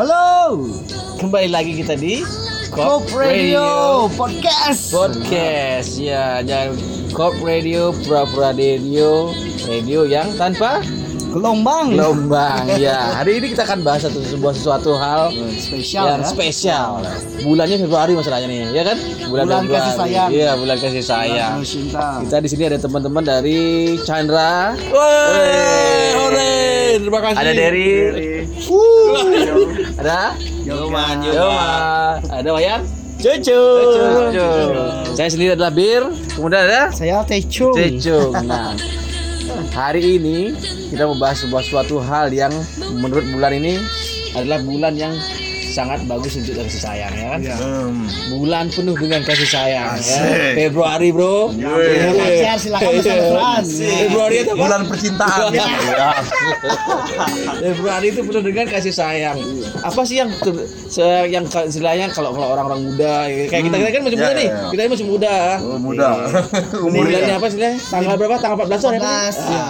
[0.00, 0.64] Halo,
[1.20, 2.24] Kembali lagi kita di
[2.72, 4.96] Cop Radio Podcast.
[4.96, 6.00] Podcast.
[6.00, 6.80] Ya, jangan
[7.12, 9.28] Cop Radio, pura-pura radio,
[9.68, 10.80] radio yang tanpa
[11.30, 12.66] Gelombang gelombang.
[12.74, 16.26] ya, hari ini kita akan bahas satu sebuah sesuatu hal spesial yang ya.
[16.26, 16.90] spesial.
[17.46, 18.98] Bulannya Februari masalahnya nih, ya kan?
[19.30, 19.70] Bulan Februari.
[19.70, 20.28] kasih sayang.
[20.34, 21.52] Iya, bulan kasih sayang.
[21.62, 22.06] Bulan cinta.
[22.26, 23.60] Kita di sini ada teman-teman dari
[24.02, 24.74] Chandra.
[26.18, 27.38] Hore, terima kasih.
[27.38, 27.90] Ada Derry.
[30.02, 30.20] Ada
[30.66, 31.72] Yoman, Yoma.
[32.26, 32.82] Ada Wayan.
[33.20, 33.62] Cucu.
[35.12, 36.08] Saya sendiri adalah Bir.
[36.32, 37.68] Kemudian ada Saya Tecu.
[37.76, 38.32] Cecung.
[38.48, 38.72] Nah,
[39.70, 40.50] hari ini
[40.90, 42.50] kita membahas sebuah suatu hal yang
[42.98, 43.78] menurut bulan ini
[44.34, 45.14] adalah bulan yang
[45.70, 47.40] sangat bagus untuk kasih sayang ya kan?
[47.54, 48.02] Hmm.
[48.28, 50.18] Bulan penuh dengan kasih sayang ya.
[50.58, 51.54] Februari, Bro.
[51.54, 53.62] Yang punya pacar silakan pesan pesan.
[54.00, 54.60] Februari itu apa?
[54.60, 55.50] Bulan percintaan.
[55.50, 55.66] Ya.
[55.88, 56.10] Ya.
[57.62, 59.38] Februari itu penuh dengan kasih sayang.
[59.80, 63.90] Apa sih yang ter- se- yang istilahnya kalau kalau orang-orang muda ya, kayak kita kita
[63.90, 64.48] kan masih Ya, muda ya, nih.
[64.48, 64.68] ya.
[64.68, 65.34] Kita ini masih muda.
[65.60, 66.08] Oh, muda.
[66.90, 67.78] Bulannya apa istilahnya?
[67.80, 68.36] Tanggal berapa?
[68.36, 69.06] Tanggal 14 hari apa?
[69.06, 69.64] 14, ya.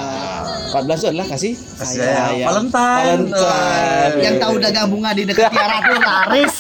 [0.71, 1.91] Ah, 14 itu adalah kasih sayang.
[1.91, 2.47] sayang.
[2.47, 3.21] Valentine.
[3.27, 4.13] Valentine.
[4.21, 6.55] Yang tahu dagang bunga di dekat tiara tuh laris.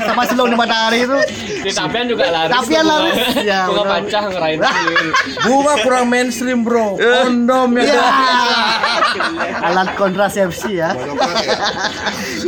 [0.00, 1.18] Sama sebelum di matahari itu.
[1.62, 2.52] Di Tapian juga laris.
[2.56, 3.16] Tapian laris.
[3.44, 4.58] Ya, Bunga pancah ngerain.
[5.44, 6.96] Bunga kurang mainstream, Bro.
[6.96, 7.84] Kondom ya.
[7.84, 8.08] Ya.
[9.68, 10.96] Alat kontrasepsi ya.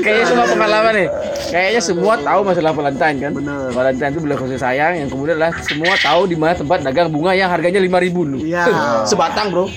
[0.00, 1.08] Kayaknya semua pengalaman nih.
[1.50, 3.30] Kayaknya semua tahu masalah Valentine kan?
[3.36, 3.68] Bener.
[3.70, 7.32] Valentine itu bulan kasih sayang yang kemudian adalah semua tahu di mana tempat dagang bunga
[7.36, 8.38] yang harganya 5000 dulu.
[8.42, 8.64] Iya.
[9.04, 9.70] Sebatang, Bro.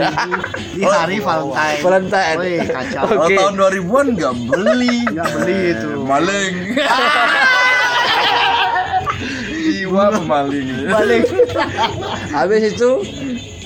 [0.00, 1.80] 5000 di hari Valentine.
[1.82, 2.36] Valentine.
[2.40, 3.02] Wih, kacau.
[3.06, 3.36] Kalau Oke.
[3.38, 4.96] tahun 2000-an nggak beli.
[5.12, 5.90] Nggak beli itu.
[6.02, 6.54] Maling.
[9.64, 10.66] Jiwa pemaling.
[10.90, 11.22] Balik.
[12.34, 12.90] Habis itu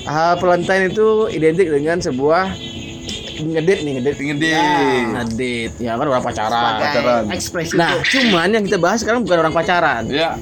[0.05, 2.53] ah, Valentine itu identik dengan sebuah
[3.39, 4.15] ngedit nih ngedit.
[4.19, 5.03] Ngedit.
[5.15, 5.71] Ngedit.
[5.79, 6.73] Ya kan orang pacaran.
[6.79, 7.23] Pacaran.
[7.31, 10.03] Ekspresi Nah, cuman yang kita bahas sekarang bukan orang pacaran.
[10.11, 10.35] Ya.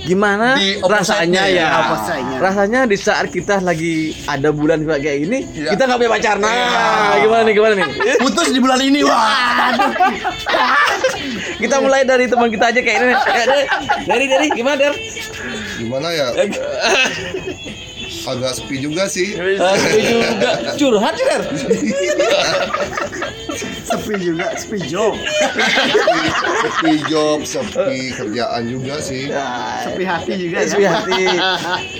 [0.00, 1.68] Gimana Di rasanya ya.
[1.68, 2.38] ya?
[2.40, 5.76] Rasanya di saat kita lagi ada bulan kayak ini, Iya.
[5.76, 6.36] kita nggak punya pacar.
[6.40, 6.84] Nah, Iya.
[7.20, 7.54] gimana nih?
[7.54, 7.86] Gimana nih?
[8.16, 9.70] Putus di bulan ini, wah.
[11.60, 13.12] kita mulai dari teman kita aja kayak ini.
[13.12, 13.44] Ya,
[14.08, 14.94] dari, dari, gimana der?
[15.80, 16.26] gimana ya
[18.20, 20.50] agak sepi juga sih setuju juga.
[20.76, 21.42] Curhat ya, der.
[23.52, 25.14] sepi juga, sepi job.
[26.60, 29.28] sepi job sepi kerjaan juga sih
[29.82, 30.68] Sepi hati juga ya.
[30.68, 31.20] Sepi hati.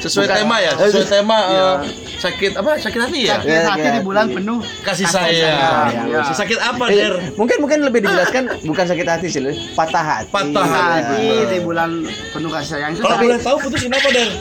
[0.01, 1.77] Sesuai tema ya, sesuai tema eh,
[2.19, 2.71] sakit apa?
[2.77, 3.37] Sakit hati ya?
[3.37, 3.93] Sakit Ya, hati ya.
[3.93, 5.89] di bulan penuh Kasih sayang.
[6.07, 6.21] Ya.
[6.27, 7.15] Sakit apa, Eh, Der?
[7.35, 9.41] mungkin mungkin lebih dijelaskan bukan sakit hati sih,
[9.73, 10.31] patah hati.
[10.31, 11.27] Patah hati hati.
[11.49, 11.91] di bulan
[12.31, 14.29] penuh kasih sayang itu Kalau tapi- boleh tahu putus kenapa, Der?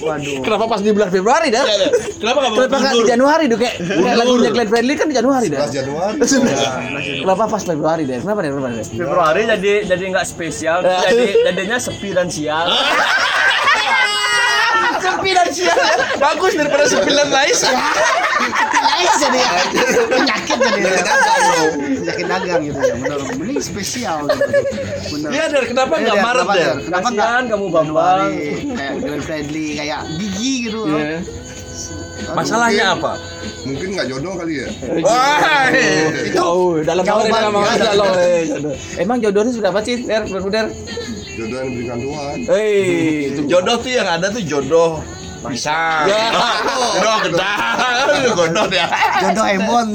[0.00, 1.64] waduh Kenapa pas di bulan Februari dah?
[2.18, 5.46] Kenapa nggak Kenapa nggak di Januari tuh kayak, kayak lagunya Glenn Fredly kan di Januari
[5.48, 5.68] dah.
[5.78, 8.18] 11 Januari Kenapa pas Februari deh?
[8.18, 8.50] Kenapa deh?
[8.50, 8.84] Kenapa deh?
[8.84, 12.66] Februari jadi jadi nggak spesial, jadi jadinya sepi dan sial.
[14.98, 15.78] Sepi dan sial.
[16.18, 17.62] Bagus daripada sembilan lais.
[17.62, 19.50] Lain jadi ya.
[20.10, 21.00] penyakit jadi ya.
[21.70, 24.42] penyakit dagang gitu ya benar ini spesial gitu
[25.14, 25.64] benar Iya, Der.
[25.66, 26.46] Kenapa Iya, nggak Der, Maret?
[26.48, 26.74] Der?
[26.82, 28.30] kenapa nggak Kasihan kamu Bambang.
[28.74, 31.18] Kayak Glenn Fredly kayak gigi gitu Iya.
[32.34, 33.12] Masalahnya apa?
[33.68, 34.68] Mungkin nggak jodoh kali ya
[35.04, 35.68] Wah,
[36.24, 37.86] Itu oh, dalam banget dalam banget ada.
[37.92, 38.12] dalam.
[38.48, 38.74] jodoh.
[38.96, 39.96] Emang jodohnya sudah apa sih?
[40.02, 40.66] Der, Der, Der.
[41.36, 42.76] jodoh yang diberikan Tuhan Hei,
[43.30, 45.04] itu jodoh tuh yang ada tuh jodoh
[45.38, 46.10] pisang.
[46.10, 46.34] Ya.
[46.98, 47.76] Jodoh gedang.
[48.34, 48.86] Jodoh ya.
[49.22, 49.86] jodoh embon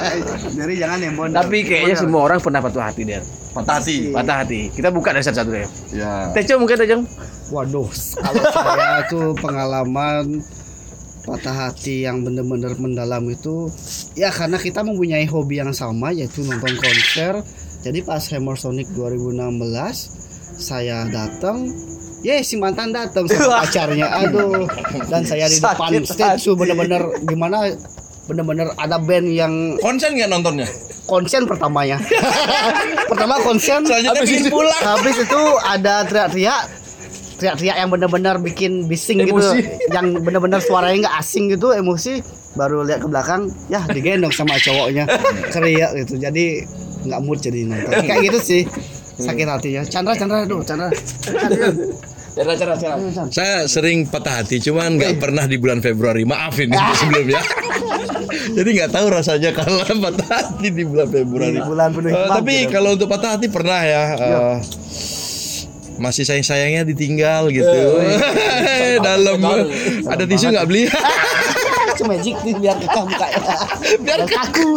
[0.58, 3.22] jadi jangan embon Tapi kayaknya semua orang pernah patah hati, Der.
[3.50, 4.14] Patah hati.
[4.14, 4.60] Patah hati.
[4.70, 5.66] Kita buka dari satu-satu deh.
[5.94, 6.30] Ya.
[6.30, 6.96] Tejo mungkin Tejo.
[7.50, 7.86] Waduh,
[8.18, 10.42] kalau saya tuh pengalaman
[11.24, 13.72] patah hati yang bener-bener mendalam itu
[14.12, 17.40] ya karena kita mempunyai hobi yang sama yaitu nonton konser.
[17.84, 19.60] Jadi pas Hammer Sonic 2016
[20.56, 21.68] saya datang
[22.24, 24.64] Ya si mantan datang sama pacarnya aduh
[25.12, 27.68] dan saya di depan Sakit stage tuh bener-bener gimana
[28.24, 30.64] bener-bener ada band yang Konsen nggak nontonnya?
[31.04, 32.00] konsen pertamanya
[33.12, 34.82] pertama konsen Selanjutnya habis itu, pulang.
[34.88, 36.62] habis itu ada teriak-teriak
[37.38, 39.58] teriak-teriak yang benar-benar bikin bising Emosi.
[39.60, 42.22] gitu yang benar-benar suaranya nggak asing gitu emosi
[42.54, 45.04] baru lihat ke belakang ya digendong sama cowoknya
[45.50, 46.62] teriak gitu jadi
[47.04, 48.62] nggak mood jadi nonton kayak gitu sih
[49.18, 50.88] sakit hatinya Chandra Chandra aduh Chandra
[52.34, 52.98] Cara cara cara.
[53.30, 56.26] Saya sering patah hati, cuman nggak pernah di bulan Februari.
[56.26, 57.38] Maaf ini sebelumnya.
[58.58, 59.78] Jadi nggak tahu rasanya kalau
[60.10, 61.54] patah hati di bulan Februari.
[61.54, 62.74] Di bulan penuh hikmah, tapi gitu.
[62.74, 64.02] kalau untuk patah hati pernah ya.
[64.18, 64.54] eh,
[65.96, 67.80] masih sayang sayangnya ditinggal gitu.
[69.06, 69.38] Dalam
[70.08, 70.84] ada tisu nggak beli?
[72.02, 73.40] magic nih biar kakak buka ya.
[74.02, 74.68] Biar kaku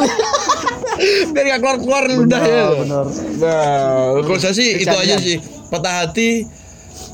[1.34, 2.64] biar nggak keluar keluar ludahnya.
[2.86, 3.06] benar.
[3.42, 5.38] Nah, kalau saya sih itu aja sih.
[5.68, 6.48] Patah hati,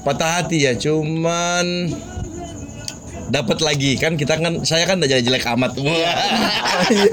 [0.05, 1.89] patah hati ya, cuman
[3.31, 5.77] dapat lagi kan kita kan saya kan udah jadi jelek amat.
[5.79, 5.95] Wah.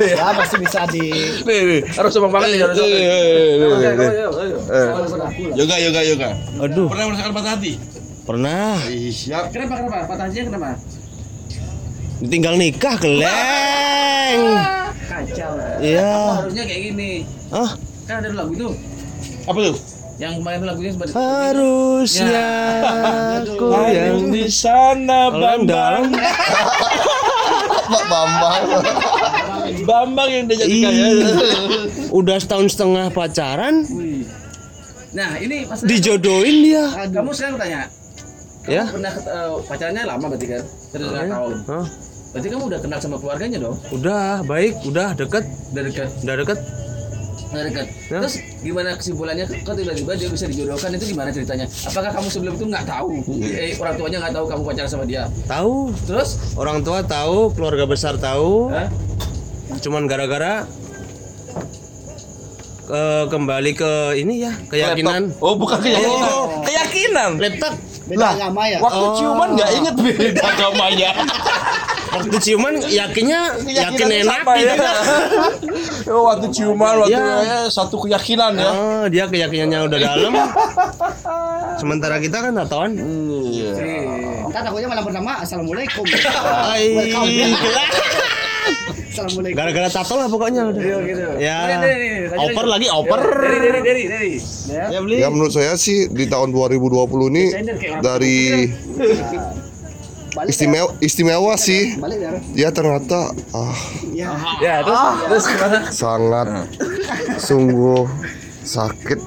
[0.00, 1.10] ya masih bisa di.
[1.94, 2.76] Harus sombong banget nih, harus.
[2.78, 3.60] Eh.
[5.54, 6.30] Yoga, yoga, yoga.
[6.62, 7.72] Aduh, Pernah merasakan patah hati?
[8.20, 8.78] pernah
[9.10, 9.50] siap.
[9.50, 10.06] Kenapa kenapa?
[10.06, 10.68] Patah hatinya kenapa?
[12.20, 13.26] tinggal nikah keleng.
[15.08, 15.52] Kacau.
[15.80, 16.12] Iya.
[16.44, 17.24] Harusnya kayak gini.
[17.50, 17.74] Ah,
[18.06, 18.68] Kan ada lagu itu.
[19.48, 19.74] Apa tuh?
[20.20, 22.44] Yang kemarin lagunya seperti harusnya
[23.40, 26.02] aku yang di sana Pak Bambang.
[29.82, 31.08] Bambang yang dia jadi kaya.
[32.12, 33.82] udah setahun setengah pacaran.
[35.10, 36.84] Nah, ini pas dijodohin dia.
[37.08, 37.80] kamu sekarang tanya.
[38.60, 38.84] Kamu Ya.
[38.86, 40.62] pernah ket- eh, pacarannya lama berarti kan?
[40.92, 41.54] Setengah tahun.
[41.66, 41.86] Hah?
[42.30, 43.76] Berarti kamu udah kenal sama keluarganya dong?
[43.90, 46.08] Udah baik, udah deket, Udah dekat.
[46.22, 46.58] udah deket.
[47.50, 47.86] Udah dekat.
[48.06, 48.18] Ya.
[48.22, 49.46] Terus gimana kesimpulannya?
[49.66, 51.66] Kok tiba-tiba dia bisa dijodohkan itu gimana ceritanya?
[51.66, 53.08] Apakah kamu sebelum itu nggak tahu?
[53.42, 55.26] Eh, orang tuanya nggak tahu kamu pacaran sama dia.
[55.50, 55.74] Tahu,
[56.06, 56.30] Terus?
[56.54, 58.70] orang tua tahu, keluarga besar tahu.
[58.70, 58.86] Hah?
[59.82, 60.62] Cuman gara-gara
[62.86, 63.92] eh, kembali ke
[64.22, 65.34] ini ya keyakinan.
[65.42, 66.30] Oh, bukan keyakinan.
[66.30, 66.62] Oh.
[66.62, 67.30] Keyakinan.
[67.42, 67.74] Laptop
[68.10, 71.10] beda agama ya Waktu ciuman nggak inget beda agamanya.
[72.10, 74.74] waktu ciuman yakinnya yakin enak sama ya.
[74.74, 74.86] gitu.
[76.10, 77.38] Oh, waktu ciuman, waktu Ya.
[77.40, 78.70] ya, satu keyakinan ya.
[78.72, 80.32] Oh, dia keyakinannya udah dalam.
[81.80, 82.98] Sementara kita kan nggak tahuan.
[83.46, 83.70] Iya.
[84.50, 86.02] Ntar takutnya malam pertama assalamualaikum
[86.66, 87.14] Ai,
[89.10, 90.82] assalamualaikum Gara-gara tato lah pokoknya udah.
[91.02, 91.24] gitu.
[91.36, 91.58] Ya.
[92.32, 93.20] Oper lagi, oper.
[93.20, 94.32] Dari, dari, dari, dari.
[94.70, 95.16] Ya beli.
[95.18, 96.86] Ya menurut saya sih di tahun 2020
[97.28, 97.44] ini
[97.98, 98.70] dari
[100.30, 101.98] balik istimewa istimewa sih.
[101.98, 103.74] balik ya Ya ternyata ah
[104.08, 104.30] ya
[104.62, 105.78] Ya, terus, terus gimana?
[105.90, 106.46] sangat
[107.36, 108.06] sungguh
[108.62, 109.18] sakit.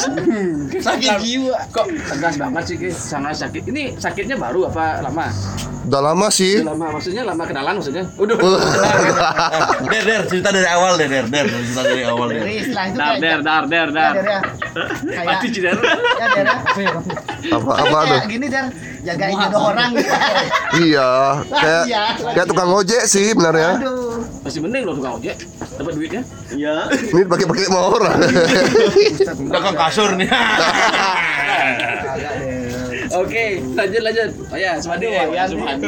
[0.86, 1.56] Sakit jiwa.
[1.70, 2.88] Kok tegas banget sih, Ki?
[2.90, 3.62] Sangat sakit.
[3.68, 5.28] Ini sakitnya baru apa lama?
[5.80, 6.60] Udah lama sih.
[6.60, 8.04] Udah lama, maksudnya lama kenalan maksudnya?
[8.14, 8.36] Udah.
[9.90, 12.44] Der, der, cerita dari awal der, der, der, cerita dari awal der.
[12.94, 14.14] Dar, der, dar, der, ya, dar.
[14.14, 14.40] Ya.
[15.26, 15.74] Pasti cider.
[15.74, 16.46] ya Der,
[16.78, 16.90] ya.
[17.50, 18.06] Apa apa tuh?
[18.06, 18.64] kayak gini Der
[19.00, 19.90] jagain jodoh orang
[20.76, 21.10] Iya,
[21.48, 22.04] kayak Iya.
[22.36, 23.80] kayak tukang ojek sih benernya.
[23.80, 24.09] aduh
[24.40, 25.36] Masih mending loh tukang ojek.
[25.76, 26.22] Dapat duitnya.
[26.52, 28.18] Ini pakai-pakai sama orang.
[29.48, 30.28] Belakang kasur nih.
[33.10, 34.30] Oke, lanjut lanjut.
[34.54, 35.86] Oh ya, Sumadi ya, ya, Sumadi.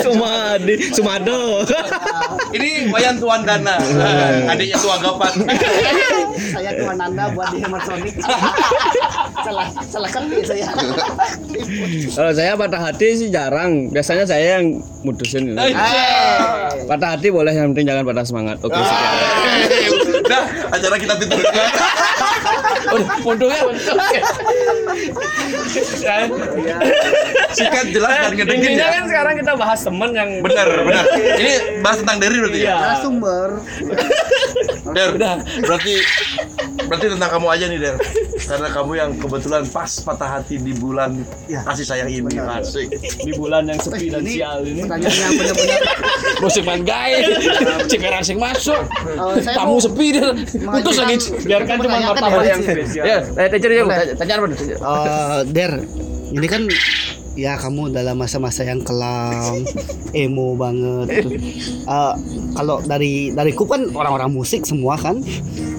[0.00, 1.40] Sumadi, Sumado.
[2.52, 3.76] Ini Wayan Tuan Dana,
[4.48, 5.32] adiknya Tuan Gapat.
[6.52, 8.14] saya cuma nanda buat di Hemat Sonic
[9.42, 10.66] salah salah ketik saya
[12.16, 13.90] Kalau saya patah hati sih jarang.
[13.90, 15.54] Biasanya saya yang mutusin.
[15.58, 15.72] Eh,
[16.86, 18.56] Patah hati boleh, yang penting jangan patah semangat.
[18.62, 20.22] Oke, sekian.
[20.22, 21.40] Udah, acara kita tutup.
[23.24, 23.98] Untungnya untung.
[27.52, 28.86] Sikat jelas dan ngedengin ya.
[29.00, 31.04] kan sekarang kita bahas temen yang Benar, benar.
[31.38, 32.76] Ini bahas tentang Derry berarti ya?
[33.00, 33.50] sumber
[34.92, 35.08] Der,
[35.64, 35.94] berarti
[36.88, 37.96] berarti tentang kamu aja nih Der.
[38.42, 42.36] Karena kamu yang kebetulan pas patah hati di bulan kasih sayang ini.
[42.36, 42.88] Asik.
[43.26, 44.80] di bulan yang sepi dan ini sial ini.
[44.84, 45.80] pertanyaan yang benar-benar
[46.42, 47.22] Musik main gay,
[48.26, 48.82] sing masuk,
[49.46, 51.16] saya tamu mau sepi dia, putus lagi.
[51.46, 53.04] Biarkan cuma martabak ya, yang spesial.
[53.06, 53.48] Ya, eh,
[54.18, 54.44] tanya apa?
[54.58, 54.76] Tanya.
[54.82, 55.72] Eh, Der,
[56.34, 56.66] ini kan
[57.32, 59.64] ya kamu dalam masa-masa yang kelam,
[60.16, 61.24] emo banget.
[61.24, 61.32] tuh.
[61.84, 62.14] Eh,
[62.56, 65.20] kalau dari dariku kan orang-orang musik semua kan,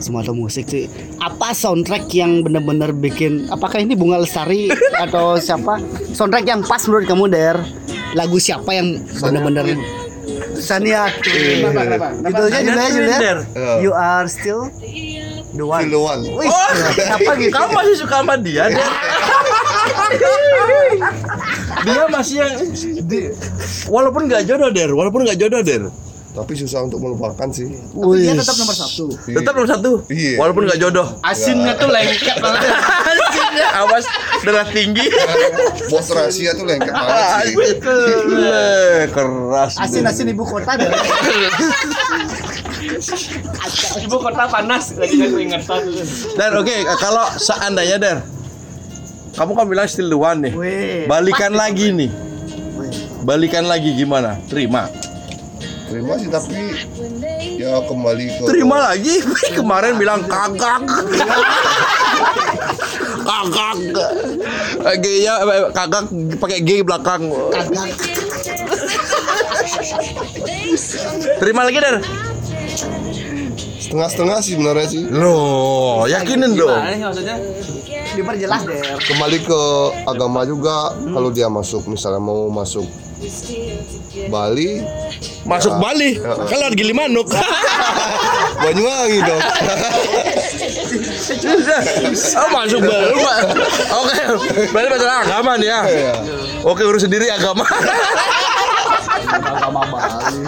[0.02, 0.90] semua tahu musik sih.
[1.22, 3.48] Apa soundtrack yang benar-benar bikin?
[3.50, 5.78] Apakah ini Bunga Lestari atau siapa?
[6.14, 7.58] Soundtrack yang pas menurut kamu Der?
[8.14, 9.66] Lagu siapa yang benar-benar
[10.58, 11.10] Sania?
[11.10, 13.40] Itu aja judulnya judulnya Der.
[13.82, 14.70] You are still
[15.54, 15.86] the one.
[15.86, 16.22] Still the one.
[16.38, 16.50] Wih,
[16.98, 17.54] siapa gitu?
[17.54, 18.86] Kamu masih suka sama dia, Der?
[21.84, 22.52] dia masih yang
[23.04, 23.34] di-
[23.86, 25.84] walaupun nggak jodoh Der, walaupun nggak jodoh Der.
[26.34, 27.70] Tapi susah untuk melupakan sih.
[27.94, 29.06] Tapi dia tetap nomor satu.
[29.22, 30.34] Tetap nomor satu, Iya.
[30.36, 31.06] walaupun nggak jodoh.
[31.22, 32.74] Asinnya tuh lengket banget.
[33.06, 34.06] Asinnya awas
[34.42, 35.14] darah tinggi.
[35.88, 37.54] Bos rahasia tuh lengket banget sih.
[38.34, 39.78] Eh, keras.
[39.78, 40.90] Asin-asin ibu kota deh.
[44.00, 45.82] Ibu kota panas lagi aku ingetan.
[46.34, 48.18] Dan oke, kalau seandainya Der,
[49.34, 50.54] kamu kan bilang still the one nih.
[50.54, 51.04] Wih.
[51.10, 52.10] Balikan lagi nih.
[53.26, 54.38] Balikan lagi gimana?
[54.46, 54.86] Terima.
[55.90, 56.58] Terima sih tapi
[57.58, 59.16] ya kembali ke Terima lagi.
[59.58, 60.86] Kemarin bilang kagak.
[63.30, 63.78] kagak.
[65.02, 65.34] G-nya
[65.74, 66.04] kagak
[66.38, 67.30] pakai G belakang.
[71.42, 71.98] Terima lagi Der.
[73.94, 75.02] Setengah-setengah sih sebenarnya sih.
[75.06, 76.74] Loh, yakinin dong.
[76.74, 77.36] Gimana sih maksudnya?
[78.18, 78.82] Diperjelas deh.
[79.06, 79.62] Kembali ke
[80.10, 82.90] agama juga kalau dia masuk misalnya mau masuk
[84.34, 84.84] Bali,
[85.48, 86.20] Masuk Bali.
[86.20, 87.30] Kan lewat Gilimanuk.
[88.66, 89.42] Banyuwangi dong.
[92.44, 93.14] oh, masuk Bali.
[93.94, 94.18] Oke,
[94.76, 95.82] berarti masalah agama nih ya.
[96.66, 97.64] Oke, urus sendiri agama.
[99.28, 100.44] Agama Bali.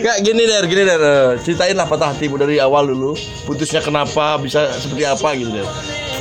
[0.00, 1.02] Enggak gini der, gini der.
[1.02, 3.18] Eh, Ceritain lah patah hatimu dari awal dulu.
[3.44, 5.68] Putusnya kenapa, bisa seperti apa gitu der.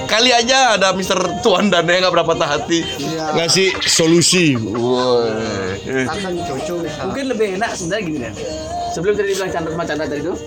[0.04, 2.86] Kali aja ada Mister Tuan dan yang nggak pernah patah hati
[3.34, 4.54] ngasih solusi.
[7.02, 8.34] Mungkin lebih enak sebenarnya gini deh.
[8.94, 10.38] Sebelum tadi bilang Chandra sama Chandra tadi itu,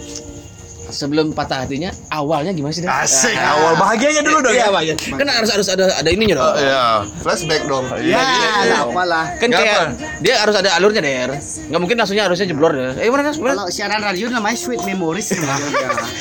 [0.88, 2.82] sebelum patah hatinya awalnya gimana sih?
[2.84, 2.90] Dan?
[2.92, 4.68] Asik awal bahagianya dulu dong ya.
[4.76, 6.54] Iya, kan harus harus ada ada ininya dong.
[6.56, 6.84] Iya.
[7.22, 7.84] Flashback dong.
[8.02, 8.20] Ya,
[8.62, 9.24] enggak apalah.
[9.38, 9.92] Kan Nggak kayak apa.
[10.22, 11.30] dia harus ada alurnya der.
[11.40, 13.02] Nggak mungkin langsungnya harusnya jeblor deh.
[13.02, 13.30] Eh mana?
[13.32, 15.28] Kalau siaran radio namanya Sweet Memories.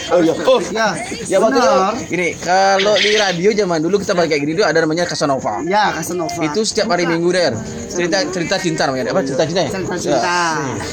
[0.05, 0.37] Oh iya.
[0.45, 0.93] Oh, Ya,
[1.25, 1.73] ya waktu itu
[2.09, 5.65] gini, kalau di radio zaman dulu kita pakai kayak gini tuh ada namanya Casanova.
[5.65, 6.41] Ya, Casanova.
[6.41, 7.57] Itu setiap hari Minggu der.
[7.89, 9.09] Cerita cerita cinta namanya.
[9.09, 9.69] Apa cerita cinta ya?
[9.73, 10.19] cerita cinta.
[10.21, 10.37] Ya.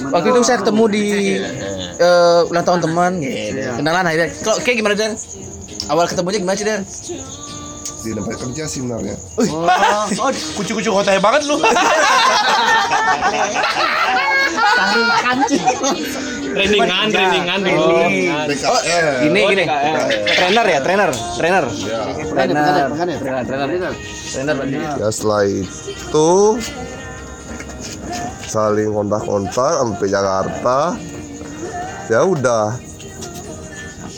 [0.08, 1.04] Waktu itu saya ketemu di
[1.98, 3.61] eh, ulang tahun teman, gitu.
[3.76, 4.28] Kenalan akhirnya.
[4.42, 5.12] Kalau kayak gimana der?
[5.90, 6.80] Awal ketemunya gimana sih der?
[8.02, 9.14] Di tempat kerja sih sebenarnya.
[9.38, 9.62] Oh,
[10.26, 11.54] oh, Kucu-kucu hotel banget lu.
[14.72, 15.64] taruh kancing.
[16.52, 18.46] Trainingan, trainingan, trainingan.
[18.50, 19.06] BKR.
[19.24, 19.64] Gini gini.
[20.36, 21.64] Trainer ya, trainer, trainer.
[21.64, 23.18] Bukan ya, bukan ya, bukan ya.
[23.22, 23.92] Trainer, trainer.
[24.32, 24.76] Trainer berarti.
[25.00, 26.30] Ya setelah itu
[28.44, 30.78] saling kontak-kontak sampai Jakarta.
[32.10, 32.76] Ya udah,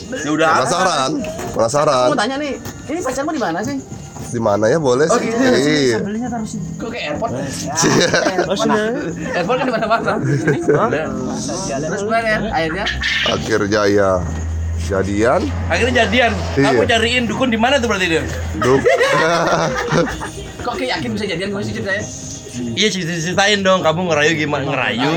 [0.05, 0.47] Ya udah.
[0.61, 1.11] penasaran,
[1.53, 2.07] penasaran.
[2.13, 2.53] Mau tanya nih,
[2.89, 3.77] ini pacarmu di mana sih?
[4.25, 5.29] Di mana ya boleh sih?
[5.31, 5.97] Iya.
[6.77, 7.31] Kok ke airport?
[7.33, 7.73] Iya.
[9.41, 10.11] airport kan di mana-mana.
[10.21, 10.59] Sini.
[11.81, 12.39] Terus gimana ya?
[12.53, 12.85] Akhirnya
[13.31, 14.09] Akhir jaya
[14.85, 15.41] jadian.
[15.69, 16.31] Akhirnya jadian.
[16.57, 16.65] Iya.
[16.69, 18.23] Kamu cariin dukun di mana tuh berarti dia?
[18.61, 18.81] Duk.
[20.65, 22.03] kok kayak yakin bisa jadian gimana sih ceritanya?
[22.55, 25.11] Iya cerita- ceritain dong kamu ngerayu gimana ngerayu.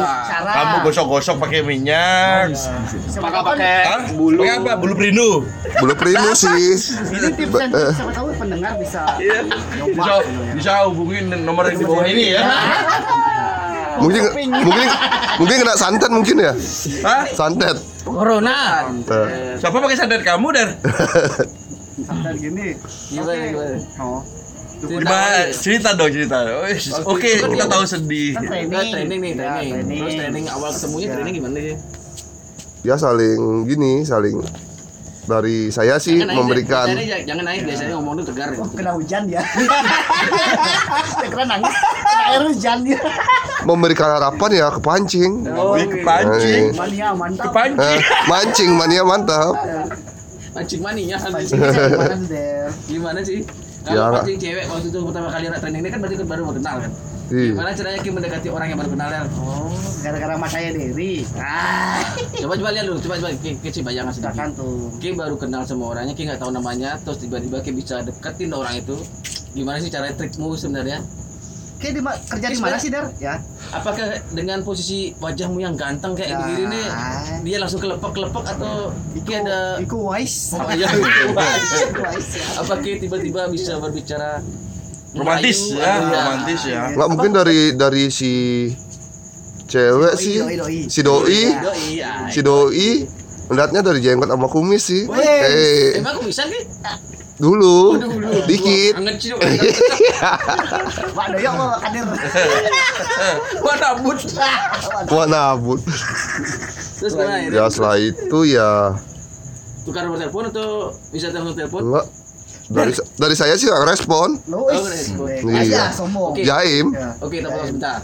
[0.00, 0.50] Cara.
[0.50, 2.50] Kamu gosok-gosok pakai minyak.
[3.12, 4.00] Apakah pakai Hah?
[4.10, 4.40] Bulu.
[4.40, 4.72] Pakai apa?
[4.76, 5.30] Bulu perindu.
[5.76, 6.72] Belum primus sih.
[7.10, 9.02] Ini tips dan trik, siapa tahu pendengar bisa
[9.86, 10.12] Bisa
[10.52, 12.42] bisa hubungin nomor yang di bawah ini ya.
[14.00, 14.88] Mungkin mungkin
[15.36, 16.52] mungkin kena santet mungkin ya.
[17.02, 17.22] Hah?
[17.28, 17.76] Santet.
[18.00, 18.88] corona?
[18.96, 20.68] Eh, Siapa pakai santet kamu dan
[22.08, 22.74] santai gini.
[23.12, 23.76] Gimana gimana?
[24.00, 24.24] Oh,
[24.82, 25.52] gimana?
[25.52, 26.38] Cerita dong cerita.
[26.62, 28.32] Wih, Oke, kita tahu sedih.
[28.32, 28.92] kan Training, training.
[28.92, 29.72] training nih, Ya, training.
[29.74, 29.98] training.
[29.98, 31.76] Terus training awal ketemunya training gimana sih?
[32.80, 34.40] Ya saling gini, saling
[35.22, 38.64] dari saya sih Jangan naik, memberikan biasanya jangan- naik biasanya ngomong tuh tegar ya.
[38.66, 39.42] Kena hujan dia.
[41.22, 41.74] Kena nangis.
[41.76, 42.98] Kena air hujan dia.
[43.60, 45.32] memberikan harapan ya kepancing.
[45.44, 46.64] Wih, kepancing.
[46.72, 47.44] Mania mantap.
[47.46, 47.78] Kepancing.
[47.78, 49.54] Eh, mancing mania mantap.
[50.50, 50.80] Mancing
[52.26, 52.66] Der?
[52.88, 53.44] Gimana sih?
[53.80, 54.22] Kalau nggak.
[54.22, 56.76] mancing cewek waktu itu pertama kali anak training ini kan berarti kan baru mau kenal
[56.84, 56.92] kan?
[57.30, 57.54] Iya.
[57.54, 59.22] Gimana caranya Kim mendekati orang yang baru kenal ya?
[59.38, 59.70] Oh,
[60.02, 61.22] gara-gara mas saya Dewi.
[61.38, 62.02] Ah,
[62.42, 64.34] Coba coba lihat dulu, coba coba Ki Ki coba bayangan sedikit.
[64.34, 64.90] silakan tuh.
[64.98, 68.82] Ki baru kenal sama orangnya, Ki nggak tahu namanya, terus tiba-tiba Ki bisa deketin orang
[68.82, 68.98] itu.
[69.54, 71.06] Gimana sih cara trikmu sebenarnya?
[71.80, 73.08] Kayak di ma- kerja di mana sih, Der?
[73.16, 73.40] Ya.
[73.70, 76.36] Apakah dengan posisi wajahmu yang ganteng kayak Ya.
[76.38, 76.86] begini nih,
[77.40, 80.52] dia langsung kelepek-kelepek atau Ki ada Iku wise.
[80.52, 80.92] Oh, iya.
[81.96, 82.46] Wise ya.
[82.60, 84.44] apa Ki tiba-tiba bisa berbicara
[85.10, 86.82] Romantis ya, atau romantis ya.
[86.92, 88.32] Nggak mungkin dari dari si
[89.66, 90.78] cewek Doi, sih, doi, doi.
[90.84, 92.12] si doi, Doi, ya.
[92.28, 92.90] si doi
[93.46, 95.02] melihatnya dari jenggot sama kumis sih.
[95.08, 96.46] Eh, Emang aku bisa
[97.40, 97.96] Dulu,
[98.44, 98.94] dikit.
[101.30, 102.04] Doyok mau kadir.
[103.64, 104.18] Wah, nabut.
[105.08, 105.80] Wah nabut.
[107.00, 107.56] Terus gimana akhirnya?
[107.56, 108.70] Ya setelah itu ya
[109.80, 111.80] Tukar nomor telepon atau bisa telepon telepon?
[111.88, 112.06] enggak
[112.70, 114.36] dari dari saya sih nggak respon.
[114.46, 115.26] Lu Oh, respon.
[115.42, 115.90] Iya.
[115.90, 116.36] Sombong.
[116.36, 116.44] Oke.
[116.44, 116.92] Jaim.
[116.92, 117.16] Ya.
[117.18, 117.98] Oke, kita potong sebentar.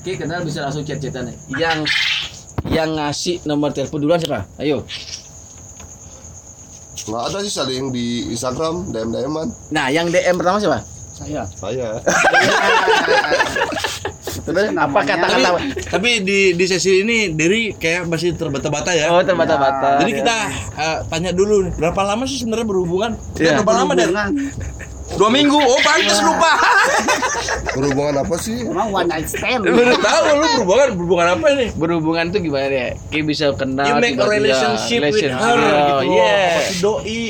[0.00, 1.36] Oke, kenal bisa langsung chat-chatan nih.
[1.54, 1.78] Yang
[2.66, 4.48] yang ngasih nomor telepon duluan siapa?
[4.56, 4.82] Ayo.
[7.06, 9.48] Nggak ada sih saling di Instagram DM DMan.
[9.70, 10.82] Nah, yang DM pertama siapa?
[11.14, 11.42] Saya.
[11.54, 11.88] Saya.
[14.46, 15.48] Terus apa Tapi, kata-kata?
[15.90, 19.10] tapi di di sesi ini Derry kayak masih terbata-bata ya.
[19.10, 19.98] Oh, terbata-bata.
[20.06, 20.36] Jadi kita
[20.78, 23.18] eh, tanya dulu berapa lama sih sebenarnya berhubungan?
[23.42, 24.10] Ya, berapa lama Der?
[25.16, 25.56] Dua minggu.
[25.56, 26.52] Oh, pantas lupa.
[27.76, 28.62] Berhubungan apa sih?
[28.62, 29.64] Emang one night stand.
[29.76, 31.66] Baru tahu lu berhubungan berhubungan apa ini?
[31.72, 32.88] Berhubungan tuh gimana ya?
[33.08, 35.40] Kayak bisa kenal You make a relationship with relationship.
[35.40, 36.14] her Oh, gitu.
[36.14, 36.48] yeah.
[36.52, 37.20] Apa si doi?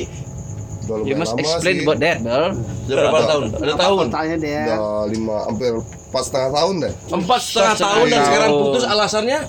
[0.87, 1.83] Udah You must explain sih.
[1.83, 2.45] about that, Bel.
[2.87, 3.45] Udah berapa tahun?
[3.57, 4.05] Ada tahun.
[4.07, 4.66] Totalnya, Der.
[4.69, 5.73] Udah lima hampir
[6.16, 6.92] empat setengah tahun deh.
[7.12, 9.40] Empat setengah tahun dan sekarang putus alasannya?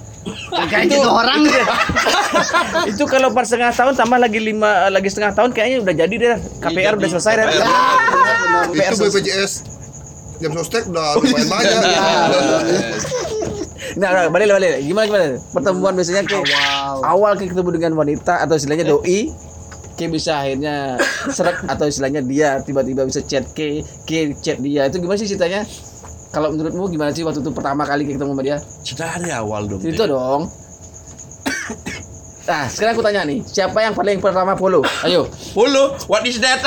[0.67, 1.39] Kayak gitu orang
[2.91, 6.37] itu kalau empat setengah tahun tambah lagi lima lagi setengah tahun kayaknya udah jadi deh.
[6.59, 7.47] KPR udah selesai deh.
[8.75, 9.53] Itu BPJS
[10.43, 11.47] jam sostek udah lumayan.
[11.47, 11.79] Banyak.
[13.95, 14.83] nah nah, balik balik.
[14.83, 15.25] Gimana gimana?
[15.55, 16.43] Pertemuan biasanya kayak
[17.07, 17.31] awal.
[17.39, 19.31] kayak ketemu dengan wanita atau istilahnya doi
[19.97, 21.01] kayak bisa akhirnya
[21.33, 24.91] serak atau istilahnya dia tiba-tiba bisa chat ke ke chat dia.
[24.91, 25.63] Itu gimana sih ceritanya
[26.37, 29.81] kalau menurutmu gimana sih waktu itu pertama kali ketemu sama dia sudah dari awal dong.
[29.81, 30.45] itu dong
[32.47, 34.79] Nah, sekarang aku tanya nih, siapa yang paling pertama follow?
[35.03, 35.27] Ayo.
[35.51, 36.63] Follow, what is that?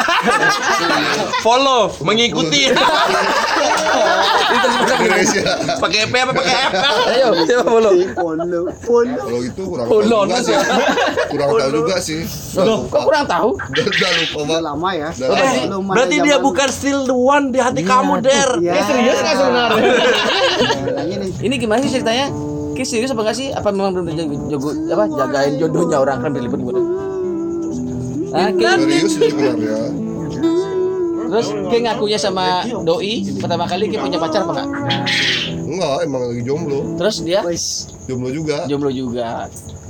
[1.47, 2.69] Follow, mengikuti.
[5.01, 5.41] Indonesia.
[5.81, 6.73] pakai P apa pakai F?
[7.09, 7.93] Ayo, siapa follow?
[7.97, 10.53] Kalau itu kurang Oh, tahu juga sih.
[11.33, 12.21] Kurang tahu juga sih.
[12.53, 12.93] Loh, lupa.
[12.93, 13.49] kok kurang tahu?
[13.57, 17.59] Udah lupa udah lama ya Udah Berarti, berarti dia zaman- bukan still the one di
[17.59, 18.51] hati kamu, Der.
[18.61, 19.93] ya Serius nggak sebenarnya?
[21.09, 22.29] Ini Ini gimana sih ceritanya?
[22.71, 23.49] Ki serius apa enggak sih?
[23.51, 26.81] Apa memang belum jaga, jogo, apa jagain jodohnya orang kan berlibet gimana?
[28.31, 29.79] Ah, Ki, Serius sih sebenarnya.
[31.31, 32.47] terus Ki ngakunya sama
[32.83, 34.69] doi pertama kali Ki punya pacar apa enggak?
[35.67, 36.81] Enggak, emang lagi jomblo.
[36.99, 37.65] Terus dia wes
[38.07, 38.67] Jomblo juga.
[38.67, 39.47] jomblo juga.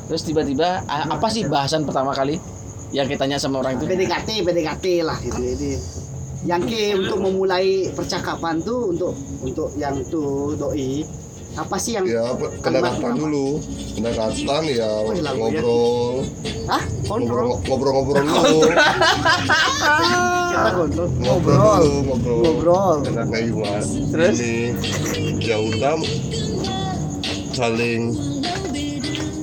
[0.08, 2.36] Terus tiba-tiba apa sih bahasan pertama kali
[2.90, 3.86] yang kita tanya sama orang itu?
[3.86, 5.72] PDKT PDKT lah gitu ini
[6.40, 9.12] yang ke untuk memulai percakapan tuh untuk
[9.44, 11.04] untuk yang tuh doi
[11.60, 13.60] apa sih yang Ya, pe- pendekatan dulu.
[13.92, 15.32] Pendekatan ya Oh, iya, ya.
[15.34, 16.14] ngobrol.
[16.66, 16.82] Hah?
[17.04, 17.46] Kontrol.
[17.62, 18.60] Ngobrol ngobrol dulu.
[20.50, 21.84] Ngobrol Ngobrol.
[22.00, 22.40] ngobrol.
[22.40, 22.96] Ngobrol.
[23.06, 23.80] Enak kayak gimana?
[24.10, 24.36] Terus?
[24.38, 24.54] Ini
[25.38, 25.94] ya udah
[27.50, 28.14] saling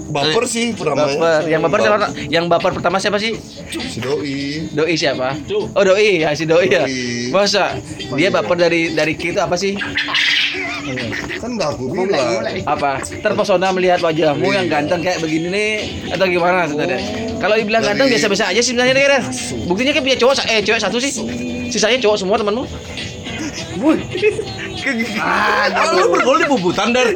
[0.07, 1.15] baper sih pertamanya.
[1.15, 1.41] Baper.
[1.47, 1.97] Yang baper siapa?
[2.27, 3.35] Yang baper pertama siapa sih?
[3.69, 4.67] Si doi.
[4.71, 5.35] Doi siapa?
[5.75, 6.83] Oh doi, ya si doi ya.
[6.87, 7.29] Doi.
[7.29, 7.75] Masa
[8.15, 9.75] dia baper dari dari kita apa sih?
[11.37, 12.39] Kan udah aku bilang.
[12.39, 12.63] mulai.
[12.63, 13.03] Apa?
[13.03, 15.71] Terpesona melihat wajahmu yang ganteng kayak begini nih
[16.15, 16.99] atau gimana sebenarnya?
[17.37, 19.23] Kalau dibilang Dari- ganteng biasa-biasa aja sih sebenarnya kan.
[19.67, 21.11] Buktinya kan punya cowok eh cewek satu sih.
[21.67, 22.63] Sisanya cowok semua temanmu.
[24.87, 27.11] Kalau lu bergol di bubutan, Der.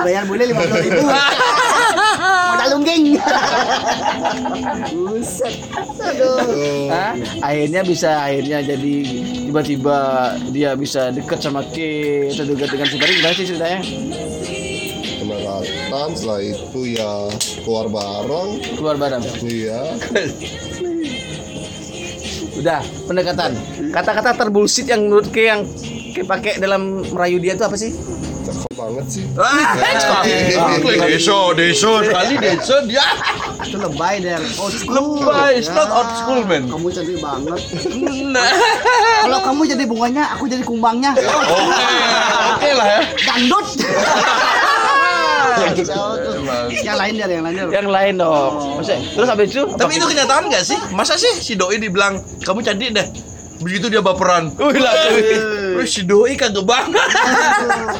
[0.00, 1.02] Bayar boleh lima puluh ribu.
[2.46, 3.04] Modal lungging.
[4.92, 5.54] Buset.
[5.98, 6.88] Aduh.
[6.88, 7.12] Hah?
[7.42, 8.94] Akhirnya bisa akhirnya jadi
[9.46, 9.96] tiba-tiba
[10.50, 11.76] dia bisa deket sama K
[12.30, 13.80] atau dekat dengan si Bari gimana sih ceritanya?
[15.16, 17.10] pendekatan setelah itu ya
[17.64, 19.24] keluar bareng Keluar bareng.
[19.42, 19.80] iya
[22.56, 23.52] Udah, pendekatan.
[23.92, 25.60] Kata-kata terbulsit yang menurut K yang
[26.12, 27.92] K pakai dalam merayu dia itu apa sih?
[28.46, 29.24] cakep banget sih
[31.02, 33.02] Deso, deso, sekali deso dia.
[33.66, 34.38] Itu lebay der.
[34.62, 34.94] Old school.
[34.94, 36.62] Lebay, it's not Ya, old school, man.
[36.70, 37.60] Kamu cantik banget.
[38.30, 38.50] Nah.
[39.26, 41.10] Kalau kamu jadi bunganya, aku jadi kumbangnya.
[41.18, 41.82] Oke,
[42.54, 43.00] oke lah ya.
[43.26, 43.66] Dangdut.
[46.76, 47.68] Yang lain der, yang lain der.
[47.72, 48.52] Yang lain dong.
[48.76, 50.78] Maksudnya, terus habis itu Tapi itu kenyataan gak sih?
[50.90, 53.06] Masa sih si doi dibilang kamu cantik deh?
[53.56, 54.52] Begitu dia baperan.
[54.52, 54.92] Wih lah,
[55.74, 56.92] Wih, si doi kagak banget.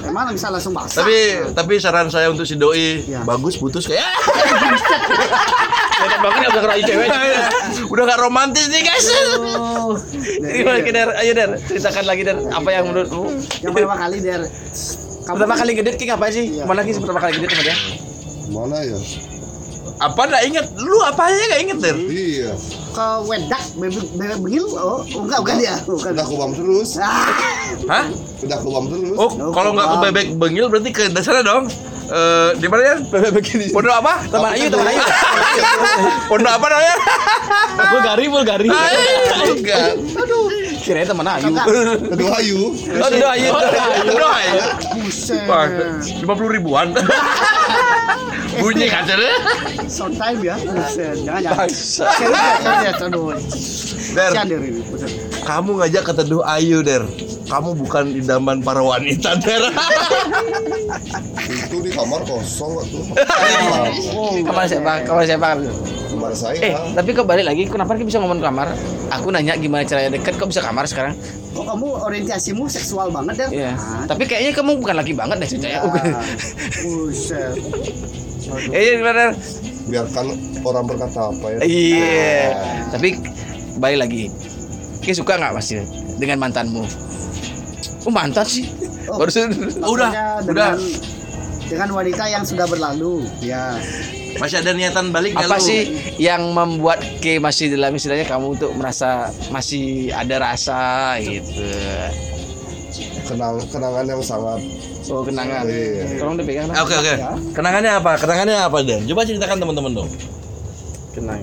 [0.09, 1.01] Emang bisa langsung basah.
[1.01, 1.17] tapi
[1.57, 3.25] tapi saran saya untuk si doi Ya.
[3.25, 4.11] bagus putus kayak ya
[6.53, 7.09] udah ngerayu cewek.
[7.89, 9.07] udah gak romantis nih guys.
[9.57, 9.97] Oh,
[10.37, 11.09] Gimana Der?
[11.17, 13.25] Ayo Der, ceritakan lagi Der, apa yang menurutmu?
[13.65, 14.45] yang pertama kali der.
[15.27, 16.47] Kamu Pertama kali ngedit Ki ngapain sih?
[16.63, 17.77] Mana Ki pertama kali ngedit sama dia?
[18.47, 18.95] mana ya
[19.99, 20.67] Apa gak inget?
[20.79, 21.97] Lu apa aja gak inget Der?
[21.99, 22.55] iya
[22.97, 27.29] ke wedak bebek bebek bengil oh enggak bukan dia bukan udah kubam terus ah
[27.85, 28.09] Hah?
[28.41, 31.69] udah kubam terus Oh, kalau nggak ke bebek bengil berarti ke dasarnya dong.
[32.07, 32.97] Eh, di mana ya?
[33.75, 34.15] Pondok apa?
[34.31, 35.01] Teman Ayu, teman Ayu.
[36.31, 36.97] Pondok apa namanya?
[37.91, 38.69] Bulgari, Bulgari.
[38.71, 39.99] Enggak.
[40.79, 41.51] Kirain teman Ayu.
[41.51, 42.61] kedua ayu
[42.95, 43.51] Oh, Ayu.
[43.51, 44.61] Pondok Ayu.
[45.03, 45.67] buset Wah,
[45.99, 46.95] lima puluh ribuan.
[48.63, 49.29] Bunyi kan jadi.
[49.87, 55.13] short time ya buset jangan jangan serius ya serius aduh kasihan der ini buset
[55.47, 57.07] kamu ngajak ke teduh Ayu, Der.
[57.47, 59.63] Kamu bukan idaman para wanita, Der.
[61.47, 62.99] itu di kamar kosong waktu
[64.49, 64.93] Kamar siapa?
[65.07, 65.49] Kamar siapa?
[66.09, 68.73] kamar saya Eh, tapi kok balik lagi, kenapa Ki bisa ngomong kamar?
[69.13, 71.15] Aku nanya gimana caranya deket, kok bisa kamar sekarang?
[71.53, 73.73] kok kamu orientasimu seksual banget der Iya.
[73.73, 75.79] Ah, Tapi kayaknya kamu bukan laki banget deh ceritanya.
[75.81, 76.25] ah,
[76.83, 77.57] buset
[78.69, 79.13] Eh, gimana?
[79.27, 79.31] Der?
[79.87, 80.27] biarkan
[80.61, 82.45] orang berkata apa ya Iya.
[82.91, 83.09] Tapi
[83.77, 84.23] balik lagi.
[85.07, 85.87] Ki suka nggak masih
[86.19, 86.83] dengan mantanmu?
[88.03, 88.67] Oh mantan sih.
[89.07, 89.23] Oh.
[89.23, 90.75] Baru Udah, Maksudnya udah.
[90.75, 90.75] dengan,
[91.71, 93.79] dengan wanita yang sudah berlalu ya
[94.43, 99.31] Masih ada niatan balik apa sih yang membuat Ki masih dalam istilahnya kamu untuk merasa
[99.55, 101.63] masih ada rasa gitu?
[103.27, 104.61] kenang kenangan yang sangat
[105.07, 105.63] Oh kenangan.
[105.71, 106.19] Iya.
[106.19, 106.67] Tolong dipegang.
[106.83, 107.15] Oke oke.
[107.55, 108.19] Kenangannya apa?
[108.19, 109.07] Kenangannya apa Dan?
[109.07, 110.11] Coba ceritakan teman-teman dong.
[111.15, 111.43] Kenang.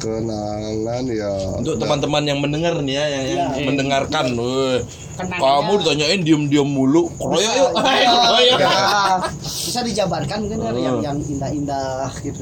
[0.00, 1.32] Kenangan ya.
[1.60, 4.80] Untuk teman-teman yang mendengar nih ya, yang, yang mendengarkan, weh,
[5.20, 8.58] Kenangannya- kamu ditanyain diem-diem mulu, kroyok yuk, kroyok.
[8.58, 8.76] Ya,
[9.44, 12.40] bisa dijabarkan mungkin dari yang yang indah-indah gitu.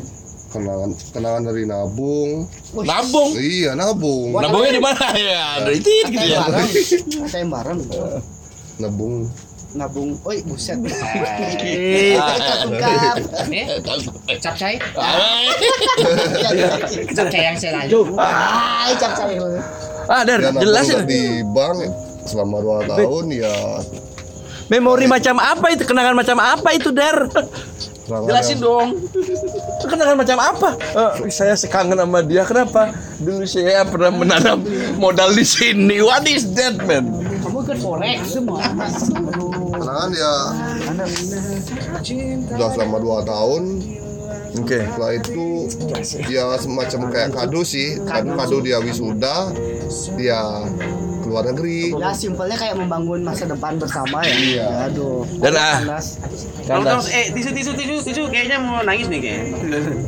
[0.48, 2.48] kenangan kenangan dari nabung.
[2.72, 4.32] Nabung, iya nabung.
[4.32, 5.04] Nabungnya di mana?
[5.12, 5.60] Ya?
[5.60, 6.40] Dari tit gitu ya.
[7.44, 7.84] Bareng.
[8.78, 9.26] nabung
[9.68, 10.80] Nabung, oi buset.
[11.60, 12.16] Eh,
[12.64, 13.20] Ungkap.
[14.40, 14.80] Capcay.
[17.12, 18.16] Capcay yang saya lanjut.
[18.16, 19.36] Ah, capcay.
[20.08, 21.04] Ah, Dar, ya nabung jelasin.
[21.04, 21.84] di bank
[22.24, 23.52] selama dua tahun ya
[24.72, 25.84] Memori macam apa itu?
[25.84, 27.28] Kenangan macam apa itu, Dar?
[28.08, 28.96] kenangan Jelasin dong.
[29.84, 30.68] Kenangan macam apa?
[31.20, 32.40] Eh, saya sekangen sama dia.
[32.48, 32.88] Kenapa?
[33.20, 34.64] Dulu saya pernah menanam
[34.96, 36.00] modal di sini.
[36.00, 37.27] What is that, man?
[37.76, 38.62] Forex semua.
[39.76, 40.34] kenangan ya
[42.56, 43.62] udah selama dua tahun
[44.58, 44.80] Oke.
[44.80, 45.46] setelah itu
[46.32, 49.52] ya semacam kayak kado sih kado kado dia wisuda
[50.16, 50.40] dia
[51.28, 54.32] keluar negeri Ya simpelnya kayak membangun masa depan bersama ya.
[54.32, 54.88] Iya.
[54.88, 55.28] Aduh.
[55.44, 56.00] Dan ah.
[56.64, 57.12] Tolong tolong kandas.
[57.12, 59.56] eh tisu tisu tisu tisu kayaknya mau nangis nih kayaknya.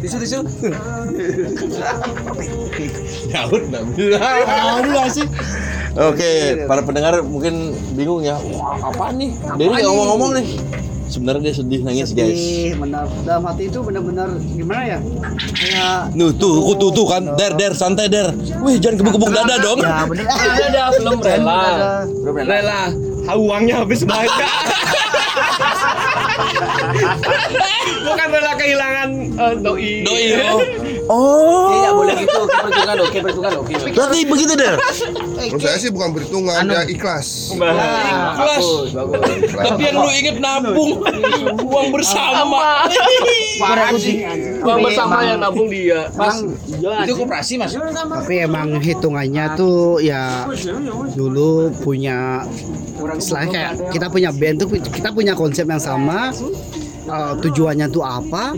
[0.01, 0.41] Tisu tisu.
[3.31, 3.63] Nyaut
[5.91, 6.31] Oke,
[6.71, 8.39] para pendengar mungkin bingung ya.
[8.39, 9.35] Wah, apa nih?
[9.59, 10.47] Dari nggak ngomong-ngomong nih.
[11.11, 12.39] Sebenarnya dia sedih nangis, guys.
[12.39, 13.11] Sedih, benar.
[13.27, 14.99] Dalam hati itu benar-benar gimana ya?
[15.59, 17.23] Kayak Nuh, tuh, tuh, tuh, tuh kan.
[17.35, 18.31] Der, der, santai, der.
[18.63, 19.83] Wih, jangan kebuk-kebuk dada dong.
[19.83, 20.31] ya benar.
[20.71, 21.59] Ada belum rela.
[22.07, 22.07] Ada.
[22.47, 22.83] Rela.
[23.27, 24.31] Ah, uangnya habis banget.
[28.07, 29.91] Bukan rela kehilangan eh, doi.
[30.07, 30.25] Doi.
[30.47, 30.63] Oh.
[31.11, 32.41] Tidak boleh gitu.
[32.41, 34.75] Kayak perhitungan loh, kayak perhitungan kayak- Berarti begitu, der.
[35.41, 38.63] menurut saya sih bukan perhitungan ya ikhlas Kelas.
[38.63, 39.21] Bagus, bagus.
[39.51, 40.91] Tapi yang lu inget nabung
[41.61, 42.87] uang bersama.
[44.61, 46.07] Uang bersama yang nabung dia.
[46.11, 46.55] Emang,
[47.03, 47.73] Itu koperasi mas.
[47.73, 50.47] tapi emang hitungannya tuh ya
[51.11, 52.45] dulu punya
[53.17, 56.31] istilahnya kayak kita punya band tuh kita punya konsep yang sama
[57.11, 58.55] eh, tujuannya tuh apa?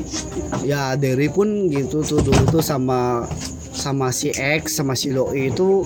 [0.62, 3.24] Ya Derry pun gitu tuh dulu tuh sama
[3.72, 5.82] sama si X sama si Doi itu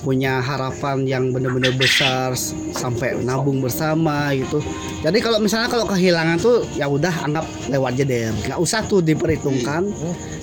[0.00, 2.32] punya harapan yang bener-bener besar
[2.72, 4.64] sampai nabung bersama gitu.
[5.04, 9.04] Jadi kalau misalnya kalau kehilangan tuh ya udah anggap lewat aja deh nggak usah tuh
[9.04, 9.92] diperhitungkan.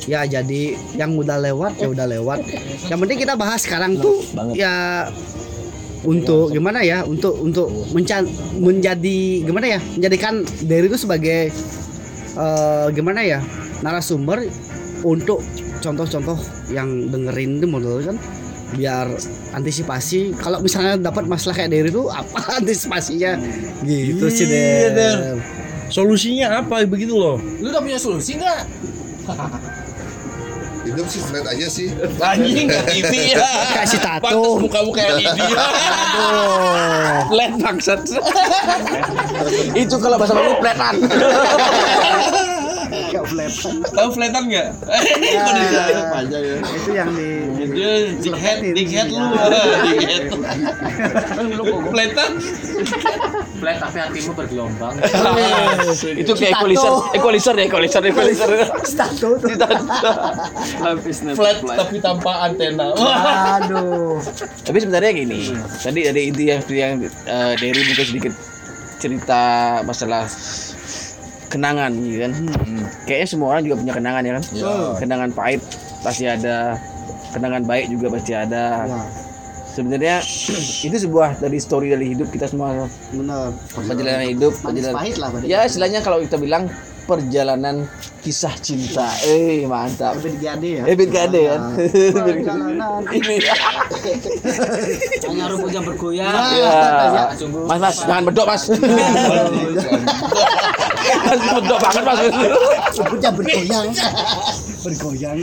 [0.06, 2.46] Ya jadi yang udah lewat ya udah lewat.
[2.92, 4.22] Yang penting kita bahas sekarang tuh
[4.54, 5.08] ya
[6.08, 8.24] untuk gimana ya untuk untuk menca-
[8.56, 11.52] menjadi gimana ya menjadikan Derry itu sebagai
[12.34, 13.40] eh, gimana ya
[13.84, 14.48] narasumber
[15.04, 15.44] untuk
[15.78, 16.40] contoh-contoh
[16.72, 18.18] yang dengerin itu model kan
[18.68, 19.08] biar
[19.52, 23.36] antisipasi kalau misalnya dapat masalah kayak Derry itu apa antisipasinya
[23.84, 24.92] gitu sih Iya, Der.
[24.96, 25.16] Der.
[25.88, 27.40] Solusinya apa begitu loh?
[27.40, 28.60] Lu udah punya solusi nggak?
[30.98, 33.46] hidup sih flat aja sih Anjing nggak TV ya.
[33.78, 34.26] Kasih tato.
[34.26, 35.46] Pantes mukamu kayak ini.
[37.30, 38.02] Flat bangsat.
[39.78, 40.96] Itu kalau bahasa Bali flatan.
[43.48, 43.92] Kayak flat.
[43.96, 44.68] Tahu fletan nggak?
[44.78, 46.58] Kok disuruh panjang ya?
[46.68, 49.26] itu yang di Itu big head, big head lu.
[49.88, 50.24] Big head.
[51.92, 52.32] Fletan.
[53.58, 54.94] Flat tapi hatimu bergelombang.
[56.14, 58.50] Itu kayak equalizer, equalizer ya, equalizer, equalizer.
[58.98, 59.50] tato tuh
[60.84, 61.34] Habis nih.
[61.34, 62.92] Flat tapi tanpa antena.
[63.58, 64.20] aduh
[64.66, 68.34] Tapi sebenarnya gini, tadi ada inti yang yang eh, Derry mungkin sedikit
[68.98, 69.42] cerita
[69.86, 70.26] masalah
[71.48, 72.32] kenangan gitu kan.
[73.08, 74.44] Kayaknya semua orang juga punya kenangan ya kan.
[75.00, 75.62] Kenangan pahit
[76.06, 76.78] pasti ada,
[77.34, 78.66] kenangan baik juga pasti ada.
[78.88, 79.02] ya
[79.78, 80.26] Sebenarnya
[80.90, 82.90] itu sebuah dari story dari hidup kita semua.
[83.14, 86.66] benar Perjalanan hidup, perjalanan pahit lah Ya istilahnya kalau kita bilang
[87.08, 87.88] perjalanan
[88.20, 89.08] kisah cinta.
[89.24, 90.20] Eh mantap.
[90.20, 91.62] Ebit Gade ya Ebit Gade kan.
[92.12, 93.36] perjalanan Ini.
[95.24, 96.28] Hanya rumput yang bergoyang.
[96.60, 97.32] Ya.
[97.64, 98.64] Mas mas jangan bedok mas.
[101.08, 102.20] mas bedok banget mas.
[102.98, 103.88] rambutnya bergoyang
[104.84, 105.38] bergoyang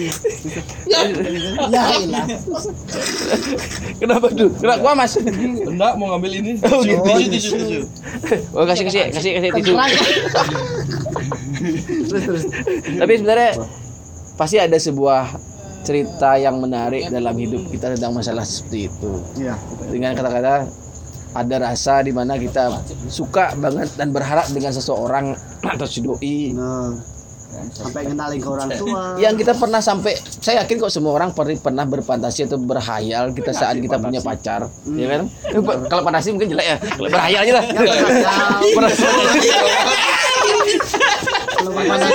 [0.91, 1.03] ya
[2.01, 2.25] ilah
[3.95, 4.49] Kenapa tuh?
[4.59, 5.13] Kenapa gua mas?
[5.17, 6.53] Enggak mau ngambil ini.
[6.67, 7.03] Oh, Tisu, gitu.
[7.07, 7.81] tisu, tisu, tisu.
[8.53, 9.73] Oh kasih kasih kasih kasih tisu.
[11.65, 12.07] Terang.
[12.09, 12.45] terus terus.
[13.01, 13.51] Tapi sebenarnya
[14.37, 15.23] pasti ada sebuah
[15.85, 19.13] cerita yang menarik dalam hidup kita tentang masalah seperti itu.
[19.37, 19.57] ya
[19.89, 20.65] Dengan kata-kata
[21.35, 22.71] ada rasa di mana kita
[23.11, 25.35] suka banget dan berharap dengan seseorang
[25.75, 26.53] atau si doi.
[26.57, 27.15] Nah
[27.71, 29.15] sampai kenalin ke orang tua.
[29.21, 33.55] Yang kita pernah sampai saya yakin kok semua orang pernah pernah berfantasi atau berhayal kita
[33.55, 34.67] saat kita punya pacar
[34.99, 35.31] ya kan?
[35.87, 36.77] Kalau fantasi mungkin jelek ya.
[36.99, 37.65] Berhayal aja lah
[41.73, 42.13] fantasi.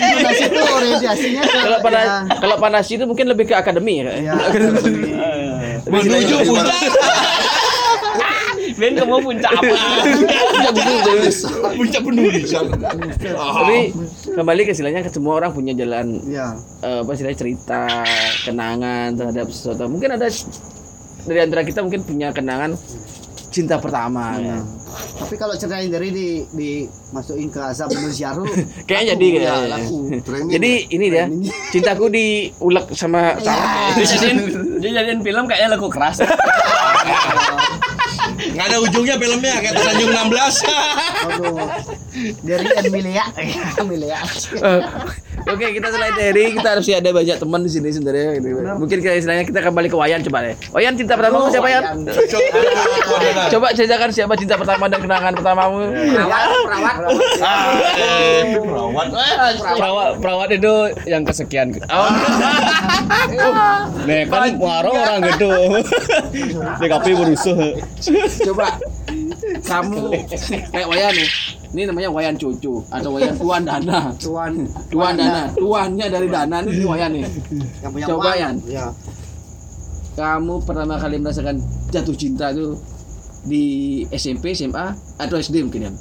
[0.00, 4.12] Fantasi itu orientasinya kalau pada ya, kalau fantasi itu mungkin lebih ke akademi ya.
[4.18, 4.34] Ya,
[5.90, 6.76] Menuju puncak.
[8.76, 9.74] Ben kamu puncak apa?
[11.76, 12.64] Puncak penulisan.
[13.28, 13.92] tapi
[14.32, 16.56] kembali ke istilahnya semua orang punya jalan ya.
[16.80, 17.82] eh, apa istilahnya cerita
[18.44, 19.84] kenangan terhadap sesuatu.
[19.84, 20.28] Mungkin ada
[21.20, 22.72] dari antara kita mungkin punya kenangan
[23.50, 24.62] cinta pertama kan.
[25.18, 28.46] tapi kalau ceritain dari di dimasukin ke azab menusyaru
[28.88, 31.24] kayaknya jadi ya, laku Training jadi ini dia
[31.74, 34.38] cintaku diulek sama sama Dijadiin
[34.78, 36.22] dijadiin film kayaknya lagu keras.
[38.40, 40.30] Nggak ada ujungnya filmnya kayak Tanjung 16.
[41.28, 41.58] Aduh.
[42.42, 43.24] dari Emilia
[43.78, 44.18] Emilia
[44.56, 44.80] Eh,
[45.48, 48.36] Oke kita selain dari kita harus ada banyak teman di sini sebenarnya.
[48.36, 48.48] gitu.
[48.76, 50.54] Mungkin kita istilahnya kita kembali ke Wayan coba deh.
[50.70, 51.84] Wayan cinta pertamamu siapa Yan?
[53.48, 55.80] Coba ceritakan siapa cinta pertama dan kenangan pertamamu.
[58.60, 59.08] perawat Perawat.
[59.76, 60.72] Perawat perawat itu
[61.06, 61.72] yang kesekian.
[61.88, 62.10] Oh,
[64.04, 65.50] Nih kan warung orang gitu.
[66.80, 67.56] DKP berusuh.
[68.44, 68.66] coba
[69.64, 70.26] kamu
[70.70, 71.59] kayak Wayan nih.
[71.70, 74.10] Ini namanya Wayan cucu atau Wayan tuan dana.
[74.24, 74.52] tuan
[74.90, 75.46] Tuan dana.
[75.54, 77.24] Tuannya dari dana ini Wayan nih.
[77.80, 78.38] yang punya Coba, uang.
[78.38, 78.54] Yan.
[78.66, 78.86] ya
[80.18, 81.56] Kamu pertama kali merasakan
[81.88, 82.74] jatuh cinta itu
[83.40, 83.64] di
[84.10, 85.92] SMP, SMA atau SD mungkin ya?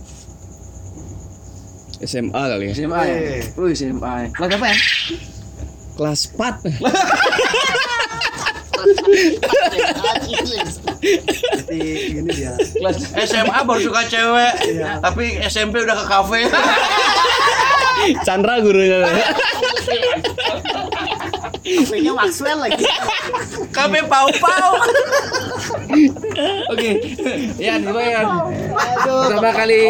[2.02, 2.74] SMA kali ya.
[2.74, 3.18] SMA ya?
[3.56, 4.28] Wih SMA ya.
[4.34, 4.78] Kelas apa ya?
[5.96, 6.64] Kelas 4.
[11.70, 14.54] jadi gini dia Kelas SMA baru suka cewek,
[15.00, 16.42] tapi SMP udah ke kafe.
[18.24, 19.04] Chandra gurunya.
[21.70, 22.82] kayaknya Maxwell lagi
[23.70, 24.72] Kafe pau-pau.
[26.74, 26.92] Oke.
[27.62, 28.28] Yan, coba Yan.
[29.06, 29.82] Pertama kali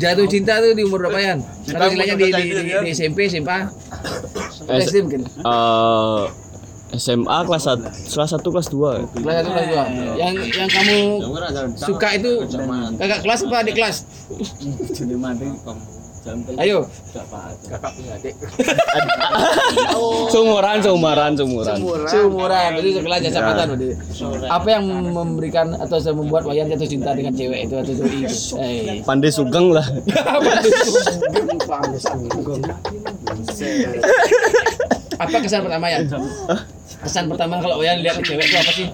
[0.00, 1.38] jatuh cinta tuh di umur berapa Yan?
[1.70, 3.70] Atau istilahnya di, di, di, di SMP, SMA?
[4.66, 5.22] SD mungkin?
[5.28, 6.41] Eh
[6.92, 9.22] SMA kelas 1 kelas 1 kelas 2.
[9.24, 9.84] Kelas satu, kelas dua.
[10.20, 10.98] Yang yang kamu
[11.80, 12.30] suka itu
[13.00, 13.96] kakak kelas apa adik kelas?
[16.54, 16.86] Ayo.
[20.30, 21.78] Sumuran, sumuran, sumuran.
[22.06, 23.86] Seumuran, berarti sekelas jasa berarti.
[24.46, 28.04] Apa yang memberikan atau membuat Wayan jatuh cinta dengan cewek itu atau itu?
[28.62, 29.02] Eh.
[29.02, 29.86] Pandai sugeng lah.
[35.22, 35.98] apa kesan pertama ya?
[37.00, 38.86] Kesan pertama kalau Wayan lihat cewek itu apa sih?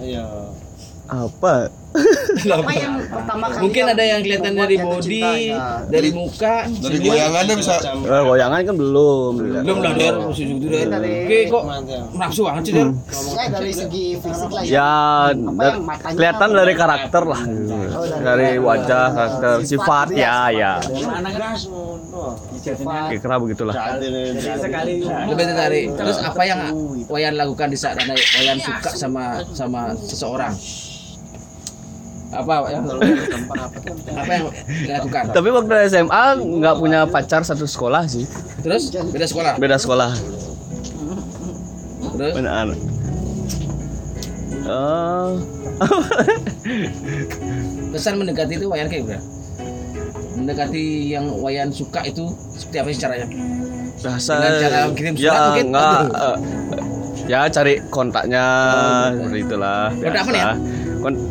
[1.09, 1.53] Apa?
[1.89, 5.57] apa yang pertama kali Mungkin ada yang kelihatan dari body, cinta, ya.
[5.89, 7.75] dari muka, Dari goyangannya bisa.
[7.81, 9.33] Eh, goyangan kan belum.
[9.65, 10.85] belum lah der, masih itu der.
[10.93, 11.63] Oke kok
[12.13, 12.87] nafsu banget sih der.
[13.33, 14.93] Ya, dari segi fisik lah Ya,
[15.81, 17.41] matanya kelihatan dari karakter lah.
[18.21, 20.73] Dari wajah, karakter, sifat ya, ya.
[22.59, 23.73] Kira begitulah.
[25.29, 25.85] Lebih tertarik.
[25.95, 26.59] Terus apa yang
[27.09, 29.23] Wayan lakukan di saat ada Wayan suka sama
[29.55, 30.53] sama seseorang?
[32.29, 32.85] Apa yang
[34.13, 34.45] apa yang
[34.85, 35.23] dilakukan?
[35.33, 38.29] Tapi waktu SMA nggak punya pacar satu sekolah sih.
[38.61, 39.53] Terus beda sekolah.
[39.57, 40.11] Beda sekolah.
[42.19, 42.67] Terus Benar.
[44.69, 45.29] Eh,
[47.97, 49.38] kesan mendekati itu Wayan kayak gimana?
[50.39, 52.23] Mendekati yang Wayan suka itu
[52.53, 53.27] seperti apa sih caranya?
[53.99, 55.65] biasa Dengan cara kirim surat ya mungkin?
[55.69, 56.15] nggak Aduh.
[56.15, 56.37] eh,
[57.27, 58.45] ya cari kontaknya
[59.11, 60.53] seperti itulah Kontak apa nih ya?
[60.97, 61.21] Kon-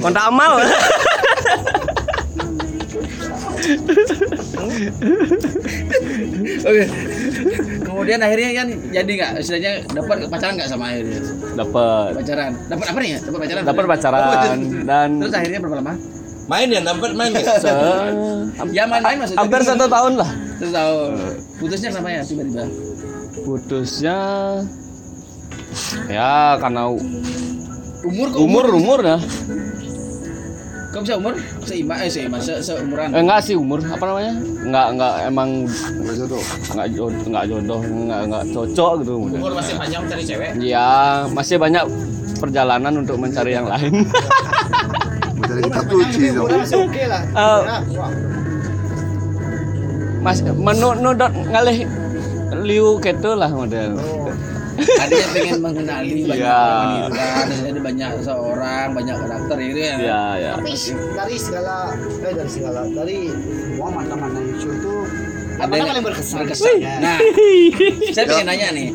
[0.00, 0.52] kontak amal
[6.64, 6.84] Oke.
[7.80, 11.20] Kemudian akhirnya kan jadi nggak istilahnya dapat pacaran nggak sama akhirnya?
[11.54, 12.52] dapat Pacaran.
[12.66, 13.18] Dapat apa nih ya?
[13.20, 13.62] Dapat pacaran.
[13.64, 14.20] dapat pacaran
[14.84, 15.94] dan Terus akhirnya berapa lama?
[16.44, 17.40] Main ya, dapat main ya.
[17.62, 17.72] se-
[18.70, 19.40] Ya main-main maksudnya.
[19.40, 20.96] hampir satu tahun lah Terus tahu.
[21.56, 22.64] Putusnya kenapa ya tiba-tiba?
[23.36, 24.16] putusnya
[26.06, 26.86] ya karena
[28.00, 29.18] Umur kok umur umur ya
[30.86, 31.34] Kok bisa umur?
[31.62, 33.10] Seimbang eh seimbang se seumuran.
[33.10, 37.80] eh, enggak sih umur apa namanya enggak enggak emang nggak jodoh enggak jodoh enggak jodoh
[37.82, 40.50] enggak enggak cocok gitu Umur masih panjang cari cewek.
[40.62, 40.88] ya
[41.28, 41.84] masih banyak
[42.36, 44.06] perjalanan untuk mencari yang lain
[45.46, 48.10] dong lah Eh, Ya, wah.
[50.24, 51.84] Mas menu nudot ngalih
[52.64, 54.00] liu gitu lah model.
[54.74, 56.58] Adanya pengen mengenali banyak Iya.
[57.06, 59.94] wanita, dan ada banyak seorang, banyak karakter gitu ya.
[59.94, 60.50] Ya ya.
[60.58, 60.72] tapi
[61.14, 61.74] dari segala
[62.24, 65.06] eh dari segala dari semua mantan mantan itu tuh
[65.54, 66.36] ada yang paling berkesan?
[66.42, 66.76] berkesan.
[66.98, 67.16] Nah,
[68.10, 68.88] saya pengen nanya nih.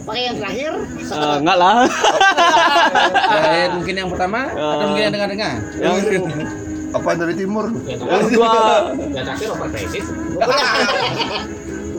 [0.00, 0.72] Pakai yang terakhir.
[0.98, 1.76] Eh, enggak lah.
[3.30, 5.54] Terakhir mungkin yang pertama atau mungkin yang dengar-dengar.
[5.76, 5.94] yang
[6.90, 7.70] Apa dari timur?
[7.86, 8.50] yang dua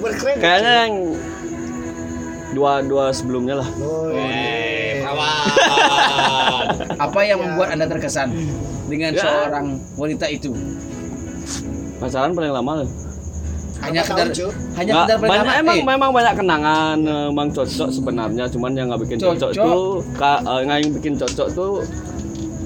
[0.01, 0.35] Berkeren.
[0.35, 0.93] kayaknya yang
[2.51, 3.69] dua dua sebelumnya lah.
[3.79, 4.09] Oh,
[7.01, 8.33] Apa yang membuat Anda terkesan
[8.87, 9.21] dengan Ya.
[9.21, 10.51] seorang wanita itu?
[11.97, 12.83] Pacaran paling lama.
[13.81, 14.27] Hanya sekedar
[14.77, 19.01] hanya sekedar banyak emang eh, memang banyak kenangan eh, emang cocok sebenarnya cuman yang nggak
[19.03, 19.65] bikin cocok, Cocok.
[19.65, 21.73] tuh ka, eh, yang bikin cocok tuh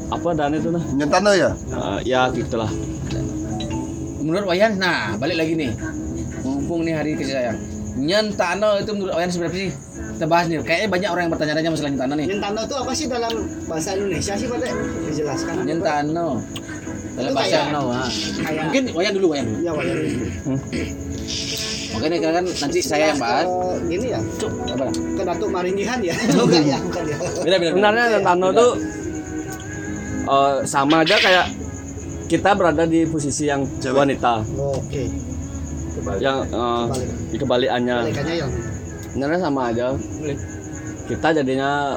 [0.06, 1.50] apa dan itu nah Nyentana ya?
[1.72, 2.70] Eh, ya gitulah
[4.26, 5.70] menurut Wayan, nah balik lagi nih.
[6.42, 7.58] Mumpung nih hari kasih sayang.
[7.96, 9.70] Nyentano itu menurut Wayan seberapa sih?
[10.18, 10.66] Kita bahas nih.
[10.66, 12.28] Kayaknya banyak orang yang bertanya-tanya masalah nyentano nih.
[12.34, 13.34] Nyentano itu apa sih dalam
[13.70, 14.58] bahasa Indonesia sih Pak?
[15.06, 15.56] Dijelaskan.
[15.62, 16.42] Nyentano.
[17.16, 18.10] Dalam bahasa no, ah.
[18.42, 19.48] kayak- Mungkin Wayan dulu Wayan.
[19.62, 19.98] Ya, wajar.
[21.92, 23.48] Makanya kan nanti saya yang bahas.
[23.86, 24.86] Gini ya, Apa?
[24.92, 26.16] ke Datuk Maringgihan ya.
[26.36, 27.18] Bukan ya, bukan ya.
[27.40, 27.70] Beda beda.
[27.72, 28.72] sebenarnya Tano tuh
[30.26, 31.46] eh, sama aja kayak
[32.26, 35.06] kita berada di posisi yang wanita Oh, Oke.
[36.18, 36.84] yang eh,
[37.30, 38.52] di kebalikannya Kebalikannya yang
[39.08, 39.88] sebenarnya sama aja
[41.06, 41.96] kita jadinya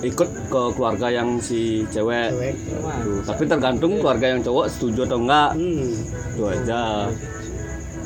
[0.00, 2.54] ikut ke keluarga yang si cewek cewek.
[3.00, 5.88] Tuh, tapi tergantung keluarga yang cowok setuju atau enggak Hmm.
[6.28, 6.80] itu aja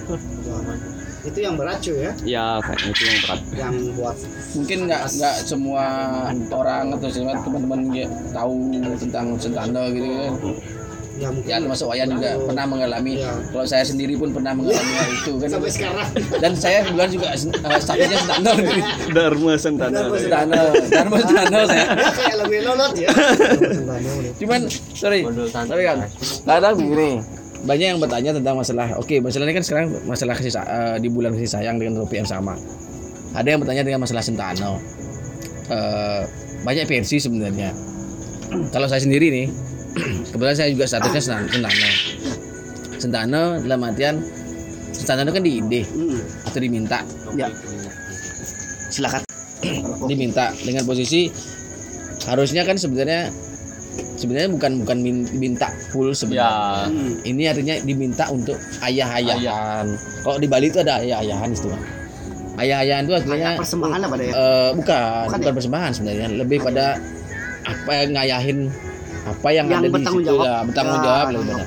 [1.22, 4.16] Itu yang berat cuy ya, ya kayaknya itu yang berat yang buat
[4.58, 5.84] Mungkin nggak nggak semua
[6.50, 8.54] orang atau semua teman-teman ya tahu
[8.98, 10.34] tentang Sentano gitu kan.
[11.22, 13.22] ya mungkin Ya termasuk Wayan juga pernah mengalami.
[13.22, 13.38] Iya.
[13.54, 15.48] Kalau saya sendiri pun pernah mengalami hal itu kan.
[15.54, 16.08] sampai sekarang.
[16.42, 18.80] Dan saya kebetulan juga uh, statusnya Sentano gitu.
[19.14, 20.62] Dharma Sentana Sentano.
[20.90, 21.86] Dharma Sentano saya.
[21.86, 23.10] Ya kayak lagu lolot ya.
[24.42, 24.60] Cuman
[24.98, 25.98] sorry, sorry kan.
[26.42, 27.41] Kadang begini.
[27.62, 28.98] Banyak yang bertanya tentang masalah.
[28.98, 32.30] Oke, masalah ini kan sekarang masalah kasih eh, di bulan kasih sayang dengan rupiah yang
[32.30, 32.58] sama.
[33.32, 34.82] Ada yang bertanya dengan masalah Sentano.
[35.70, 36.22] Eh,
[36.62, 37.70] banyak versi sebenarnya.
[38.68, 39.46] Kalau saya sendiri nih,
[40.34, 41.88] kebetulan saya juga statusnya Sen- Sentano.
[42.98, 44.20] Sentano dalam artian
[44.92, 46.18] Sentano itu kan diide Hmm.
[46.44, 46.98] atau diminta,
[47.32, 47.48] Ya.
[48.90, 49.22] Silakan.
[50.10, 51.30] diminta dengan posisi
[52.26, 53.30] harusnya kan sebenarnya
[54.14, 56.42] sebenarnya bukan bukan min- minta full sebenarnya.
[56.42, 57.12] ya Hmm.
[57.22, 59.86] Ini artinya diminta untuk ayah-ayahan.
[60.20, 61.80] Kalau di Bali itu ada ayah-ayahan istilah.
[62.54, 64.28] Ayah-ayahan itu artinya Kayak persembahan apa deh?
[64.28, 65.56] eh, bukan, Bukan bukan ya?
[65.56, 66.86] persembahan sebenarnya, lebih pada
[67.62, 68.58] apa yang ngayahin
[69.22, 70.44] apa yang, Yang ada di bertanggung situ jawab.
[70.44, 71.64] lah, bertanggung Ya, jawab lebih pada.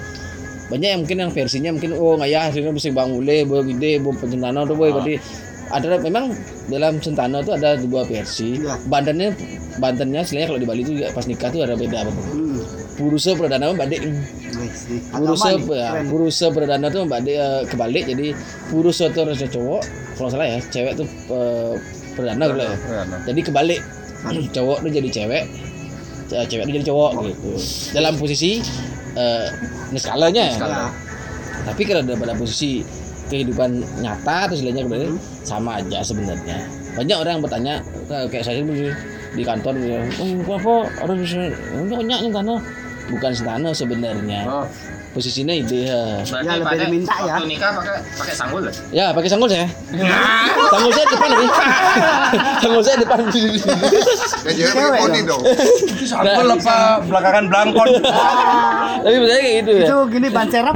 [0.66, 4.14] Banyak yang mungkin yang versinya mungkin oh ngayah akhirnya bisa bang ule, bawa gede, bawa
[4.16, 5.16] pencentano tuh boy, berarti
[5.74, 6.34] ada memang
[6.70, 8.62] dalam centano itu ada dua versi.
[8.62, 8.78] Iya.
[8.86, 9.34] Bantennya
[9.82, 12.06] bantennya sebenarnya kalau di Bali itu juga pas nikah tuh ada beda.
[12.06, 12.62] Hmm.
[12.96, 14.00] Purusa perdana nih.
[15.12, 18.32] Purusa ya, purusa perdana tuh mbak eh, kebalik jadi
[18.72, 19.82] purusa tuh harusnya cowok
[20.16, 21.74] kalau salah ya cewek tuh eh,
[22.16, 22.76] perdana gitu ya.
[23.28, 23.82] Jadi kebalik
[24.56, 25.44] cowok tuh jadi cewek
[26.32, 27.52] ce- cewek tuh jadi cowok gitu.
[27.92, 28.64] Dalam posisi
[29.16, 29.48] eh
[29.92, 30.56] ini skalanya ya.
[30.56, 30.88] Ya.
[31.68, 32.80] Tapi kalau ada pada posisi
[33.30, 35.08] kehidupan nyata atau istilahnya kembali
[35.46, 36.58] sama aja sebenarnya.
[36.96, 37.74] Banyak orang yang bertanya
[38.30, 38.62] kayak saya
[39.36, 39.76] di kantor
[40.16, 41.52] oh, apa orang bisa
[41.92, 42.60] banyak yang tanah
[43.12, 44.48] bukan setana sebenarnya
[45.16, 46.20] posisinya ide ya.
[46.28, 47.40] Ya lebih diminta ya.
[47.48, 48.74] nikah pakai pakai sanggul ya?
[48.92, 49.64] Ya, pakai sanggul saya.
[50.68, 51.48] sanggul saya depan lagi.
[52.62, 53.18] sanggul saya depan.
[53.32, 55.42] Kayak cewek pakai poni dong.
[56.04, 57.90] Sanggul apa belakangan belangkon.
[59.08, 59.86] Tapi sebenarnya kayak gitu ya.
[59.88, 60.76] Itu gini ban serep.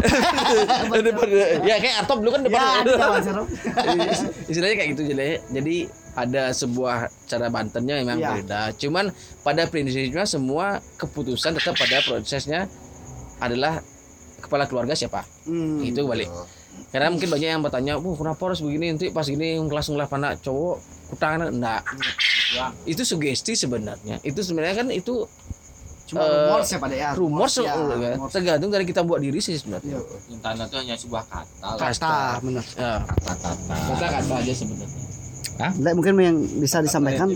[1.12, 1.28] depan,
[1.68, 2.60] ya kayak Artop dulu kan depan.
[2.88, 3.46] Ya, ban serep.
[4.48, 5.76] Istilahnya kayak gitu jadi jadi
[6.16, 8.28] ada sebuah cara bantennya memang Iya.
[8.40, 8.62] berbeda.
[8.80, 9.06] Cuman
[9.44, 12.72] pada prinsipnya semua keputusan tetap pada prosesnya
[13.40, 13.80] adalah
[14.40, 15.22] kepala keluarga siapa.
[15.44, 15.84] Hmm.
[15.84, 16.28] Itu balik.
[16.90, 18.90] Karena mungkin banyak yang bertanya, "Wah, kenapa harus begini?
[18.90, 20.76] Nanti pas gini kelas ngelah anak cowok
[21.12, 21.82] kutangan enggak."
[22.84, 24.18] Itu sugesti sebenarnya.
[24.22, 25.28] Itu sebenarnya kan itu
[26.10, 27.14] Cuma Eh, rumor sih pada ya.
[27.14, 28.12] rumor ya, sebenarnya.
[28.18, 28.30] rumor.
[28.34, 30.02] Tergantung dari kita buat diri sih sebenarnya.
[30.42, 31.70] Tanah itu hanya sebuah kata.
[31.70, 31.78] lah.
[31.78, 32.66] Kasta, benar.
[32.74, 33.74] Ya, Kata-kata.
[33.94, 35.02] kata-kata aja sebenarnya.
[35.60, 37.28] Lek mungkin yang bisa disampaikan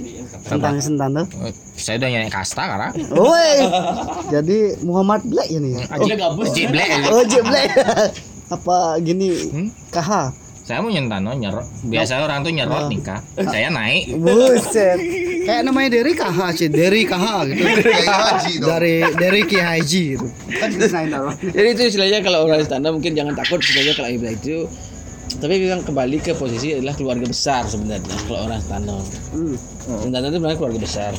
[0.47, 1.27] tentang Sentano.
[1.75, 2.89] Saya udah nyanyi kasta karena.
[3.11, 3.51] Woi.
[4.31, 5.75] Jadi Muhammad Black ini.
[5.91, 6.55] Aja gabus.
[6.55, 6.87] Jiblek.
[7.11, 7.69] Oh, J Black.
[8.55, 9.35] Apa gini?
[9.91, 10.31] KH.
[10.63, 11.67] Saya mau nyentano nyerot.
[11.83, 13.19] Biasanya orang tuh nyerot nikah.
[13.35, 14.15] Saya naik.
[14.15, 14.99] Buset.
[15.43, 17.63] Kayak namanya Derry KH sih, Derry KH gitu.
[18.63, 20.27] Dari Derry Ki Haji gitu.
[20.55, 20.71] Kan.
[21.51, 24.63] Jadi itu istilahnya kalau orang istana mungkin jangan takut istilahnya kalau ibadah itu
[25.23, 28.97] tapi yang kembali ke posisi adalah keluarga besar sebenarnya kalau orang istana.
[29.31, 29.55] Hmm.
[30.07, 31.11] Istana itu sebenarnya keluarga besar.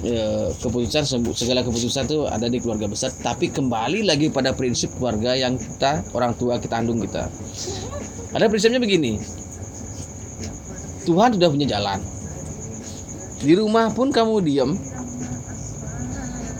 [0.00, 1.04] Ya, keputusan
[1.36, 6.00] segala keputusan itu ada di keluarga besar tapi kembali lagi pada prinsip keluarga yang kita
[6.16, 7.28] orang tua kita andung kita
[8.32, 9.20] Ada prinsipnya begini.
[11.04, 12.00] Tuhan sudah punya jalan.
[13.44, 14.70] Di rumah pun kamu diam,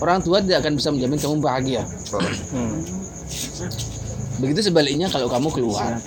[0.01, 1.81] orang tua tidak akan bisa menjamin kamu bahagia.
[4.41, 6.01] Begitu sebaliknya kalau kamu keluar,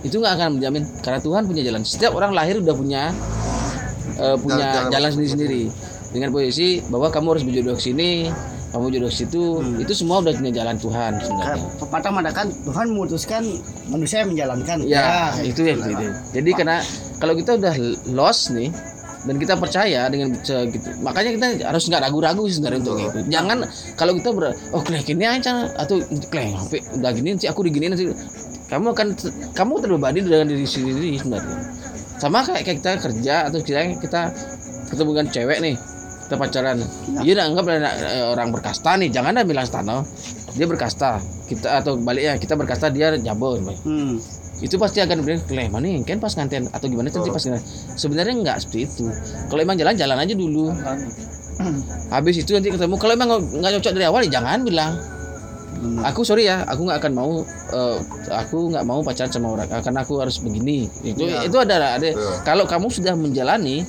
[0.00, 1.82] itu nggak akan menjamin karena Tuhan punya jalan.
[1.84, 3.02] Setiap orang lahir udah punya
[4.16, 5.62] eh, punya Jalan- jalan sendiri-sendiri
[6.10, 8.10] dengan posisi bahwa kamu harus berjodoh ke sini,
[8.74, 9.42] kamu jodoh ke situ,
[9.78, 11.56] itu semua udah punya jalan Tuhan sebenarnya.
[11.56, 13.42] Kayak pepatah mengatakan Tuhan memutuskan
[13.88, 14.76] manusia yang menjalankan.
[14.84, 15.88] Ya, kayak itu ya gitu.
[15.94, 16.04] gitu.
[16.34, 16.76] Jadi karena
[17.22, 17.74] kalau kita udah
[18.10, 18.68] lost nih
[19.20, 23.18] dan kita percaya dengan gitu, makanya kita harus nggak ragu-ragu sebenarnya untuk itu.
[23.28, 23.58] Jangan
[23.94, 26.00] kalau kita ber, oh klek ini aja atau
[26.32, 28.08] klek HP udah gini sih aku diginiin nanti
[28.70, 29.08] kamu akan
[29.52, 31.58] kamu terbebani dengan diri sendiri sebenarnya.
[32.16, 34.20] Sama kayak, kayak kita kerja atau kita kita
[34.88, 35.74] ketemu dengan cewek nih
[36.24, 36.78] kita pacaran.
[37.26, 40.06] Dia udah anggap ada, eh, orang berkasta nih jangan dah bilang stano
[40.54, 41.18] dia berkasta.
[41.50, 44.14] Kita atau baliknya kita berkasta dia jabon Hmm.
[44.60, 47.64] itu pasti akan bilang kleh mana nih kan pas nganten atau gimana nanti pas nganten."
[47.96, 49.04] sebenarnya nggak seperti itu.
[49.48, 50.70] Kalau emang jalan jalan aja dulu.
[52.10, 52.94] Habis itu nanti ketemu.
[52.96, 54.92] Kalau emang nggak- nggak cocok dari awal ya jangan bilang
[56.04, 57.32] aku sorry ya aku nggak akan mau
[57.72, 57.96] eh,
[58.28, 60.86] aku nggak mau pacaran sama orang karena aku harus begini.
[61.00, 62.08] Itu itu ada ada.
[62.44, 63.84] Kalau kamu sudah menjalani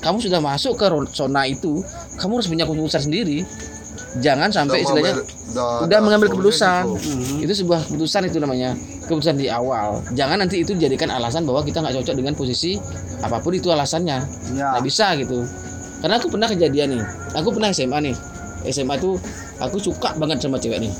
[0.00, 0.86] kamu sudah masuk ke
[1.16, 1.80] zona itu
[2.20, 3.44] kamu harus punya keputusan sendiri.
[4.14, 5.26] Jangan sampai istilahnya
[5.90, 6.86] udah mengambil keputusan.
[7.42, 8.78] itu sebuah keputusan itu namanya
[9.10, 10.06] keputusan di awal.
[10.14, 12.78] Jangan nanti itu dijadikan alasan bahwa kita nggak cocok dengan posisi
[13.20, 14.18] apa pun itu alasannya.
[14.54, 14.78] Ya.
[14.78, 15.42] nggak bisa gitu.
[15.98, 17.02] Karena aku pernah kejadian nih
[17.34, 18.16] aku pernah SMA nih.
[18.64, 19.20] SMA tuh
[19.60, 20.94] aku suka banget sama cewek nih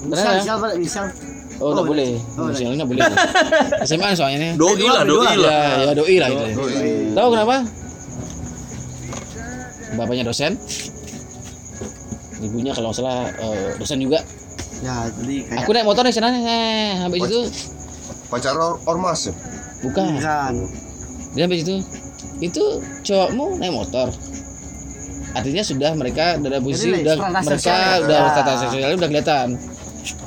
[0.00, 0.78] Misal, Pernah ya?
[0.78, 1.04] misal.
[1.58, 2.10] oh nggak boleh.
[2.34, 3.04] Oh, misalnya boleh.
[3.84, 4.38] SMA soalnya.
[4.40, 5.60] Nih Doi lah, doi lah.
[5.76, 6.44] ya ya doi lah itu.
[7.12, 7.56] Tahu kenapa?
[9.92, 10.52] Bapaknya dosen.
[12.40, 14.24] Ibunya kalau nggak salah eh, dosen juga.
[14.80, 17.40] Ya, jadi kayak aku naik motor nih sana eh, habis itu.
[18.30, 19.34] pacar or- ormas ya?
[19.80, 20.16] bukan.
[20.16, 20.54] Kan.
[21.34, 21.76] dia habis itu.
[22.40, 22.64] Itu
[23.02, 24.08] cowokmu naik motor.
[25.30, 27.76] Artinya sudah mereka dari posisi Jadi, udah status mereka sosial.
[27.76, 27.98] ya?
[28.00, 29.48] udah status sosialnya udah kelihatan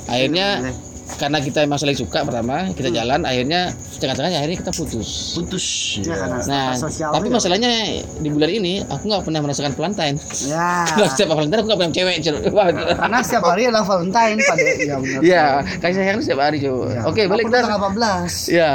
[0.08, 0.74] akhirnya.
[1.16, 5.66] Karena kita emang saling suka pertama kita jalan akhirnya tengah-tengah akhirnya kita putus Putus.
[6.00, 6.68] Ya, karena nah
[7.10, 7.36] tapi juga.
[7.38, 7.72] masalahnya
[8.16, 10.84] di bulan ini aku nggak pernah merasakan Valentine Ya.
[10.90, 12.16] Kalau setiap Valentine aku nggak pernah cewek
[13.04, 15.22] Karena setiap hari adalah Valentine pada ya benar.
[15.22, 15.46] Iya,
[15.80, 16.86] kasih sayang setiap hari coba.
[16.90, 17.02] Ya.
[17.06, 17.58] Oke, balik kita.
[17.62, 18.52] tanggal 14.
[18.52, 18.72] Ya.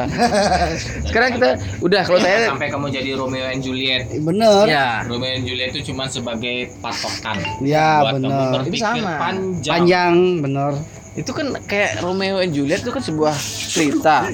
[1.09, 1.49] Sekarang kita
[1.81, 4.65] udah kalau saya sampai kamu jadi Romeo and Juliet Bener.
[4.67, 8.51] ya Romeo and Juliet itu cuma sebagai patokan Ya, buat kamu bener.
[8.55, 9.13] berpikir Itu sama.
[9.19, 10.73] panjang Panjang, bener.
[11.19, 13.35] Itu kan kayak Romeo and Juliet itu kan sebuah
[13.75, 14.31] cerita.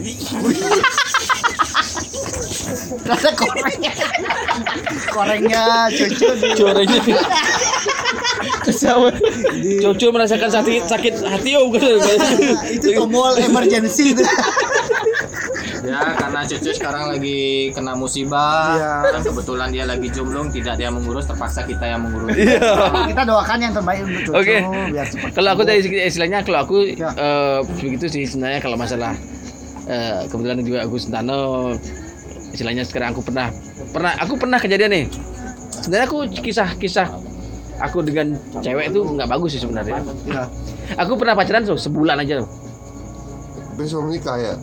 [3.05, 3.93] Ada korengnya.
[5.09, 6.28] korengnya cucu.
[8.74, 9.12] Sama.
[9.80, 12.01] Cucu merasakan sakit sakit hati oh bukan.
[12.68, 14.24] itu tombol emergency itu.
[15.85, 17.39] Ya karena Cucu sekarang lagi
[17.70, 18.93] kena musibah Iya.
[19.11, 22.32] dan kebetulan dia lagi jomblo tidak dia mengurus terpaksa kita yang mengurus
[23.07, 24.57] Kita doakan yang terbaik untuk cucu
[24.91, 25.30] biar cepat.
[25.30, 27.11] Kalau aku dari segi- istilahnya kalau aku Ya.
[27.12, 29.12] eh, begitu sih sebenarnya kalau masalah
[29.85, 31.70] eh, kebetulan juga aku Sentano
[32.51, 33.53] istilahnya sekarang aku pernah
[33.91, 35.05] pernah aku pernah kejadian nih
[35.76, 37.09] sebenarnya aku kisah-kisah
[37.76, 40.47] aku dengan cewek itu nggak bagus sih sebenarnya Ya.
[40.95, 42.49] aku pernah pacaran tuh sebulan aja tuh
[43.74, 44.55] besok menikah ya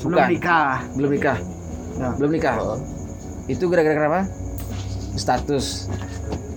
[0.00, 0.26] Bukan.
[0.28, 0.76] nikah.
[0.94, 1.38] belum nikah
[1.94, 2.08] Ya.
[2.14, 2.78] belum nikah Heeh.
[3.50, 4.20] itu gara-gara kenapa
[5.14, 5.90] status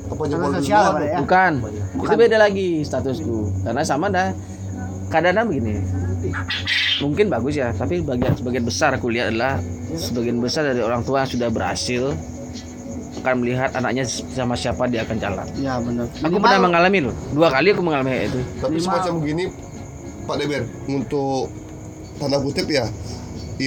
[0.05, 1.17] apa Status nyebar sosial apa ya?
[1.17, 1.51] bukan
[1.97, 4.29] itu beda lagi statusku karena sama dah
[5.07, 5.75] kadang-kadang begini
[6.99, 9.57] mungkin bagus ya tapi bagian sebagian besar aku lihat adalah
[9.91, 12.13] sebagian besar dari orang tua yang sudah berhasil
[13.17, 16.05] akan melihat anaknya sama siapa dia akan jalan Ya, benar.
[16.17, 18.85] aku pernah mengalami loh dua kali aku mengalami itu tapi Minimal.
[18.93, 19.43] semacam gini
[20.21, 21.49] Pak Deber untuk
[22.17, 22.85] tanda kutip ya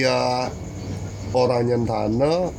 [0.03, 0.51] ya
[1.31, 2.51] orang yang tanah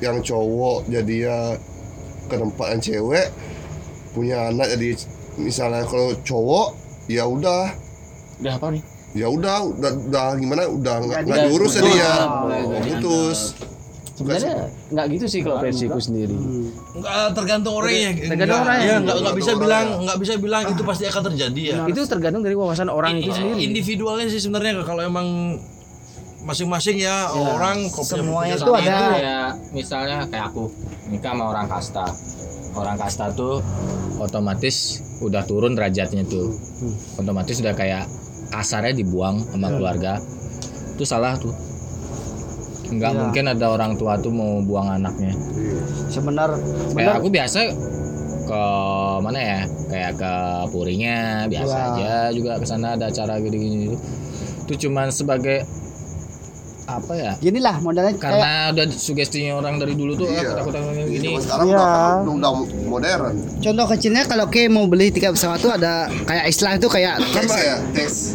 [0.00, 1.38] yang cowok jadi ya
[2.26, 3.28] kenempatan cewek
[4.10, 4.96] punya anak jadi
[5.38, 6.74] misalnya kalau cowok
[7.06, 7.70] ya udah.
[8.40, 8.82] Udah apa nih?
[9.10, 10.70] Ya udah udah, udah gimana?
[10.70, 12.14] Udah nggak diurus jadi ya
[12.46, 13.58] Oh, putus
[14.20, 14.54] sebenarnya
[14.90, 16.36] nggak gitu sih kalau versiku sendiri.
[16.92, 18.10] Enggak tergantung orangnya.
[18.12, 18.84] Tergantung Nggak- orangnya.
[18.84, 21.76] Ya, enggak enggak bisa bilang enggak bisa bilang itu pasti akan terjadi ya.
[21.88, 23.64] itu tergantung dari wawasan orang itu sendiri.
[23.64, 25.56] Individualnya sih sebenarnya kalau emang
[26.40, 28.80] masing-masing ya, orang kok punya Semuanya itu ada.
[28.80, 29.04] itu.
[29.12, 30.62] kayak misalnya kayak aku
[31.08, 32.06] nikah sama orang kasta.
[32.70, 33.60] Orang kasta tuh
[34.16, 34.76] otomatis
[35.18, 36.52] udah turun derajatnya tuh.
[37.16, 38.04] Otomatis udah kayak
[38.48, 40.16] kasarnya dibuang sama keluarga.
[40.96, 41.52] Itu salah tuh
[42.90, 43.18] nggak Ya.
[43.18, 45.30] mungkin ada orang tua tuh mau buang anaknya.
[46.06, 46.58] Sebenar
[46.90, 47.58] kayak aku biasa
[48.42, 48.62] ke
[49.22, 49.60] mana ya?
[49.86, 50.32] Kayak ke
[50.68, 51.16] purinya
[51.46, 51.88] biasa Wah.
[51.94, 53.94] aja juga ke sana ada acara gini-gini.
[54.66, 55.62] Itu cuman sebagai
[56.88, 57.32] apa ya?
[57.38, 60.58] Gini lah modalnya kayak karena udah sugestinya orang dari dulu tuh Iya.
[60.58, 61.30] takut-takut gini.
[61.30, 61.76] Zaman sekarang Iya.
[61.78, 62.50] udah kan udah
[62.84, 63.22] modern.
[63.62, 67.74] contoh kecilnya kalau ke mau beli tiket pesawat tuh ada kayak istilah itu kayak ya,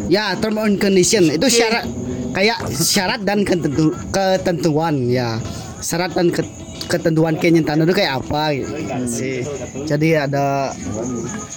[0.08, 1.28] ya term and condition.
[1.28, 1.84] Itu syarat
[2.36, 5.39] kayak syarat dan ketentu, ketentuan ya.
[5.79, 6.45] Syarat dan ke-
[6.86, 8.73] ketentuan kenyentan itu kayak apa gitu
[9.07, 9.41] sih.
[9.88, 10.69] Jadi ada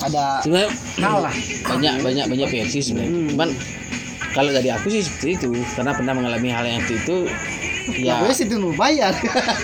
[0.00, 0.70] ada sebenarnya
[1.66, 3.34] banyak banyak banyak versi sebenarnya.
[3.34, 3.48] Cuman
[4.32, 5.48] kalau dari aku sih seperti itu.
[5.74, 7.26] Karena pernah mengalami hal yang itu
[7.97, 9.14] ya gue situ mau bayar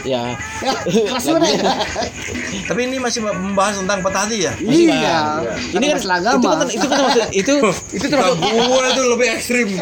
[0.07, 0.72] ya ya
[1.09, 1.62] kelas mana ya
[2.68, 4.53] Tapi ini masih membahas tentang patah hati ya?
[4.64, 5.45] iya
[5.77, 7.53] ini kan masalah itu kan itu kan termasuk itu
[7.93, 9.68] itu termasuk Gua itu lebih ekstrim.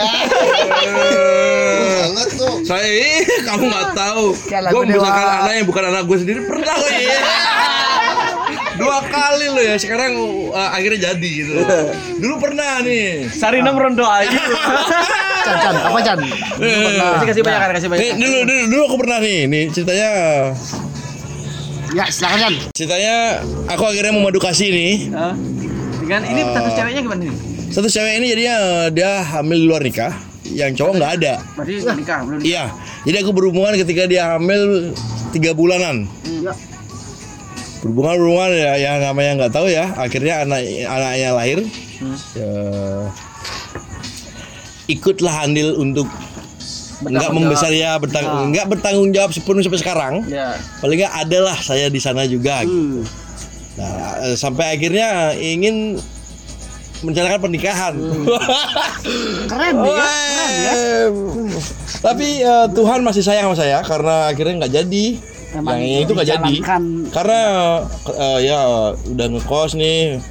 [2.33, 2.65] Tuh.
[2.65, 4.35] Saya kamu nggak tahu.
[4.49, 5.07] Gue Dewa.
[5.07, 7.21] anak yang bukan anak gue sendiri pernah kok ya.
[8.81, 9.77] Dua kali loh ya.
[9.77, 10.17] Sekarang
[10.51, 11.55] uh, akhirnya jadi gitu.
[12.19, 13.29] Dulu pernah nih.
[13.31, 14.33] Sarina merondo aja.
[15.43, 18.97] Chan, Chan, apa Chan kasih kasih banyak kan kasih banyak Nih, dulu, dulu, dulu aku
[19.03, 19.39] pernah nih.
[19.45, 20.11] Nih ceritanya
[21.93, 23.17] ya silakan Chan ceritanya
[23.69, 24.95] aku akhirnya memadu kasih nih.
[25.13, 25.35] Hah?
[26.03, 27.35] dengan ini status ceweknya gimana nih
[27.71, 28.57] Satu cewek ini jadinya
[28.91, 30.13] dia hamil di luar nikah,
[30.45, 31.33] yang cowok nggak ada.
[31.57, 32.65] berarti nikah belum Iya,
[33.09, 34.93] jadi aku berhubungan ketika dia hamil
[35.33, 36.05] tiga bulanan.
[36.45, 36.53] ya
[37.81, 39.89] Berhubungan berhubungan ya, ya namanya nggak tahu ya.
[39.97, 41.59] Akhirnya anak anaknya lahir.
[42.37, 42.53] Ya,
[44.91, 46.07] ikutlah andil untuk
[47.03, 50.15] nggak membesar ya bertanggung nggak bertanggung jawab sepenuh sampai sekarang.
[50.31, 52.63] ya Paling nggak adalah saya di sana juga.
[52.63, 53.03] hmm.
[53.73, 55.97] Nah, eh, sampai akhirnya ingin
[57.03, 57.95] merencanakan pernikahan.
[59.51, 60.75] keren nih ya keren ya
[61.99, 65.07] Tapi eh, Tuhan masih sayang sama saya karena akhirnya nggak jadi.
[65.53, 66.55] Emang yang itu nggak jadi.
[67.11, 67.41] Karena
[68.13, 68.61] eh, ya
[68.95, 70.23] udah ngekos nih.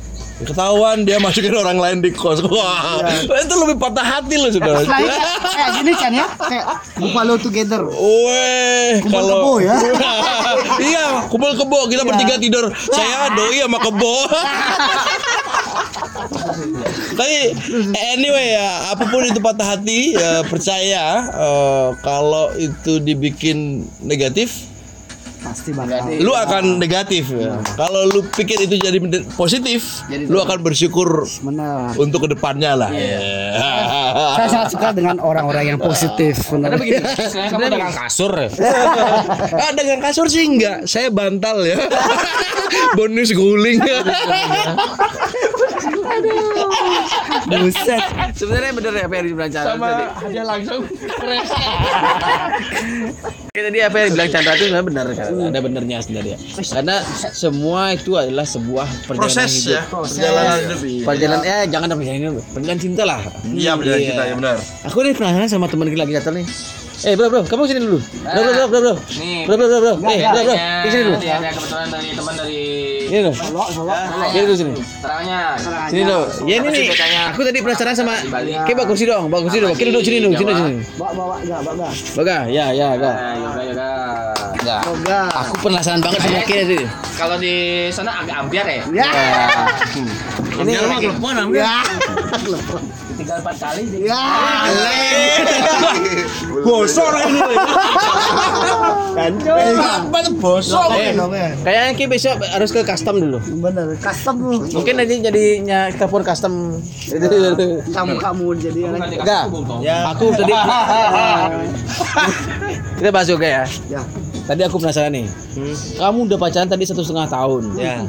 [0.41, 2.41] Ketahuan dia masukin orang lain di kos.
[2.45, 4.81] Wah, itu lebih patah hati loh saudara.
[4.81, 6.65] Selain kayak, kayak gini Chan ya kayak
[6.97, 9.75] Buffalo Together Weh, Kumpul kalau kebo ya?
[10.91, 12.65] iya, kumpul kebo kita bertiga tidur.
[12.73, 14.15] Saya doi sama kebo.
[17.11, 17.37] Tapi
[18.15, 24.70] anyway ya, apa pun itu patah hati, ya percaya eh, kalau itu dibikin negatif,
[25.41, 26.05] pasti bakal.
[26.21, 27.33] Lu akan negatif.
[27.33, 27.57] Ya.
[27.75, 28.97] Kalau lu pikir itu jadi
[29.33, 31.97] positif, lu akan bersyukur benar.
[31.97, 32.89] untuk ke depannya lah.
[34.37, 36.77] saya sangat suka dengan orang-orang yang positif benar.
[36.77, 38.49] kamu dagang kasur ya?
[39.61, 41.77] Ah, dengan kasur sih enggak, saya bantal ya.
[42.97, 43.81] Bonus guling.
[47.47, 48.01] Buset.
[48.35, 50.03] Sebenarnya bener ya apa yang dibilang Chandra tadi.
[50.21, 50.81] hadiah langsung.
[53.51, 55.27] Kayak tadi apa yang dibilang Chandra itu sebenarnya benar kan?
[55.51, 56.37] Ada benernya sebenarnya.
[56.55, 56.95] Karena
[57.31, 59.75] semua itu adalah sebuah perjalanan Proses hidup.
[59.75, 60.79] ya, perjalanan hidup.
[60.81, 61.03] iya.
[61.05, 62.45] perjalanan ya jangan perjalanan hidup.
[62.55, 63.19] Perjalanan cinta lah.
[63.43, 64.55] Iya, perjalanan cinta, ya benar.
[64.87, 66.47] aku nih penasaran sama teman kita lagi datang nih
[67.01, 67.97] Eh bro bro, kamu sini dulu.
[67.97, 68.93] Bro bro bro bro bro.
[69.17, 69.41] Nih.
[69.49, 69.93] Bro bro bro bro.
[70.05, 71.17] Eh bro bro, di sini dulu.
[71.17, 72.61] Ini ada kebetulan dari teman dari
[73.09, 73.33] Ini dulu.
[74.29, 74.71] Sini dulu sini.
[75.01, 75.39] terangnya
[75.89, 76.23] Sini dulu.
[76.45, 76.83] Ya ini nih.
[77.33, 78.13] Aku tadi penasaran sama.
[78.21, 79.73] Kayak bawa kursi dong, bawa kursi dong.
[79.73, 80.75] Kita duduk sini dulu, sini sini.
[80.95, 83.11] bawa bawa enggak bawa Baga, ya ya ga.
[83.33, 83.89] yoga
[84.61, 86.85] yoga Aku penasaran banget sama Kira tadi.
[87.17, 87.53] kalau di
[87.89, 89.09] sana agak ambiar ya ya
[90.61, 90.71] Ini
[91.57, 91.81] ya
[93.21, 94.21] tinggal empat kali ya
[96.61, 97.55] Bosok orang ini.
[99.81, 100.87] Apa tuh bosok?
[100.93, 101.13] Eh,
[101.57, 103.37] Kayaknya Ki besok harus ke custom dulu.
[103.59, 106.53] bener custom lu Mungkin nanti jadinya telepon custom.
[107.01, 107.25] Itu
[107.89, 108.79] kamu kamu jadi
[109.21, 109.43] Enggak.
[110.11, 110.53] Aku tadi
[112.97, 113.63] Kita bahas juga ya.
[113.89, 114.01] ya
[114.43, 115.25] Tadi aku penasaran nih.
[115.97, 117.61] Kamu udah pacaran tadi satu setengah tahun.
[117.75, 118.01] Ya.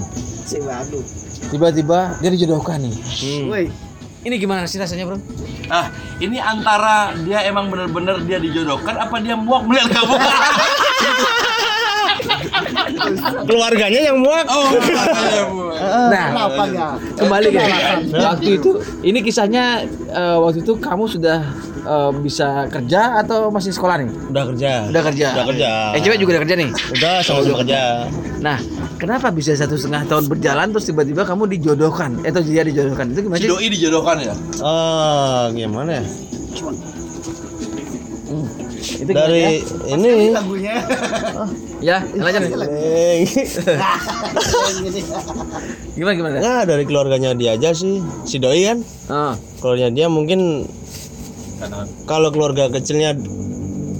[0.43, 1.01] si waduh
[1.49, 2.95] Tiba-tiba dia dijodohkan nih.
[3.47, 3.65] woi
[4.23, 5.19] Ini gimana sih rasanya, Bro?
[5.67, 5.91] Ah,
[6.23, 10.15] ini antara dia emang bener-bener dia dijodohkan apa dia muak melihat kamu?
[13.49, 14.47] Keluarganya yang muak.
[14.47, 14.71] Oh,
[15.83, 17.63] Nah, kenapa ya kembali ke
[18.15, 18.71] waktu itu
[19.03, 21.43] ini kisahnya eh, waktu itu kamu sudah
[21.83, 24.09] eh, bisa kerja atau masih sekolah nih?
[24.31, 24.71] Udah kerja.
[24.89, 25.29] udah kerja.
[25.35, 25.71] Udah kerja.
[25.95, 26.71] eh cewek juga udah kerja nih?
[26.95, 27.81] Udah sama-sama kerja.
[28.43, 28.59] nah
[28.99, 32.19] kenapa bisa satu setengah tahun berjalan terus tiba-tiba kamu dijodohkan?
[32.23, 33.11] Eh, atau dia dijodohkan?
[33.11, 33.51] Itu gimana Si sih?
[33.51, 34.35] Doi dijodohkan ya?
[34.63, 36.05] Ah, gimana ya?
[38.83, 40.15] itu gimana Dari ini.
[40.35, 40.75] Lagunya.
[41.83, 43.27] Ya ya lanjut eh,
[45.99, 46.37] gimana gimana?
[46.39, 48.79] Nah dari keluarganya dia aja sih, si doi kan.
[49.11, 49.35] oh.
[49.59, 50.67] Keluarganya dia mungkin
[52.05, 53.15] kalau keluarga kecilnya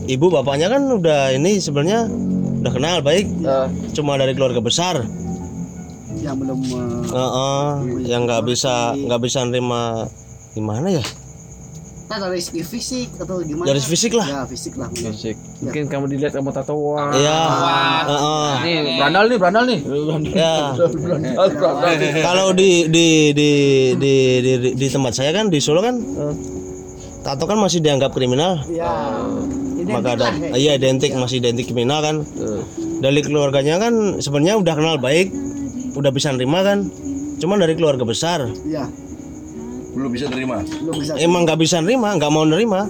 [0.05, 2.11] ibu bapaknya kan udah ini sebenarnya
[2.59, 3.27] udah kenal baik.
[3.27, 5.03] Eh, Cuma dari keluarga besar.
[6.15, 6.79] yang belum eh,
[7.11, 7.67] Heeh,
[8.07, 10.07] yang nggak bisa nggak bisa nerima
[10.53, 11.03] gimana ya
[12.07, 13.67] Nah, dari segi fisik atau gimana?
[13.67, 14.87] dari fisik lah Ya, fisik lah.
[14.87, 15.11] mungkin.
[15.11, 15.33] Fisik.
[15.59, 17.09] Mungkin kamu dilihat kamu tatoan.
[17.11, 17.41] Iya,
[18.05, 18.51] heeh.
[18.61, 19.81] Nih, Brandal nih, Brandal nih.
[20.31, 20.77] ya
[22.21, 23.51] kalau di di di
[23.97, 26.35] di di, di, di tempat saya kan di Solo kan eh,
[27.23, 28.91] tato kan masih dianggap kriminal Iya.
[29.73, 32.17] Identik maka ada lah, kayak iya identik masih identik kriminal kan
[32.99, 35.35] dari keluarganya kan sebenarnya udah kenal baik
[35.93, 36.87] udah bisa nerima kan
[37.37, 38.87] cuman dari keluarga besar Iya,
[39.93, 40.63] Belum bisa terima.
[40.63, 41.13] belum bisa.
[41.17, 42.87] emang nggak bisa nerima nggak mau nerima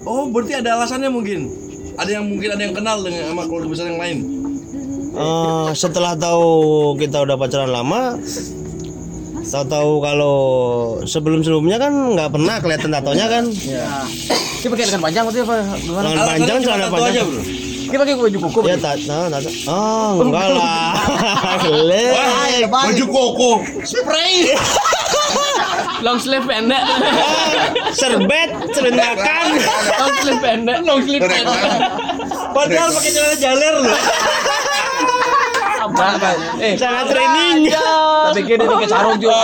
[0.00, 1.52] Oh, berarti ada alasannya mungkin.
[1.94, 4.18] Ada yang mungkin ada yang kenal dengan sama keluarga besar yang lain.
[5.10, 6.48] Eh, setelah tahu
[6.96, 8.16] kita udah pacaran lama
[9.48, 10.36] tahu-tahu kalau
[11.04, 13.44] sebelum sebelumnya kan nggak pernah kelihatan tatonya kan
[14.58, 15.54] Kita pakai lengan panjang atau apa?
[15.76, 16.06] Gimana?
[16.06, 17.42] lengan panjang celana tato aja, panjang Bro.
[17.88, 18.58] Kita pakai baju koko.
[18.62, 20.92] ya tato tato oh enggak lah
[21.88, 22.12] Lek.
[22.68, 23.50] Baju koko.
[23.82, 24.34] Spray.
[26.04, 26.78] Long sleeve pendek.
[27.90, 29.44] serbet serendakan
[29.96, 30.78] Long sleeve pendek.
[30.84, 31.80] Long sleeve pendek.
[32.48, 33.96] padahal pakai celana jaler loh
[35.78, 36.06] Apa?
[36.58, 37.70] Eh, celana training
[38.28, 39.36] tapi kita pakai sarung juga.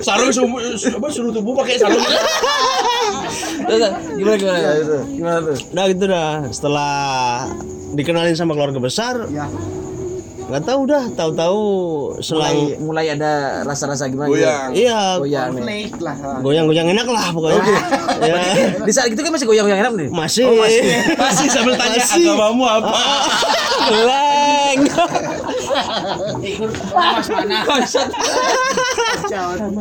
[0.00, 2.00] Sarung sumu, apa suruh tubuh pakai sarung.
[4.14, 4.58] Gimana gimana?
[5.06, 5.56] Gimana tuh?
[5.72, 6.32] Nah gitu dah.
[6.50, 6.94] Setelah
[7.92, 9.46] dikenalin sama keluarga besar, Ya,
[10.48, 11.04] nggak tahu dah.
[11.10, 11.60] Tahu-tahu
[12.20, 14.30] selang Mulai ada rasa-rasa gimana?
[14.30, 14.70] Goyang.
[14.72, 15.54] iya Goyang
[15.98, 16.14] lah.
[16.42, 17.62] goyang-goyang enak lah pokoknya.
[18.20, 18.34] ya
[18.82, 20.08] Di saat itu kan masih goyang-goyang enak nih.
[20.10, 20.46] masih.
[21.14, 22.26] Masih sambil tanya Masih.
[22.26, 22.90] agamamu apa.
[24.70, 24.86] Leng.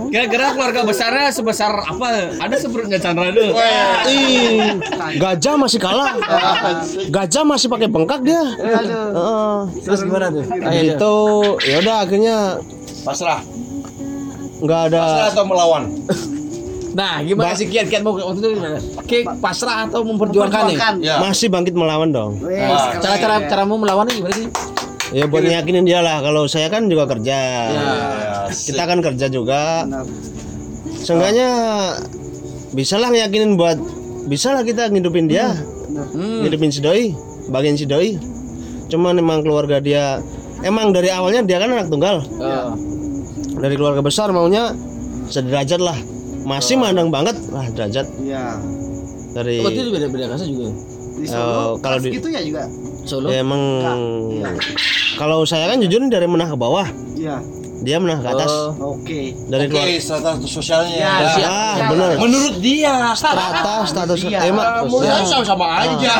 [0.09, 2.33] Kira-kira keluarga besarnya sebesar apa?
[2.41, 3.29] Ada sepertinya Chandra.
[4.09, 4.81] Ih,
[5.21, 6.17] gajah masih kalah.
[7.09, 8.41] Gajah masih pakai bengkak dia.
[8.41, 9.57] Heeh.
[9.85, 10.43] Terus gimana tuh?
[10.49, 11.17] Gitu.
[11.69, 12.37] Ya udah akhirnya
[13.05, 13.41] Pasrah.
[14.59, 15.83] nggak ada Pasrah atau melawan?
[16.89, 18.75] Nah, gimana sih kiat-kiat mau waktu itu gimana?
[19.05, 20.75] Ki pasrah atau memperjuangkan nih?
[20.75, 20.93] Perjuangkan.
[20.99, 21.15] Ya.
[21.21, 22.41] masih bangkit melawan dong.
[22.43, 22.97] Wes, Nah.
[22.99, 24.47] Cara-cara caramu melawannya gimana sih?
[25.09, 26.21] Ya buat nyakinin dia lah.
[26.21, 27.37] Kalau saya kan juga kerja.
[27.67, 27.87] Ya,
[28.47, 29.83] Kita kan kerja juga.
[29.83, 30.05] Benar.
[30.95, 31.49] Seenggaknya
[32.71, 33.77] bisa lah ngeyakinin buat
[34.25, 35.53] bisa lah kita ngidupin dia.
[35.89, 36.45] Hmm.
[36.45, 37.11] Ngidupin si doi,
[37.47, 38.19] bagian si doi.
[38.87, 40.21] Cuman emang keluarga dia
[40.61, 42.21] emang dari awalnya dia kan anak tunggal.
[42.37, 42.73] Oh.
[43.57, 44.73] Dari keluarga besar maunya
[45.27, 45.97] sederajat lah.
[46.39, 48.57] Masih mandang banget lah derajat Iya.
[49.33, 50.71] dari Berarti itu beda-beda kasa juga.
[51.19, 52.63] Di Solo kalau kelas di- gitu ya juga.
[53.03, 53.27] Solo.
[53.27, 53.61] ya emang
[54.31, 54.49] Iya.
[55.19, 57.43] Kalau saya kan jujur nih dari menah ke bawah, Iya.
[57.83, 58.47] dia menah ke atas.
[58.79, 58.95] Oh.
[58.95, 59.35] Oke.
[59.51, 60.95] Dari Oke, keluarga strata sosialnya.
[60.95, 61.11] Ya,
[61.43, 62.15] Ah, bener.
[62.15, 64.47] Menurut dia, Strata, status Iya.
[64.47, 66.13] emang menurut saya sama-sama aja.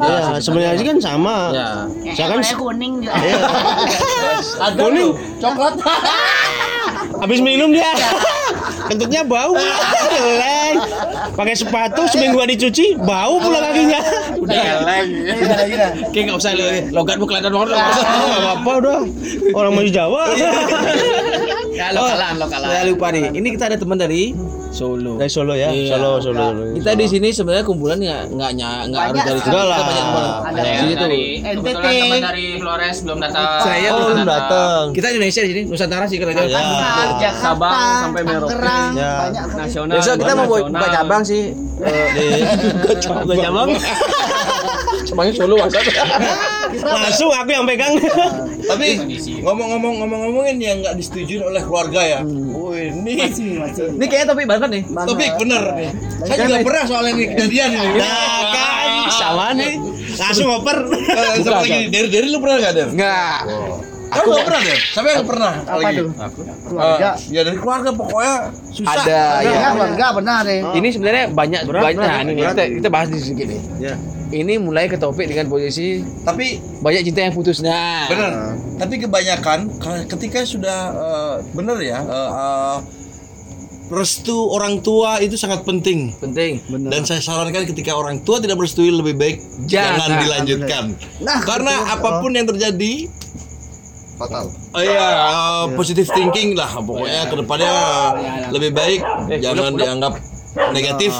[0.00, 1.36] ya sebenarnya sih kan sama.
[1.52, 1.68] Ya.
[2.16, 3.12] Saya kan kuning juga.
[4.56, 5.74] Ada kuning, coklat.
[7.20, 7.86] habis minum dia.
[8.86, 9.54] Kentutnya bau.
[9.54, 10.74] Jelek.
[11.30, 14.00] Pakai sepatu seminggu gak dicuci, bau pula kakinya.
[16.10, 17.68] Kayak nggak usah lo- logatmu kelihatan banget.
[17.70, 19.00] Nggak apa udah.
[19.52, 20.22] Orang mau Jawa.
[21.80, 22.68] Ya lokalan, lokalan.
[22.68, 23.24] Saya lupa nih.
[23.32, 24.36] Ini kita ada teman dari
[24.70, 25.16] Solo.
[25.16, 25.96] Dari Solo ya, Iya.
[25.96, 26.44] Solo, Solo.
[26.46, 26.62] Solo.
[26.76, 29.40] Kita di sini sebenarnya kumpulan nggak nggak ny- nggak harus dari.
[29.40, 29.78] Enggak lah.
[29.80, 30.24] Banyak teman.
[30.44, 31.74] Ada yang dari NTT.
[31.80, 33.44] teman dari Flores belum datang.
[33.60, 34.82] Saya Oh, belum datang.
[34.92, 36.30] Kita Indonesia di sini, Nusantara sih kita.
[36.30, 36.44] Ya.
[36.46, 38.52] Jakarta, Sabang sampai Merauke.
[38.52, 39.12] Tangerang, Ya.
[39.18, 39.46] banyak.
[39.56, 39.94] Nasional.
[39.96, 41.42] Besok kita mau buka cabang sih.
[41.80, 42.44] Eh,
[42.84, 42.96] Gak
[43.42, 43.68] cabang.
[45.02, 45.80] Cabangnya Solo maksud.
[46.82, 47.92] Langsung aku yang pegang.
[48.60, 48.86] Tapi
[49.40, 52.20] ngomong-ngomong ngomong-ngomongin yang nggak disetujui oleh keluarga ya.
[52.50, 53.84] Oh ini Masih, masih.
[53.92, 54.82] Ini kayaknya topik banget nih.
[54.86, 55.90] topik bener nih.
[56.22, 57.88] Saya juga pernah soalnya ini kejadian ini.
[57.96, 59.72] Nah kan, sama nih.
[60.12, 60.76] Langsung oper.
[61.40, 62.88] Sama lagi dari dari lu pernah nggak Der?
[62.88, 63.38] Enggak.
[64.10, 64.78] Aku nggak pernah Der.
[64.82, 65.52] Siapa yang pernah?
[65.56, 65.98] Apa lagi?
[65.98, 66.08] tuh?
[66.66, 67.08] Keluarga.
[67.10, 68.34] Eh, ya dari keluarga pokoknya
[68.68, 68.92] susah.
[68.96, 69.68] Ada Ya, ya.
[69.70, 70.60] keluarga benar nih.
[70.74, 72.52] Ini sebenarnya banyak Berat, banyak berat, nah, ini berat.
[72.52, 73.60] kita kita bahas di sini nih.
[73.80, 73.94] Ya.
[74.30, 76.46] Ini mulai ke topik dengan posisi Tapi
[76.78, 77.58] banyak cinta yang putus.
[77.60, 78.32] Nah, bener.
[78.76, 81.98] Tapi kebanyakan ka- ketika sudah eh, bener ya.
[82.00, 82.76] eh, eh,
[83.90, 86.14] restu orang tua itu sangat penting.
[86.16, 86.62] penting.
[86.86, 89.98] Dan saya sarankan ketika orang tua tidak merestui lebih baik Jangan.
[89.98, 90.84] jangan dilanjutkan.
[91.20, 91.94] Nah, Karena betul.
[91.98, 92.94] apa pun yang terjadi
[94.14, 97.72] fatal Oh iya, uh, positive thinking lah pokoknya ke depannya
[98.52, 99.00] lebih baik
[99.40, 100.12] jangan dianggap
[100.70, 101.10] negatif.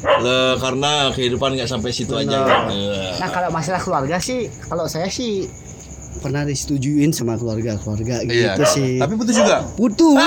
[0.00, 2.66] Le, karena kehidupan nggak sampai situ aja.
[3.20, 5.44] Nah kalau masalah keluarga sih, kalau saya sih
[6.20, 8.56] pernah disetujuin sama keluarga keluarga Iya.
[8.56, 8.92] gitu sih.
[8.98, 9.64] Tapi putus juga.
[9.78, 10.20] Putus.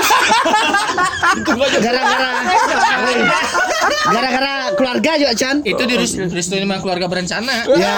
[1.78, 2.30] Gara-gara
[4.10, 5.56] gara-gara keluarga juga Chan.
[5.62, 7.54] Itu direstuin sama keluarga berencana.
[7.76, 7.96] Ya.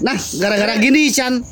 [0.00, 1.42] Nah, gara-gara gini Chan.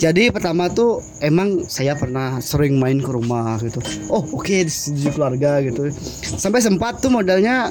[0.00, 3.84] Jadi pertama tuh emang saya pernah sering main ke rumah gitu.
[4.08, 5.92] Oh oke di, di keluarga gitu.
[6.40, 7.68] Sampai sempat tuh modalnya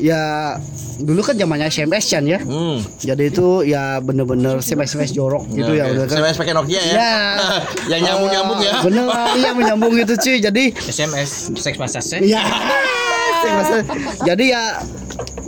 [0.00, 0.56] ya
[0.98, 2.40] dulu kan zamannya SMS kan ya.
[2.40, 2.80] Hmm.
[2.98, 6.16] Jadi itu ya bener-bener SMS jorok gitu ya udah kan.
[6.22, 6.92] SMS pakai Nokia ya.
[6.94, 7.14] Ya.
[7.92, 8.72] Yang nyambung-nyambung ya.
[8.80, 9.04] Bener
[9.36, 10.38] iya menyambung gitu cuy.
[10.38, 12.42] Jadi SMS seks massage ya
[14.22, 14.62] jadi ya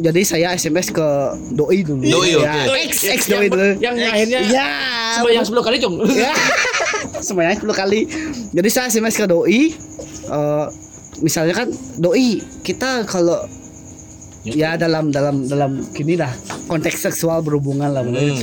[0.02, 1.08] jadi saya SMS ke
[1.54, 2.02] doi dulu.
[2.02, 2.66] Doi, ya.
[2.66, 2.90] oke.
[2.90, 3.78] X X doi dulu.
[3.78, 4.66] Yang akhirnya Ya.
[5.14, 6.02] sembahyang 10 kali, Cung.
[6.10, 6.34] ya
[7.26, 8.00] semuanya 10 kali
[8.50, 9.70] jadi saya SMS ke doi
[10.26, 10.66] eh,
[11.22, 13.46] misalnya kan doi kita kalau
[14.44, 16.28] ya dalam dalam dalam gini lah
[16.68, 18.36] konteks seksual berhubungan lah bener.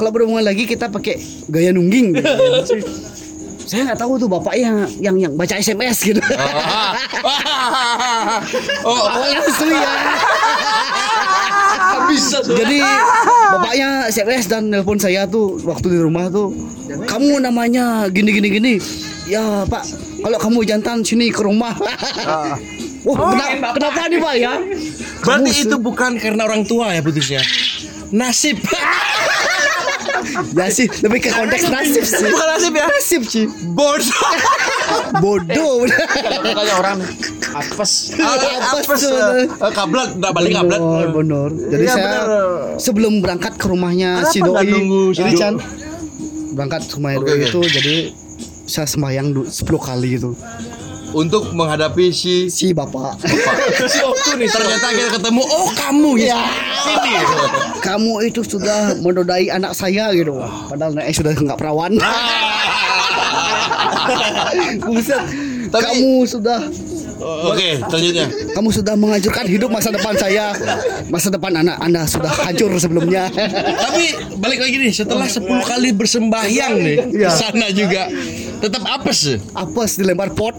[0.00, 1.20] kalau berhubungan lagi kita pakai
[1.52, 2.16] gaya nungging.
[2.16, 2.80] Gitu.
[3.68, 6.20] saya nggak tahu tuh bapak yang yang yang baca SMS gitu.
[8.82, 9.92] Oh, awalnya itu ya.
[12.12, 12.58] Bisa tuh.
[12.58, 12.84] jadi
[13.56, 16.52] bapaknya SMS dan nelpon saya tuh waktu di rumah tuh
[17.06, 18.74] kamu namanya gini gini gini.
[19.24, 19.86] Ya pak.
[20.22, 21.74] Kalau kamu jantan sini ke rumah
[23.02, 24.52] Wah, kenapa, kenapa nih pak ya?
[25.18, 27.42] Berarti Kamu itu bukan karena orang tua ya putusnya.
[28.10, 28.58] Nasib.
[30.52, 32.24] Ya sih, lebih ke konteks nasib sih.
[32.24, 32.86] Bukan nasib ya.
[32.86, 33.44] Nasib sih.
[33.68, 34.30] Bodoh.
[35.18, 35.82] Bodoh.
[36.40, 36.98] Makanya orang
[37.52, 38.14] apes.
[38.14, 39.00] Apa Apes.
[39.02, 39.12] tuh?
[39.12, 40.80] Eh, Kablat, enggak balik kablat.
[40.80, 41.48] Bener, bener.
[41.68, 42.48] Jadi Iya, saya bener.
[42.78, 45.38] sebelum berangkat ke rumahnya si Kenapa nggak doi, nunggu si jadi doi?
[45.38, 45.54] Chan
[46.52, 47.44] berangkat ke rumahnya Oke, doi oke.
[47.44, 47.96] itu jadi
[48.64, 50.30] saya sembahyang du- 10 kali gitu.
[51.12, 53.20] Untuk menghadapi si Si bapak.
[53.92, 54.48] si Oktu nih.
[54.48, 56.40] Ternyata kita ketemu, oh kamu ya.
[56.82, 57.14] Sini.
[57.78, 60.34] kamu itu sudah menodai anak saya gitu
[60.66, 61.94] padahal eh sudah nggak perawan
[64.82, 65.22] Buset.
[65.68, 66.60] Tapi- kamu sudah
[67.22, 68.26] Oke, selanjutnya.
[68.50, 70.50] kamu sudah menghancurkan hidup masa depan saya
[71.06, 74.04] masa depan anak anda sudah hancur sebelumnya Tapi
[74.36, 77.30] balik lagi nih, setelah 10 kali bersembahyang nih di Iya.
[77.30, 78.10] sana juga
[78.62, 79.42] tetap apes.
[79.52, 80.54] apes dilempar pot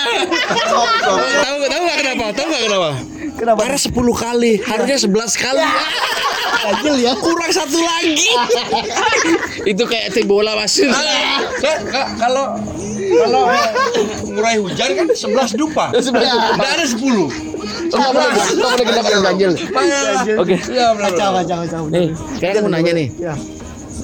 [0.00, 2.24] tahu tahu nggak kenapa?
[2.34, 2.90] Tahu nggak kenapa?
[3.36, 3.58] Kenapa?
[3.64, 5.64] Karena 10 kali, harusnya 11 kali.
[6.60, 8.28] Ganjil ya Kurang satu lagi.
[9.64, 10.92] Itu kayak tim bola masuk.
[12.20, 12.44] Kalau
[13.10, 13.42] kalau
[14.28, 15.88] ngurai hujan kan 11 dupa.
[15.96, 17.00] Enggak ada 10.
[17.00, 19.52] Enggak boleh, enggak boleh kita pakai ganjil.
[20.36, 20.56] Oke.
[20.68, 21.10] Iya, benar.
[21.16, 23.08] kacau kacau kacau Nih, kayak aku nanya nih.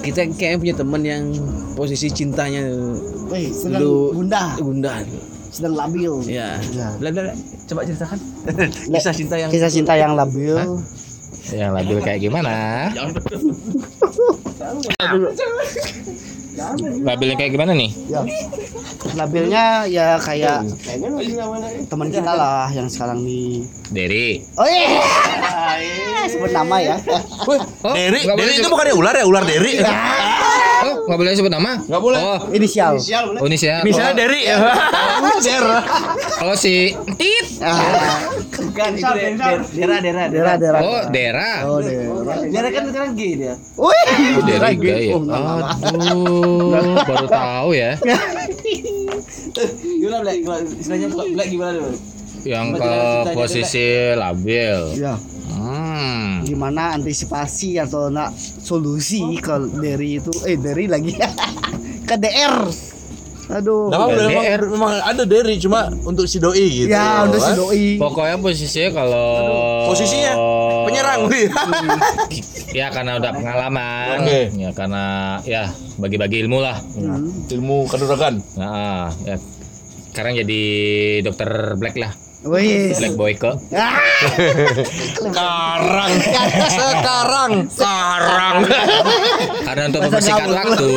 [0.06, 1.24] Ya Kita kayak punya teman yang
[1.74, 2.62] posisi cintanya
[3.26, 5.02] Wih, sedang Lu- gundah gundah.
[5.48, 6.62] sedang labil Ya.
[6.70, 6.94] Ya.
[6.96, 7.10] Bla.
[7.10, 7.32] bla.
[7.66, 8.18] Coba ceritakan.
[8.94, 10.54] Kisah cinta yang kisah cinta yang labil
[11.48, 12.54] Yang labil kayak gimana?
[17.04, 17.90] Labilnya kayak gimana nih?
[18.08, 18.22] ya.
[19.12, 20.64] Labilnya ya kayak
[21.88, 23.68] teman kita lah yang sekarang nih.
[23.92, 24.40] Derry.
[24.56, 24.88] oh iya.
[26.32, 26.96] Sebut nama ya.
[27.00, 29.74] Nggak boleh Deri itu bukannya ular ya, ular Deri.
[31.06, 31.72] Oh, nggak boleh sebut nama?
[31.86, 32.18] Nggak boleh.
[32.18, 32.98] Oh, inisial
[33.38, 33.78] oh ini saya.
[33.86, 34.42] Misalnya Deri.
[35.38, 35.62] Cer.
[36.34, 37.46] Kalau si Tit.
[38.58, 38.90] bukan
[39.70, 41.50] dera dera dera dera Oh, Dera.
[41.64, 43.54] oh dera Dera kan sekarang gay dia.
[43.78, 45.14] Wih, Oh, Dera ya.
[45.14, 45.76] Oh, enggak, enggak, enggak.
[45.86, 47.92] Aduh, baru tahu ya.
[49.78, 50.38] Gimana Black?
[50.74, 51.94] Istilahnya Black gimana dulu?
[52.42, 52.92] Yang ke
[53.32, 54.78] posisi labil.
[54.98, 55.35] ya Hmm.
[56.46, 61.12] Gimana antisipasi atau nak solusi ke dari itu eh dari lagi
[62.08, 62.62] ke DR
[63.46, 64.62] aduh Nah, Dari memang, DR.
[64.66, 66.90] memang ada Deri cuma untuk si doi gitu.
[66.90, 69.28] ya untuk si doi Pokoknya posisinya kalau
[69.86, 70.32] Posisinya
[70.82, 71.20] penyerang.
[72.76, 74.20] Ya karena udah pengalaman.
[74.20, 74.40] Oke.
[74.52, 75.04] Ya karena
[75.46, 76.76] ya bagi-bagi ilmu lah.
[77.48, 78.42] Ilmu kanuragan.
[78.58, 79.40] Nah, ya
[80.12, 80.60] sekarang jadi
[81.24, 82.12] dokter Black lah.
[82.46, 83.50] Wih, Black Boyke.
[85.36, 86.12] Karang.
[86.70, 87.52] Sekarang.
[87.74, 88.56] Karang.
[89.66, 90.90] Karena untuk mempersingkat waktu,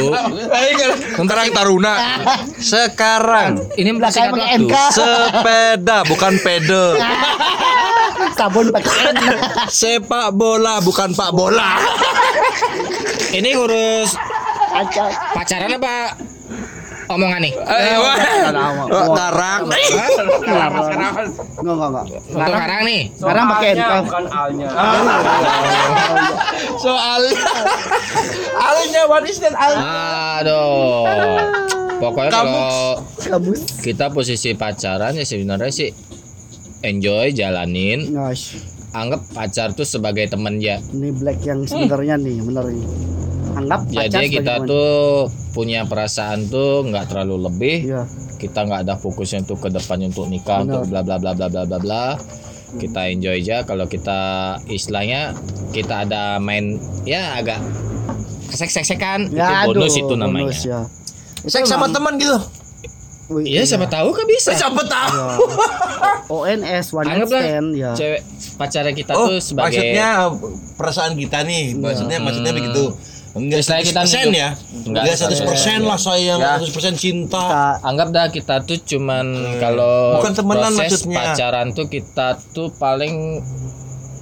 [1.17, 1.93] Sekarang Taruna.
[2.61, 3.57] Sekarang.
[3.75, 4.69] ini mempersingkat waktu.
[4.93, 6.85] Sepeda bukan pede.
[8.39, 9.15] sabun pakai.
[9.67, 11.75] Sepak bola bukan pak bola.
[13.29, 14.15] Ini ngurus
[14.69, 15.11] Acak.
[15.35, 16.15] pacaran apa
[17.09, 17.53] omongan nih?
[17.57, 17.97] Eh,
[19.17, 19.61] Karang.
[19.65, 20.69] Enggak,
[21.59, 22.05] enggak, enggak.
[22.29, 23.01] Untuk sekarang nih.
[23.17, 23.81] Sekarang pakai N.
[24.05, 24.67] bukan alnya.
[26.83, 27.43] Soalnya.
[28.55, 29.53] Alnya what is that?
[29.53, 29.73] Al?
[30.39, 31.03] Aduh.
[31.99, 33.03] Pokoknya kalau
[33.83, 35.91] kita posisi pacaran ya sebenarnya sih
[36.79, 38.55] enjoy jalanin Gosh,
[38.95, 42.87] anggap pacar tuh sebagai temen ya ini black yang sebenarnya nih, bener nih.
[43.59, 44.67] Anggap pacar jadi sebagai kita teman.
[44.67, 44.89] tuh
[45.49, 48.01] punya perasaan tuh nggak terlalu lebih Iya.
[48.37, 50.71] kita nggak ada fokusnya untuk ke depannya untuk nikah Benar.
[50.77, 52.05] untuk bla bla bla bla bla bla bla
[52.71, 54.19] kita enjoy aja kalau kita
[54.65, 55.33] istilahnya
[55.69, 57.59] kita ada main ya agak
[58.49, 60.45] sek-sek-sekan Ya, itu bonus aduh, itu namanya.
[60.47, 60.79] bonus, ya.
[61.41, 62.35] Seks sama teman gitu.
[63.29, 64.51] Wih, Iya, siapa tahu kan bisa.
[64.51, 65.13] Siapa tahu?
[66.31, 67.91] ONS one night Anggaplah stand ya.
[67.93, 68.21] cewek
[68.55, 70.07] pacarnya kita Oh, tuh sebagai maksudnya
[70.75, 72.89] perasaan kita nih, maksudnya maksudnya begitu.
[73.39, 74.49] Enggak Istilahnya kita 100% hidup- ya.
[74.81, 76.51] Enggak, Enggak 100% lah sayang, Ya.
[76.57, 77.39] 100% cinta.
[77.41, 79.25] Kita anggap dah kita tuh cuman
[79.57, 81.17] kalau Bukan temenan proses maksudnya.
[81.25, 83.39] pacaran tuh kita tuh paling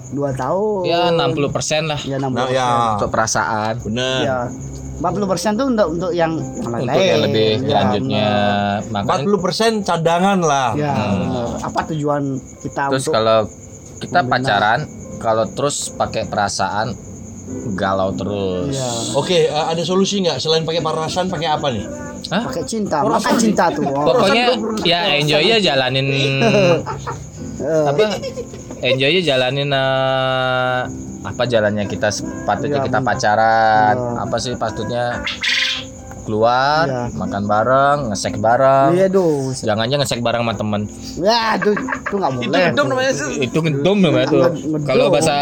[0.09, 0.82] dua tahun.
[0.86, 2.32] ya 60% lah Ya 60%.
[2.32, 2.70] Nah, ya.
[2.95, 3.74] untuk perasaan.
[3.82, 4.20] Benar.
[4.22, 4.39] Ya.
[4.97, 6.84] 40% tuh untuk untuk yang lain.
[6.84, 8.28] Untuk yang lebih Ya, lanjutnya
[8.89, 10.70] makanya 40% cadangan lah.
[10.74, 11.47] Ya, benar.
[11.61, 12.24] Apa tujuan
[12.57, 13.39] kita terus untuk kalau
[13.97, 14.32] kita membina.
[14.32, 14.80] pacaran
[15.18, 16.97] kalau terus pakai perasaan
[17.74, 18.76] galau terus.
[18.76, 21.86] ya, Oke, uh, ada solusi nggak selain pakai perasaan pakai apa nih?
[22.28, 22.43] Hah?
[22.43, 23.88] pakai cinta, makan cinta tuh.
[23.88, 24.04] Oh.
[24.12, 24.52] Pokoknya
[24.84, 26.08] ya enjoy ya jalanin
[27.58, 28.22] Eh, apa
[28.86, 30.80] enjoy aja jalanin eh,
[31.26, 34.22] apa jalannya kita sepatutnya Ya, kita pacaran Ya.
[34.22, 35.26] apa sih patutnya
[36.28, 37.02] keluar Ya.
[37.10, 39.56] makan bareng ngesek bareng Iya tuh.
[39.58, 40.82] jangan aja ngesek bareng sama temen
[41.18, 42.64] Ya, itu itu enggak boleh.
[42.68, 44.84] Itu namanya itu ngedom namanya tuh Ngedom.
[44.84, 45.36] kalau bahasa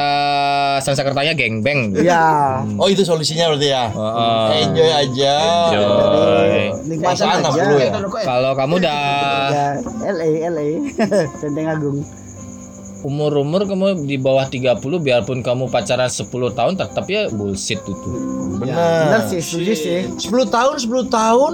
[0.78, 2.62] Sanskertanya gengbeng Ya.
[2.76, 3.90] Oh, itu solusinya berarti ya.
[3.90, 4.46] Heeh.
[4.62, 5.36] Enjoy aja.
[5.66, 6.54] Enjoy.
[6.86, 7.58] Nikmatin nggak aja.
[7.58, 7.92] perlu ya.
[8.22, 9.02] kalau kamu udah
[9.48, 9.68] Ya,
[10.06, 10.68] LA LA
[11.42, 11.98] Tenteng Agung.
[13.06, 16.26] Umur-umur kamu di bawah 30 biarpun kamu pacaran 10
[16.58, 18.10] tahun tetap ya bullshit itu
[18.58, 19.22] Benar Benar.
[19.30, 19.99] sih, setuju sih.
[20.10, 21.51] 10 tahun, 10 tahun.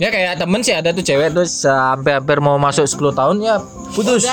[0.00, 3.60] Ya kayak temen sih ada tuh cewek tuh sampai hampir mau masuk 10 tahun ya
[3.92, 4.24] putus.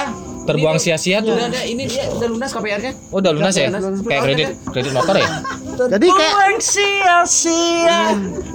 [0.47, 1.35] Terbuang sia-sia tuh.
[1.35, 2.91] Udah ada ini dia udah lunas KPR-nya.
[3.11, 3.67] Oh udah lunas ya?
[4.07, 5.27] Kayak kredit kredit motor ya?
[5.75, 6.33] Jadi kayak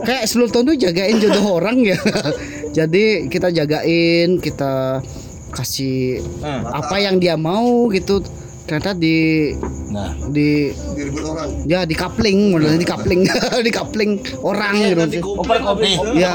[0.01, 2.01] kayak 10 tahun tuh jagain jodoh orang ya.
[2.81, 5.05] Jadi kita jagain, kita
[5.53, 6.25] kasih
[6.65, 8.25] apa yang dia mau gitu.
[8.63, 9.51] Ternyata di
[9.93, 10.73] Nah, di
[11.21, 11.69] orang.
[11.69, 13.21] ya di coupling, modelnya di coupling,
[13.67, 15.21] di coupling orang gitu sih.
[15.21, 16.33] Over nih, Ya,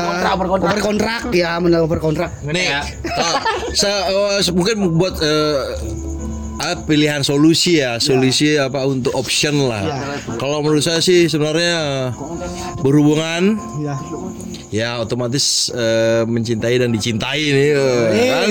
[0.54, 2.30] over kontrak, ya, over kontrak.
[2.46, 2.84] nih, uh,
[3.74, 5.74] se- uh, se- mungkin buat uh,
[6.60, 9.84] ah, pilihan solusi ya, solusi apa untuk option lah.
[10.38, 12.12] Kalau menurut saya sih sebenarnya
[12.82, 13.58] berhubungan.
[13.78, 13.96] Ya.
[14.68, 18.50] ya otomatis eh, mencintai dan dicintai nih eh, kan?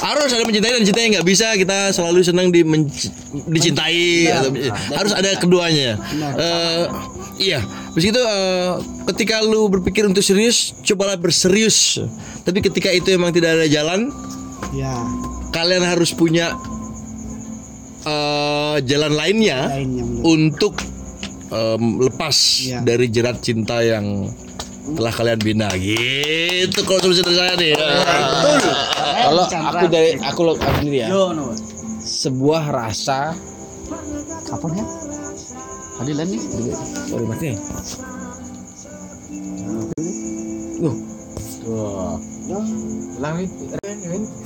[0.00, 2.64] Harus ada mencintai dan dicintai nggak bisa kita selalu senang di
[3.52, 4.54] dicintai atau-
[4.96, 6.00] harus ada keduanya.
[6.16, 6.84] Eh,
[7.52, 7.60] iya.
[7.92, 8.72] Begitu eh,
[9.12, 12.00] ketika lu berpikir untuk serius cobalah berserius.
[12.42, 14.08] Tapi ketika itu emang tidak ada jalan
[14.72, 14.88] Ya,
[15.52, 16.56] kalian harus punya
[18.02, 20.22] eh, jalan lainnya lainnya benar.
[20.24, 20.74] untuk
[21.48, 22.78] em, lepas Iya.
[22.80, 24.26] dari jerat cinta yang
[24.82, 27.72] telah kalian bina gitu kalau solusi dari saya nih
[29.22, 31.08] Kalau aku dari aku lo aku sendiri ya.
[32.00, 33.30] Sebuah rasa
[34.42, 34.84] Kapan ya?
[35.94, 36.40] Hadilan nih.
[37.06, 37.54] sorry mas nih.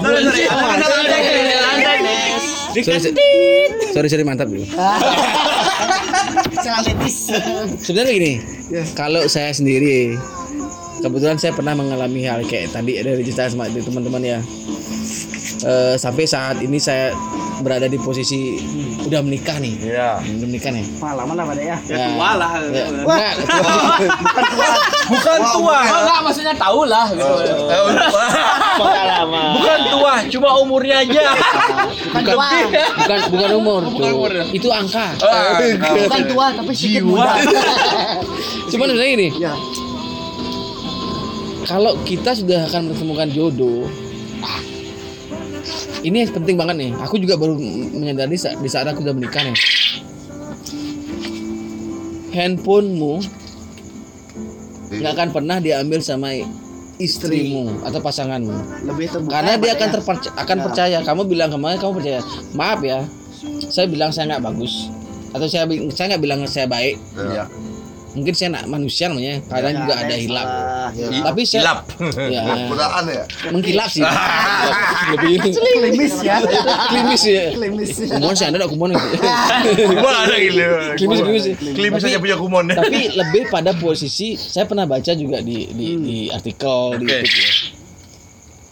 [3.91, 4.63] sorry, sorry, mantap nih.
[7.81, 8.33] Sebenarnya gini,
[8.95, 10.15] kalau saya sendiri,
[11.03, 14.39] kebetulan saya pernah mengalami hal kayak tadi ada cerita sama teman-teman ya.
[15.61, 17.13] Eh, sampai saat ini saya
[17.61, 18.57] berada di posisi
[19.05, 19.93] udah menikah nih.
[19.93, 20.17] Iya.
[20.17, 20.85] Udah menikah nih.
[20.97, 21.77] Pengalaman apa deh ya?
[21.85, 22.51] Ya, tua lah.
[22.65, 23.33] Enggak,
[25.05, 25.79] bukan tua.
[25.85, 27.05] Enggak maksudnya tahu lah.
[27.13, 27.29] Gitu.
[29.53, 31.23] bukan tua cuma umurnya aja.
[32.09, 32.47] Bukan tua,
[32.97, 34.45] Bukan bukan umur, tuh.
[34.49, 35.13] Itu angka.
[35.77, 37.37] bukan tua tapi sedikit muda.
[38.71, 39.53] Cuman sebenarnya gini, Ya,
[41.69, 43.85] kalau kita sudah akan menemukan jodoh
[46.01, 46.91] ini yang penting banget nih.
[47.05, 47.57] Aku juga baru
[47.93, 49.57] menyadari di saat aku udah menikah nih.
[52.31, 53.13] Handphonemu
[54.91, 56.35] nggak akan pernah diambil sama
[57.01, 58.85] istrimu atau pasanganmu.
[58.87, 59.33] Lebih terbuka.
[59.39, 59.93] karena dia akan ya.
[59.97, 60.97] terpercaya akan percaya.
[61.01, 62.21] Kamu bilang kemarin kamu percaya.
[62.53, 63.03] Maaf ya
[63.71, 64.91] saya bilang saya nggak bagus.
[65.31, 66.95] Atau saya saya nggak bilang saya baik.
[67.17, 67.45] Iya.
[68.11, 70.47] Mungkin saya nak manusia namanya kadang Ya, juga ada ada hilap.
[70.91, 71.07] Ya.
[71.23, 71.79] tapi saya hilap
[72.27, 72.41] ya
[73.15, 73.23] ya.
[73.49, 74.03] mengkilap sih
[75.15, 76.35] lebih Klimis ya.
[76.91, 77.89] klimis ya Klimis.
[78.11, 79.07] kumon sih ada kumon gitu
[79.95, 80.59] mana gitu
[80.99, 85.71] klimis klimis klimis aja punya kumon tapi lebih pada posisi saya pernah baca juga di
[85.71, 87.15] di, di artikel di Oke.
[87.15, 87.51] YouTube ya.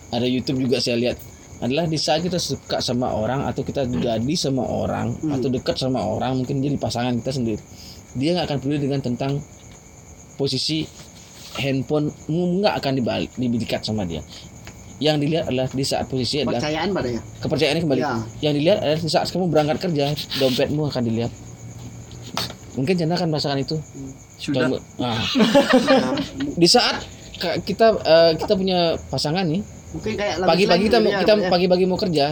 [0.10, 1.18] ada YouTube juga saya lihat
[1.60, 6.00] adalah di saat kita suka sama orang atau kita jadi sama orang atau dekat sama
[6.00, 7.60] orang mungkin jadi pasangan kita sendiri
[8.14, 9.38] dia nggak akan peduli dengan tentang
[10.36, 10.88] posisi
[11.56, 14.24] handphone nggak akan dibalik diberikan sama dia
[15.00, 17.22] yang dilihat adalah di saat posisi adalah Percayaan pada ya.
[17.40, 18.14] kepercayaannya kembali Ya.
[18.42, 20.06] yang dilihat adalah di saat kamu berangkat kerja
[20.38, 21.32] dompetmu akan dilihat
[22.76, 23.76] mungkin Chandra kan merasakan itu
[24.40, 24.72] Sudah.
[24.98, 25.20] Nah.
[26.62, 27.04] di saat
[27.40, 31.50] kita eh, kita punya pasangan nih Mungkin kayak lagu pagi-pagi kita selanjutnya, kita ya.
[31.50, 32.26] pagi-pagi mau kerja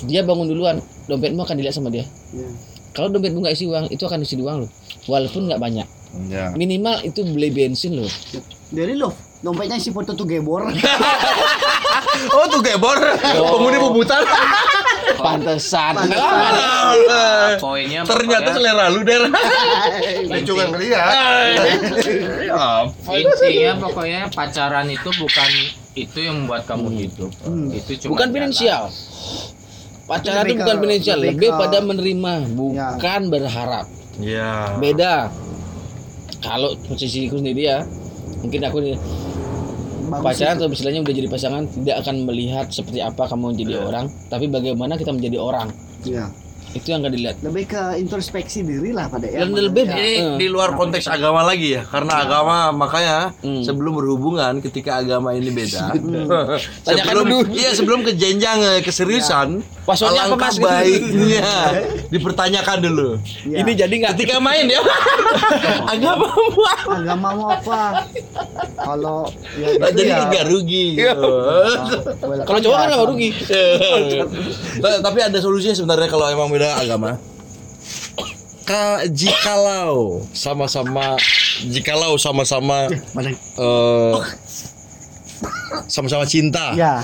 [0.00, 2.48] dia bangun duluan dompetmu akan dilihat sama dia Iya.
[2.90, 4.70] kalau dompetmu nggak isi uang itu akan isi uang loh
[5.08, 5.88] walaupun nggak banyak.
[6.08, 6.56] Ya.
[6.56, 8.08] minimal itu beli bensin loh.
[8.72, 9.12] Dari lo,
[9.44, 10.68] dompetnya isi foto tuh gebor.
[12.34, 14.18] Oh tuh gebor, penghuni puputan.
[15.22, 15.94] pantesan.
[17.58, 19.22] Poinnya Ternyata pokoknya selera lu der.
[20.28, 21.06] Saya juga ngeliat.
[23.12, 25.50] intinya pokoknya pacaran itu bukan
[25.94, 27.30] itu yang membuat kamu hidup.
[27.74, 28.82] Itu cuma bukan finansial.
[30.08, 34.74] Pacaran itu bukan finansial lebih pada menerima bukan berharap Ya.
[34.82, 35.30] beda
[36.42, 37.86] kalau posisiku sendiri ya
[38.42, 38.96] mungkin aku nih
[40.08, 44.50] pacaran atau istilahnya udah jadi pasangan tidak akan melihat seperti apa kamu menjadi orang tapi
[44.50, 45.68] bagaimana kita menjadi orang
[46.06, 46.30] Iya.
[46.70, 49.40] Itu yang akan dilihat Lebih ke introspeksi diri lah pada ya.
[49.40, 53.62] dan lebih Ini di luar konteks agama lagi ya, karena agama makanya Hmm.
[53.62, 55.94] sebelum berhubungan ketika agama ini beda,
[56.84, 57.44] Tanyakan sebelum dulu.
[57.52, 60.56] iya sebelum ke jenjang eh, keseriusan, Passwordnya apa, Mas?
[60.58, 61.50] baiknya
[62.08, 63.08] dipertanyakan dulu.
[63.42, 63.56] Iya.
[63.58, 64.80] ini jadi nggak Ketika main ya,
[65.92, 66.26] agama
[66.86, 68.04] agama mau apa?
[68.76, 70.26] Kalau ya gitu jadi ya.
[70.26, 70.86] nggak rugi.
[70.98, 71.30] gitu.
[72.42, 73.30] kalau cowok kan nggak mau rugi
[74.78, 77.10] Ta- Tapi ada solusinya sebenarnya kalau emang beda agama.
[78.66, 81.16] Ka, jikalau sama-sama
[81.64, 84.14] jikalau sama-sama eh,
[85.88, 87.00] sama-sama cinta Ya,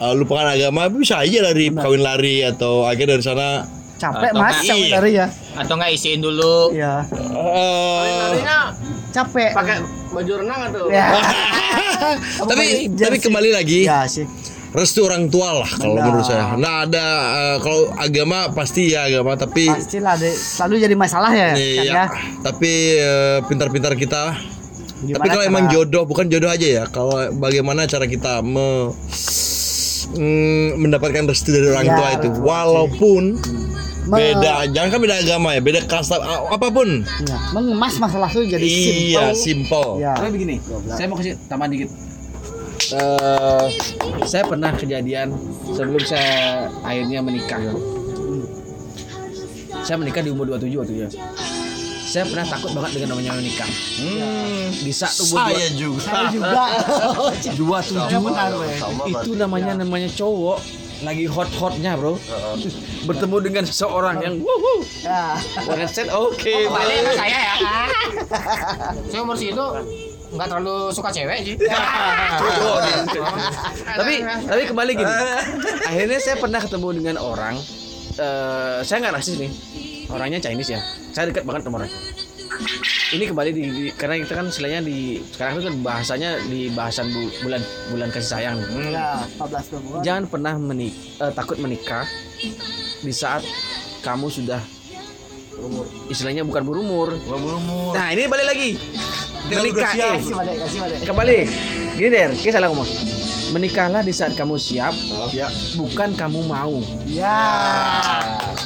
[0.00, 3.48] eh, lupakan agama bisa aja dari kawin lari atau akhirnya dari sana
[3.94, 4.94] capek Atau mas, nggak- capek iya.
[4.96, 5.26] dari ya.
[5.54, 6.54] Atau enggak isiin dulu.
[6.72, 8.30] Iya, eh,
[9.12, 9.50] capek.
[9.52, 9.76] pakai
[10.10, 11.06] baju renang atau Ya.
[12.50, 14.24] tapi tapi kembali lagi Ya sih.
[14.74, 16.04] Restu orang tua lah kalau Benar.
[16.04, 20.94] menurut saya nah ada eh, kalau agama pasti ya agama tapi Pastilah deh, selalu jadi
[20.94, 21.48] masalah ya.
[21.48, 22.04] kan Iya, ya.
[22.42, 24.34] tapi eh, pintar-pintar kita
[24.96, 26.84] Gimana Tapi kalau cara- emang jodoh, bukan jodoh aja ya.
[26.86, 28.88] Kalau bagaimana cara kita me,
[30.10, 33.22] mm, mendapatkan restu dari orang Ya, tua itu, walaupun
[34.04, 36.16] Me- beda, jangan kan beda agama ya, beda kasta
[36.46, 37.04] apa pun.
[37.04, 39.36] Iya, mengemas masalah itu jadi iya, simple.
[39.36, 39.90] simple.
[39.98, 40.12] Ya.
[40.14, 40.54] tapi begini
[40.88, 41.90] saya mau kasih tambahan dikit
[42.92, 43.66] Eh,
[44.28, 45.32] saya pernah kejadian
[45.72, 47.60] sebelum saya akhirnya menikah.
[49.84, 51.08] Saya menikah di umur 27 waktu itu
[52.14, 53.66] saya pernah takut banget dengan namanya menikah.
[53.98, 55.98] Hmm, di saat umur saya juga.
[56.06, 56.64] Saya juga.
[57.58, 58.20] dua tujuh.
[59.10, 60.62] Itu namanya namanya cowok.
[61.02, 62.16] Lagi hot hotnya bro
[63.04, 65.36] bertemu dengan seseorang yang wuh wuh Ya.
[65.90, 67.54] Set oke Balik ke saya ya.
[69.10, 69.60] Saya umur segitu
[70.34, 71.54] nggak terlalu suka cewek sih.
[73.98, 75.14] tapi tapi kembali gini.
[75.90, 77.56] Akhirnya saya pernah ketemu dengan orang
[78.14, 79.50] eh saya nggak rasis nih.
[80.10, 80.80] Orangnya Chinese ya.
[81.14, 81.98] Saya dekat banget sama orangnya
[83.14, 87.10] ini kembali di, di- karena kita kan istilahnya di sekarang itu kan bahasanya di bahasan
[87.10, 88.56] bu- bulan bulan kasih sayang.
[88.58, 88.94] Nih.
[88.94, 90.02] Ya, 14 tahun.
[90.02, 92.06] jangan pernah menik eh, takut menikah
[93.04, 93.42] di saat
[94.02, 94.62] kamu sudah
[96.10, 97.14] istilahnya bukan berumur.
[97.94, 98.70] Nah ini balik lagi
[99.48, 100.18] menikah eh,
[101.04, 101.38] kembali.
[101.94, 102.88] Gini der kita salah ngomong.
[103.54, 104.96] Menikahlah di saat kamu siap
[105.30, 105.46] Ya.
[105.78, 106.80] bukan kamu mau.
[107.06, 107.38] Ya.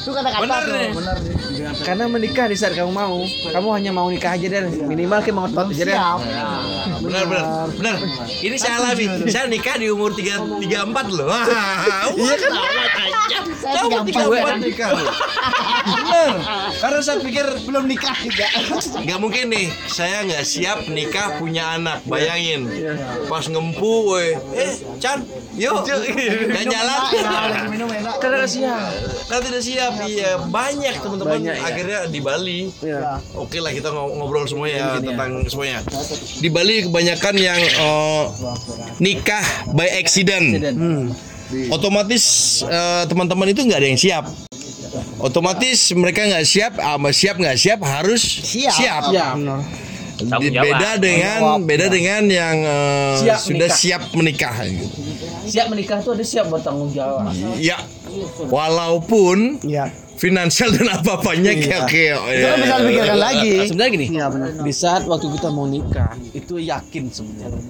[0.09, 0.89] Itu kata-kata Benar nih.
[0.91, 1.37] benar nih.
[1.79, 5.45] karena menikah di saat kamu mau kamu hanya mau nikah aja der minimal kayak mau
[5.47, 6.19] tot aja Siap.
[6.99, 7.97] Benar, benar, benar.
[8.41, 9.05] Ini saya alami.
[9.29, 11.29] Saya nikah di umur tiga tiga empat loh.
[11.29, 12.53] Iya kan?
[13.55, 14.57] Saya Saya tiga umur empat.
[14.57, 15.13] 34 nikah loh.
[15.85, 16.31] Benar.
[16.79, 18.47] Karena saya pikir Belum nikah juga.
[18.99, 22.65] nggak mungkin nih saya nggak siap nikah punya anak bayangin
[23.27, 25.21] pas ngempu weh eh Chan
[25.55, 28.17] yuk nggak jalan Lagi minum enak.
[28.19, 28.89] karena nggak siap
[29.27, 31.65] kan tidak siap iya banyak teman-teman Banyak, ya.
[31.65, 33.19] akhirnya di Bali ya.
[33.35, 35.83] Oke lah kita ngo- ngobrol semua ya tentang semuanya.
[36.39, 38.25] Di Bali kebanyakan yang eh,
[38.99, 40.47] nikah by accident.
[40.61, 40.77] dan
[41.73, 42.25] Otomatis
[42.63, 44.25] eh, teman-teman itu nggak ada yang siap.
[45.19, 48.73] Otomatis mereka nggak siap, ama siap nggak siap harus siap.
[48.73, 49.03] Siap.
[49.11, 49.35] ya
[50.21, 50.67] Tanggung Di- jawab.
[50.69, 53.77] Beda dengan beda dengan yang eh, Siap sudah menikah.
[53.77, 54.55] siap menikah.
[54.65, 54.87] gitu.
[55.45, 57.79] siap menikah tuh ada siap bertanggung jawab Ya,
[58.45, 59.89] walaupun Iya.
[60.15, 62.23] finansial dan apa-apanya keok-keok.
[62.29, 63.53] Itu kan bisa dipikirkan lagi.
[63.65, 64.49] sebenarnya gini Iya benar.
[64.59, 67.63] di saat waktu kita mau nikah itu yakin sebenarnya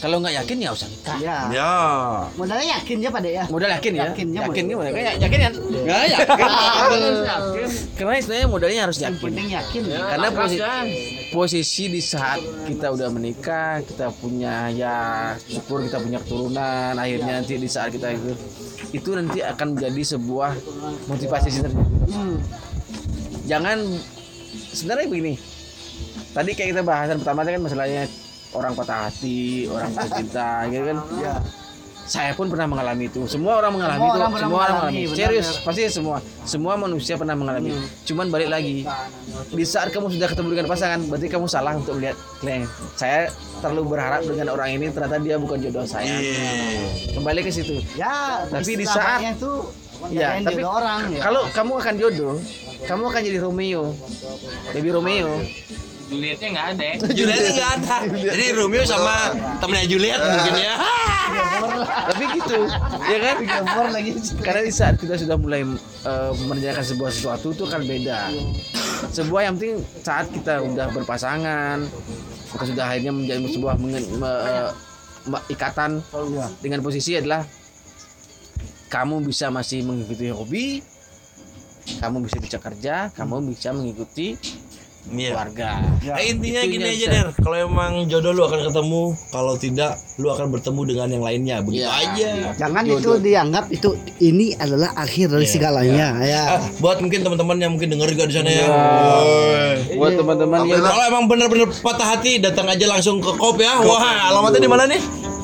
[0.00, 1.36] kalau nggak yakin ya usah nikah Ya.
[1.50, 1.72] Ya.
[2.34, 3.44] Modalnya yakin ya pada ya.
[3.46, 4.70] modal yakin ya Yakinnya yakin modal.
[4.72, 6.36] gimana kayak yakin kan nggak yakin
[7.96, 9.82] karena istilahnya modalnya harus Yang yakin penting yakin.
[9.86, 10.00] ya.
[10.08, 10.60] karena posi-
[11.30, 14.96] posisi di saat kita udah menikah kita punya ya
[15.42, 18.32] syukur kita punya keturunan akhirnya nanti di saat kita itu
[18.90, 20.50] itu nanti akan menjadi sebuah
[21.06, 21.76] motivasi sendiri
[22.10, 22.42] Hmm.
[23.44, 23.78] jangan
[24.72, 25.34] sebenarnya begini
[26.30, 28.10] tadi kayak kita bahasan pertama kan masalahnya
[28.52, 30.98] orang patah hati orang putus cinta gitu kan.
[32.10, 33.22] Saya pun pernah mengalami itu.
[33.30, 34.18] Semua orang mengalami Semua itu.
[34.18, 35.14] orang semua orang mengalami, mengalami.
[35.14, 35.62] serius benar.
[35.62, 36.16] pasti semua.
[36.42, 37.70] Semua manusia pernah mengalami.
[38.02, 38.82] Cuman balik lagi
[39.54, 42.66] di saat kamu sudah ketemu dengan pasangan berarti kamu salah untuk melihat Nih,
[42.98, 43.30] saya
[43.62, 46.10] terlalu berharap dengan orang ini ternyata dia bukan jodoh saya.
[47.14, 47.78] Kembali ke situ.
[47.94, 49.52] Ya, Tapi di istilahnya itu
[50.08, 51.20] Ya, tapi tapi orang ya.
[51.20, 52.34] kalau kamu akan jodoh
[52.88, 53.84] kamu akan jadi Romeo.
[54.72, 55.30] Jadi Romeo
[56.10, 56.94] Julietnya nggak ada ya.
[57.08, 57.96] Juliet nggak ada.
[58.10, 60.74] Jadi Romeo sama temennya Juliet mungkin ya.
[62.10, 62.58] tapi gitu
[63.06, 63.36] ya kan
[63.88, 64.10] lagi.
[64.42, 65.62] karena di saat kita sudah mulai
[66.36, 68.34] mengerjakan sebuah sesuatu itu kan beda
[69.08, 71.86] sebuah yang penting saat kita udah berpasangan
[72.50, 74.72] kita sudah akhirnya menjadi sebuah mengen- me-
[75.28, 76.02] me- ikatan
[76.58, 77.46] dengan posisi adalah
[78.90, 80.82] kamu bisa masih mengikuti hobi
[82.02, 84.34] kamu bisa bisa kerja kamu bisa mengikuti
[85.10, 85.34] Iya.
[85.34, 87.12] keluarga Eh, intinya Itu gini yang aja bisa.
[87.12, 91.56] Der, kalau emang jodoh lu akan ketemu, kalau tidak lu akan bertemu dengan yang lainnya.
[91.60, 91.90] Begitu Iya.
[91.90, 92.30] aja.
[92.56, 93.88] Jangan itu dianggap itu
[94.18, 96.42] ini adalah akhir dari segalanya ya.
[96.56, 98.66] Ah, buat mungkin teman-teman yang mungkin denger juga di sana ya.
[98.66, 99.98] Woi.
[99.98, 103.82] buat teman-teman yang Kalau emang bener-bener patah hati, datang aja langsung ke Kop ya.
[103.82, 105.00] Wah, alamatnya di mana nih?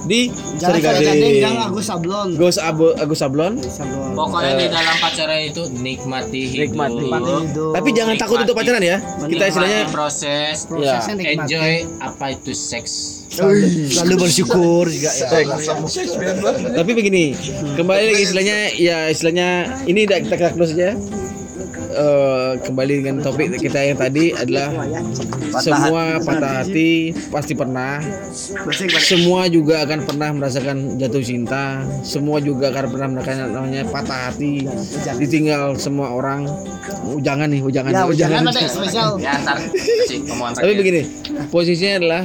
[0.06, 1.34] Di Jangan Sari Gading.
[1.66, 2.28] Agus Sablon.
[2.38, 4.14] Gus Abu Agus Sablon Sablon.
[4.14, 6.72] Pokoknya di dalam pacaran itu nikmati hidup.
[6.72, 7.04] Nikmati.
[7.06, 7.72] Nikmati hidup.
[7.74, 8.96] tapi jangan takut untuk pacaran ya
[9.26, 10.64] kita istilahnya proses.
[10.64, 11.34] prosesnya nikmati.
[11.36, 12.92] Enjoy apa itu seks.
[13.36, 15.44] Lalu bersyukur juga ya.
[16.72, 17.36] tapi begini
[17.76, 19.48] kembali lagi istilahnya ya istilahnya
[19.84, 20.96] ini udah kita kita close aja
[21.96, 24.68] Eh, kembali dengan topik kita yang tadi adalah
[25.64, 28.04] semua patah hati pasti pernah.
[29.00, 31.80] Semua juga akan pernah merasakan jatuh cinta.
[32.04, 34.68] Semua juga akan pernah merasakan namanya patah hati.
[35.16, 36.44] Ditinggal semua orang.
[37.08, 38.44] Oh, jangan nih oh, jangan Ya, oh, jangan.
[39.16, 39.34] Ya
[40.52, 41.02] tapi begini
[41.48, 42.22] posisinya adalah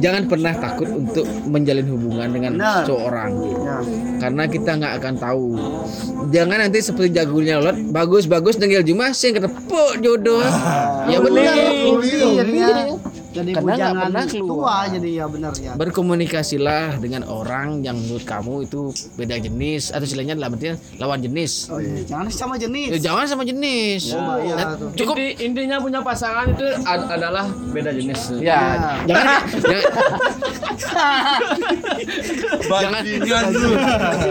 [0.00, 2.82] jangan pernah takut untuk menjalin hubungan dengan Benar.
[2.86, 3.76] seorang Ya.
[4.20, 5.46] karena kita nggak akan tahu.
[6.30, 10.44] Jangan nanti seperti jagonya lot bagus bagus dengar cuma sih ketepuk jodoh.
[11.08, 11.54] Ya benar.
[11.56, 12.70] Akhirnya
[13.30, 14.50] jadi Karena nggak pernah keluar.
[14.50, 15.72] tua jadi ya benar ya.
[15.74, 18.80] berkomunikasilah dengan orang yang menurut kamu itu
[19.14, 22.02] beda jenis atau istilahnya dalam artian lawan jenis Oh, iya.
[22.04, 22.88] Jangan sama Ya, jenis.
[23.00, 24.90] jangan sama jenis Bahaya Nah, tuh.
[24.94, 28.20] cukup Inti- intinya punya pasangan itu ad- adalah beda jenis.
[28.36, 28.58] ya
[29.04, 29.40] jangan jangan
[32.62, 33.70] Bajingan lu.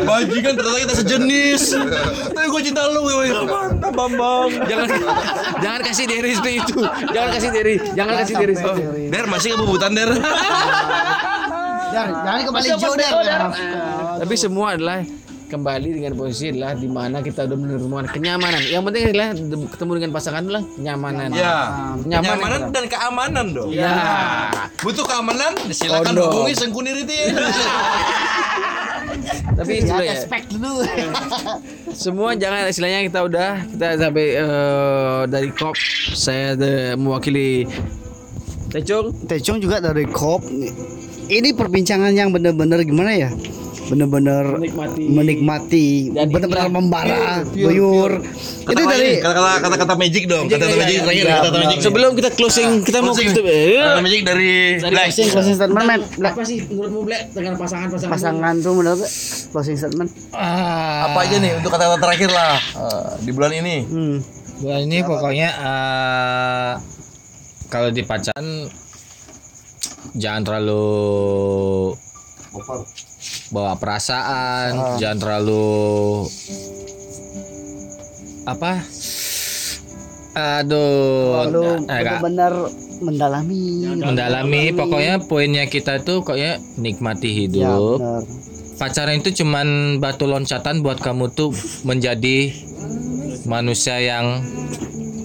[0.03, 1.61] Bajingan ternyata kita sejenis.
[2.29, 3.01] Tapi gue cinta lu.
[3.09, 4.49] Mantap Bambang.
[4.65, 4.87] jangan
[5.59, 6.77] jangan kasih diri seperti itu
[7.09, 8.53] jangan kasih diri jangan kasih diri
[9.07, 10.11] Der masih kebubutan Der.
[11.89, 13.11] Jar, jangan kembali jauh der.
[14.19, 15.01] Tapi semua adalah
[15.49, 18.61] kembali dengan posisi adalah di mana kita udah menemukan kenyamanan.
[18.61, 19.29] Yang penting adalah
[19.67, 21.29] ketemu dengan pasangan adalah kenyamanan.
[21.31, 21.55] Ya.
[21.97, 22.05] Kenyamanan.
[22.05, 23.69] Kenyamanan dan keamanan dong.
[23.73, 23.93] Ya.
[24.77, 25.57] Butuh keamanan?
[25.69, 26.29] Silakan Kondom.
[26.29, 27.17] hubungi Sengkuniriti.
[29.49, 30.13] Tapi Ya, itu ya.
[30.13, 30.85] respect dulu.
[32.05, 35.75] Semua jangan istilahnya kita udah kita sampai eh, dari kop
[36.13, 37.67] saya de- mewakili
[38.69, 40.45] Tecung Tecung juga dari Kop.
[41.25, 43.29] Ini perbincangan yang benar-benar gimana ya?
[43.89, 46.69] Benar-benar menikmati menikmati, ikhlas.
[46.69, 48.21] membara, buyur.
[48.61, 50.45] Itu dari kata kata kata magic dong.
[50.45, 51.77] Kata kata magic terakhir Ya, kata magic.
[51.81, 53.33] sebelum kita closing kita mau Closing.
[53.33, 54.49] tutup eh, Kata magic dari
[54.79, 55.09] Black.
[55.09, 59.01] closing closing statement, apa sih menurutmu Black dengan pasangan-pasangan Pasangan tuh menurut
[59.49, 60.09] closing statement.
[60.37, 63.75] Apa aja nih untuk kata-kata terakhir lah eh, di bulan ini?
[63.81, 64.17] Hmm.
[64.59, 66.71] Bulan ini pokoknya eh,
[67.69, 68.65] kalau di pacaran
[70.13, 70.85] jangan terlalu
[73.49, 75.69] bawa perasaan, jangan terlalu
[78.43, 78.81] apa?
[80.31, 82.21] Aduh, Lalu Kak.
[82.21, 82.53] benar-benar
[82.99, 83.61] mendalami.
[83.97, 87.97] mendalami pokoknya poinnya kita tuh pokoknya nikmati Ya, hidup.
[87.97, 88.21] benar.
[88.79, 89.67] Pacaran itu cuman
[89.99, 91.51] batu loncatan buat kamu tuh
[91.83, 92.55] menjadi
[93.43, 94.39] manusia yang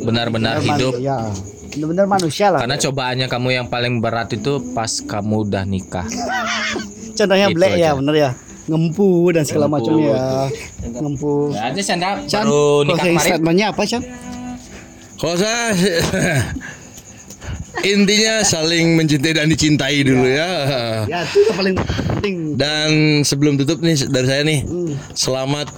[0.02, 0.98] benar-benar hidup.
[0.98, 1.30] Ya.
[1.74, 2.60] Benar-benar manusia lah.
[2.62, 6.06] Karena cobaannya kamu yang paling berat itu pas kamu udah nikah.
[7.18, 7.98] Contohnya Itu Black ya, aja.
[7.98, 8.30] bener ya.
[8.64, 9.76] Ngempu dan segala Ngempu.
[9.76, 10.22] macam ya.
[10.94, 11.32] Ngempu.
[11.52, 12.00] Ya aja Chan,
[12.42, 13.28] baru nikah closing kemarin.
[13.28, 14.02] statementnya apa, Chan?
[15.14, 15.60] Kalau saya
[17.84, 20.50] intinya saling mencintai dan dicintai dulu ya.
[21.04, 22.36] Ya, itu yang paling penting.
[22.56, 22.88] Dan
[23.22, 24.64] sebelum tutup nih dari saya nih,
[25.12, 25.68] selamat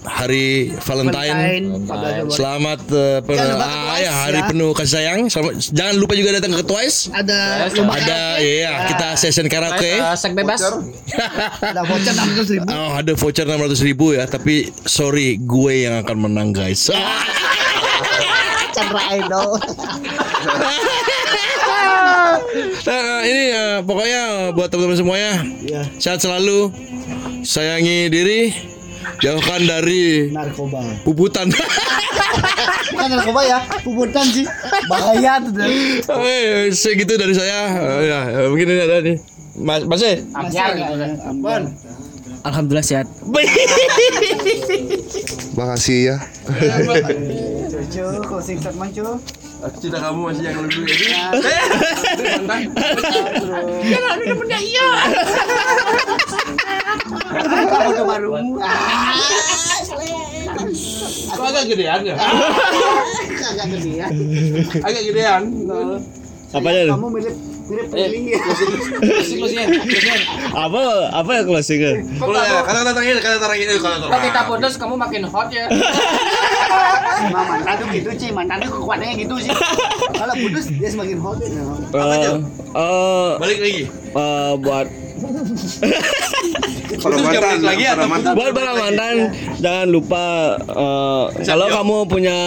[0.00, 1.36] Hari Valentine.
[1.84, 2.32] Valentine.
[2.32, 4.46] Selamat eh, pe- Jangan lupa ke ah, Twice, ya, hari ya.
[4.48, 5.20] penuh kasih sayang.
[5.28, 6.98] Selamat- jangan lupa juga datang ke Twice.
[7.10, 7.38] Ada
[7.76, 9.92] lomba Ada ya, kita session karaoke.
[9.92, 10.60] Eh, sek bebas.
[11.70, 12.64] ada voucher 600 ribu.
[12.66, 16.88] Oh, ada voucher 600 ribu ya, tapi sorry gue yang akan menang guys.
[18.74, 19.50] Chandra Idol.
[22.80, 24.22] Nah, ini eh, pokoknya
[24.52, 25.82] buat teman-teman semuanya Iya.
[25.98, 26.72] sehat selalu,
[27.42, 28.50] sayangi diri,
[29.20, 30.80] jauhkan dari Narkoba.
[31.04, 31.46] puputan.
[32.90, 34.46] Bukan narkoba ya, puputan sih.
[34.90, 35.54] Bahaya tuh.
[36.10, 37.70] Oke, segitu dari saya.
[37.70, 38.18] Eh, ya,
[38.50, 39.16] mungkin ini ada nih.
[39.60, 40.20] Mas, Mas eh.
[42.40, 43.06] Alhamdulillah sehat.
[45.58, 46.16] Makasih ya.
[47.68, 49.20] Cucu, closing statement cu.
[49.60, 51.06] Cinta kamu masih yang lebih ini.
[57.68, 58.28] Kamu tuh baru.
[61.30, 62.16] Kok agak gedean ya?
[63.52, 64.08] Agak gede ya.
[64.80, 65.42] Agak gedean.
[66.50, 66.82] Apanya?
[66.96, 67.34] Kamu mirip
[67.70, 68.38] mirip peling ya.
[70.56, 70.80] Apa
[71.14, 71.92] apa ya closingnya?
[72.00, 75.68] Ya, kata terakhir, kata terakhir, eh, Kalau kita putus kamu makin hot ya.
[77.20, 79.52] Emang mantan tuh gitu sih, mantan tuh kekuatannya gitu sih.
[80.10, 81.36] Kalau putus dia semakin hot.
[81.38, 81.62] ya.
[81.90, 82.36] Eh,
[82.72, 83.82] eh, Balik lagi.
[84.10, 84.86] eh, buat
[87.00, 88.32] Para mantan lagi atau mantan?
[88.32, 89.14] buat para mantan
[89.56, 90.24] jangan lupa
[90.58, 92.38] eh, kalau kamu punya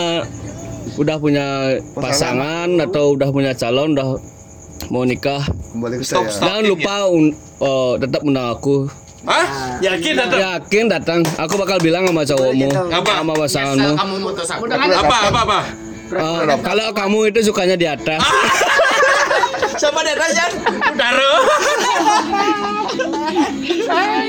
[0.94, 1.48] udah punya
[1.94, 4.18] pasangan atau udah punya calon udah
[4.90, 5.42] mau nikah
[5.72, 6.30] Kembali ke Stop, saya.
[6.30, 6.44] stop.
[6.44, 8.90] jangan lupa un- eh, tetap undang aku
[9.24, 9.80] Hah?
[9.80, 10.40] Yakin datang?
[10.40, 13.12] yakin datang aku bakal bilang sama cowokmu Apa?
[13.24, 14.64] sama pasanganmu Kamu mutus aku.
[14.68, 15.60] Apa, apa, apa?
[16.14, 18.20] Eh, kalau kamu itu sukanya di atas
[19.82, 20.52] Sama di atas Jan.
[20.94, 21.34] Daro.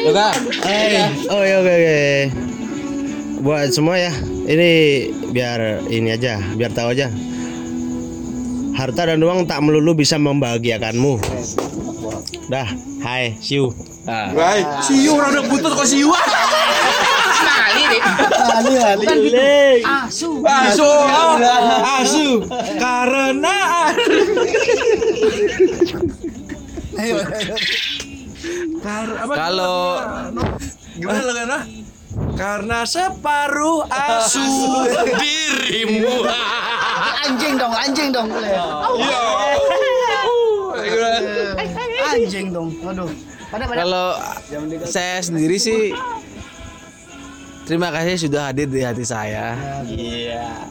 [0.08, 1.02] Oke.
[1.28, 1.98] Oh iya oke oke.
[3.44, 4.12] Buat semua ya.
[4.48, 4.70] Ini
[5.30, 7.12] biar ini aja, biar tahu aja.
[8.74, 11.22] Harta dan uang tak melulu bisa membahagiakanmu.
[12.50, 12.68] Dah,
[13.06, 13.72] hai, see you.
[14.04, 14.64] Baik.
[14.84, 16.12] Siu orang udah putus kok siu.
[19.32, 19.80] Deh.
[19.80, 20.44] Asu.
[20.44, 20.90] Asu,
[22.04, 22.28] asu.
[22.76, 23.56] Karena
[29.32, 29.98] Kalau
[30.94, 31.48] gimana lo kan?
[32.34, 34.42] Karena separuh asu
[35.22, 36.22] dirimu.
[37.24, 38.28] Anjing dong, anjing dong.
[38.30, 38.52] boleh.
[38.98, 39.22] Iya.
[42.14, 42.68] Anjing dong.
[43.50, 43.64] Pada.
[43.70, 44.06] Kalau
[44.82, 45.94] saya sendiri sih
[47.64, 49.54] terima kasih sudah hadir di hati saya.
[49.86, 50.70] Iya.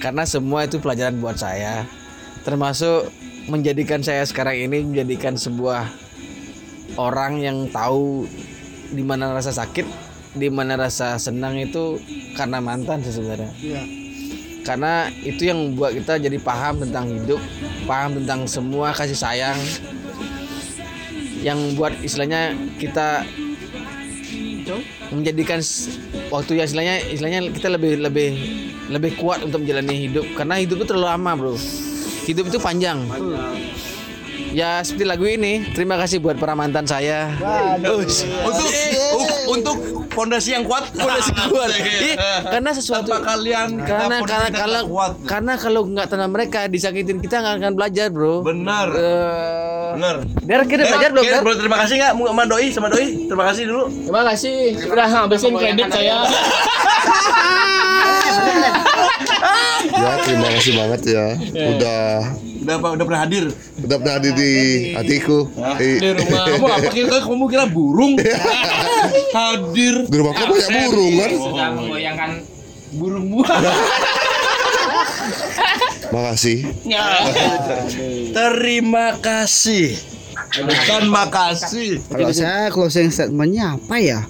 [0.00, 1.88] Karena semua itu pelajaran buat saya.
[2.44, 3.08] Termasuk
[3.48, 5.88] menjadikan saya sekarang ini menjadikan sebuah
[6.96, 8.28] orang yang tahu
[8.92, 9.84] di mana rasa sakit,
[10.34, 11.98] di mana rasa senang itu
[12.34, 13.50] karena mantan sih sebenarnya.
[13.62, 13.82] Iya.
[14.64, 17.38] Karena itu yang membuat kita jadi paham tentang hidup,
[17.84, 19.60] paham tentang semua kasih sayang,
[21.44, 23.28] yang buat istilahnya kita
[25.12, 25.60] menjadikan
[26.32, 28.30] waktu ya istilahnya istilahnya kita lebih lebih
[28.88, 30.24] lebih kuat untuk menjalani hidup.
[30.32, 31.54] Karena hidup itu terlalu lama bro.
[32.24, 33.04] Hidup itu panjang
[34.54, 37.34] ya seperti lagu ini terima kasih buat para mantan saya
[37.84, 38.70] Untuk
[39.44, 39.76] untuk
[40.14, 40.88] fondasi yang kuat.
[40.94, 41.68] Fondasi kuat.
[41.74, 44.82] Iya, karena sesuatu Tanpa kalian karena karena kalau
[45.26, 48.88] karena kalau nggak tanpa mereka disakitin kita nggak akan belajar bro Benar.
[48.94, 50.16] Eh, Benar.
[50.46, 53.84] Dar kita belajar belum bro, terima kasih nggak sama doi sama doi terima kasih dulu
[53.90, 54.56] Terima kasih.
[54.90, 56.16] Udah ngabisin kredit saya.
[59.84, 61.26] Ya, terima kasih banget ya.
[61.76, 62.02] Udah
[62.64, 63.44] udah apa udah pernah hadir
[63.84, 64.52] udah pernah hadir di
[64.96, 65.52] hatiku.
[65.76, 68.12] Eh, di rumah kamu apa kira kamu kira burung
[69.36, 71.30] hadir Di rumahku banyak burung kan.
[71.36, 72.30] Sudah menggoyangkan
[72.96, 73.40] burungmu.
[76.14, 76.58] Makasih.
[78.30, 80.13] terima kasih
[80.56, 84.20] bukan makasih Kalau saya closing statementnya apa ya?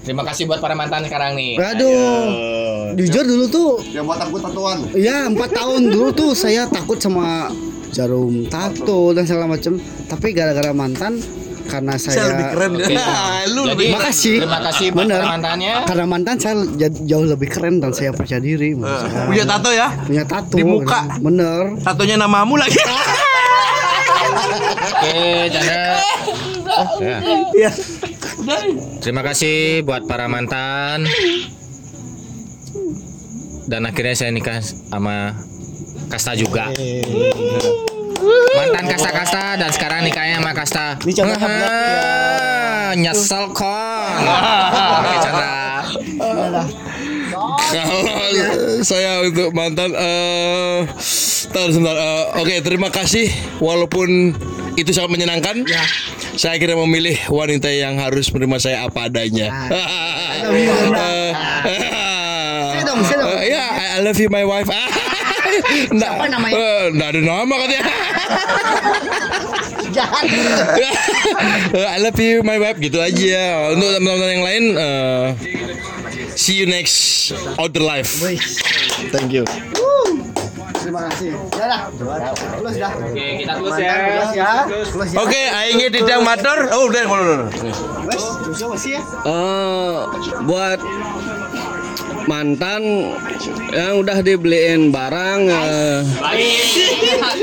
[0.00, 1.56] Terima kasih buat para mantan sekarang nih.
[1.56, 4.78] Aduh, jujur dulu tuh, Yang buat aku tatuan.
[4.92, 7.48] ya empat tahun dulu tuh saya takut sama
[7.90, 9.74] jarum tato dan segala macam.
[10.04, 11.16] Tapi gara-gara mantan,
[11.64, 14.36] karena saya, saya lebih keren Nah, lu Jadi lebih Makasih.
[14.38, 15.22] terima kasih buat Bener.
[15.24, 15.74] mantannya.
[15.88, 16.54] karena mantan saya
[17.02, 18.76] jauh lebih keren dan saya percaya diri.
[18.76, 19.24] saya.
[19.24, 21.00] punya tato ya punya tato Di muka.
[21.18, 22.76] bener tatonya namamu lagi
[24.14, 25.84] Oke, Chandra.
[26.74, 27.18] Oh, ya.
[27.54, 27.70] Iya.
[29.00, 31.06] Terima kasih buat para mantan.
[33.64, 35.32] Dan akhirnya saya nikah sama
[36.08, 36.68] Kasta juga.
[38.54, 40.86] Mantan kasta-kasta dan sekarang nikahnya sama Kasta.
[41.02, 44.20] Ini contoh Ah, Nyesel kon.
[45.00, 45.84] Oke, Chandra.
[47.54, 48.02] Kalau
[48.82, 50.84] saya untuk mantan eh
[51.50, 51.94] tar sebentar.
[51.94, 53.30] Eh, oke terima kasih.
[53.58, 54.34] Walaupun
[54.74, 55.62] itu sangat menyenangkan
[56.34, 59.48] saya akhirnya memilih wanita yang harus menerima saya apa adanya.
[62.74, 63.30] Eh, dong, say dong.
[63.38, 64.68] eh, ya I I love you my wife
[65.94, 66.54] Nggak, Siapa namanya?
[66.56, 67.84] eh, nggak ada nama katanya.
[69.94, 70.24] Jahat.
[71.74, 73.70] I love you my wife gitu aja.
[73.70, 75.26] Untuk teman-teman yang lain eh,
[76.34, 78.18] see you next outer life.
[79.14, 79.46] Thank you.
[80.84, 81.32] terima kasih.
[81.56, 81.80] Ya dah.
[82.60, 82.92] Close dah.
[82.92, 83.94] Oke, kita close ya.
[83.96, 84.50] close ya.
[84.92, 85.18] Close ya.
[85.24, 86.58] Oke, aing tidak matur.
[86.76, 87.48] Oh, udah, udah.
[88.04, 88.22] Wes,
[88.60, 89.02] masih ya.
[89.24, 89.98] Eh,
[90.44, 90.78] buat
[92.24, 92.82] mantan
[93.70, 95.40] yang udah dibeliin barang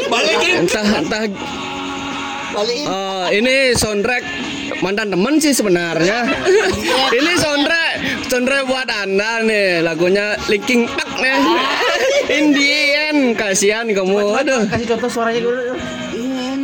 [0.08, 0.56] Balikin.
[0.60, 1.24] entah entah
[2.52, 2.86] Balikin.
[2.86, 4.24] eh, ini soundtrack
[4.82, 6.26] mantan temen sih sebenarnya
[7.18, 7.94] ini soundtrack
[8.26, 11.38] soundtrack buat anda nih lagunya Linkin Park nih
[12.42, 15.76] Indian kasihan kamu aduh Kasih contoh suaranya dulu.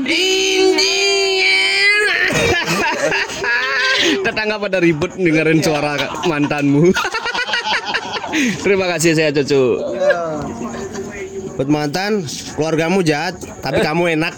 [0.08, 1.92] Indian
[4.24, 6.92] tetangga pada ribut dengerin suara mantanmu
[8.64, 9.80] terima kasih saya cucu
[11.58, 12.22] Buat mantan,
[12.54, 13.34] keluargamu jahat,
[13.66, 14.38] tapi kamu enak.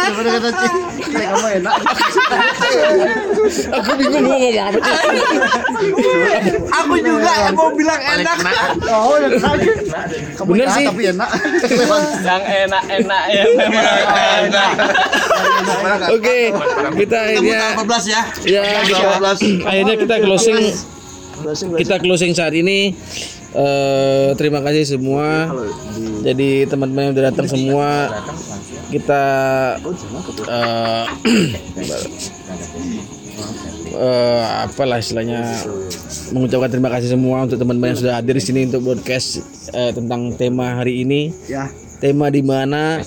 [0.00, 0.74] Daripada kata Cik,
[1.10, 1.74] kayak kamu enak.
[3.72, 4.78] Aku bingung mau ngomong apa.
[6.80, 8.36] Aku juga mau bilang enak.
[8.86, 9.74] Oh, terakhir.
[10.36, 10.84] Kamu Bener sih.
[10.86, 11.30] tapi enak.
[12.20, 13.86] yang enak-enak ya memang
[14.44, 14.70] enak
[16.10, 16.38] Oke,
[16.96, 18.20] kita akhirnya 14 ya.
[18.44, 19.20] ya kita-
[19.66, 20.58] akhirnya kita closing
[21.76, 22.92] kita closing saat ini
[23.56, 25.50] eh terima kasih semua.
[26.20, 27.88] Jadi teman-teman yang udah datang semua
[28.90, 29.24] kita
[30.50, 31.06] eh
[34.00, 35.42] eh, apalah istilahnya
[36.30, 39.42] mengucapkan terima kasih semua untuk teman-teman yang sudah hadir di sini untuk podcast
[39.74, 41.34] eh, tentang tema hari ini.
[41.50, 41.66] Ya,
[42.00, 42.98] tema di mana?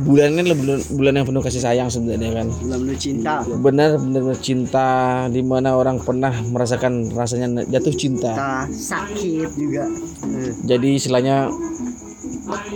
[0.00, 2.46] Bulan ini adalah bulan, bulan yang penuh kasih sayang sebenarnya kan.
[2.52, 3.40] Belum lu cinta.
[3.44, 4.88] benar benar cinta
[5.26, 8.32] di mana orang pernah merasakan rasanya jatuh cinta.
[8.32, 9.84] Kita sakit juga.
[10.28, 11.48] Eh, jadi istilahnya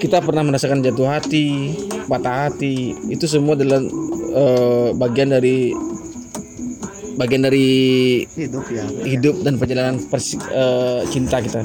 [0.01, 1.77] kita pernah merasakan jatuh hati
[2.09, 2.97] patah hati.
[3.09, 3.81] Itu semua adalah
[4.35, 5.73] eh, bagian dari
[7.15, 7.69] bagian dari
[8.27, 8.83] Hidup ya.
[9.07, 11.63] hidup dan perjalanan persi- eh, cinta kita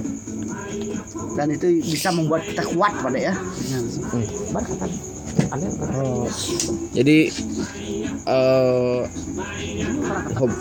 [1.39, 3.33] Dan itu bisa membuat kita kuat pada ya.
[5.95, 6.27] Oh,
[6.91, 7.31] jadi
[10.35, 10.59] hob-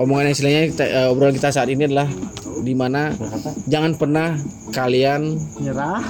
[0.00, 2.08] omongan yang istilahnya kita, eh, obrolan kita saat ini adalah
[2.64, 3.12] di mana
[3.68, 4.40] jangan pernah
[4.72, 6.00] kalian Nyerah.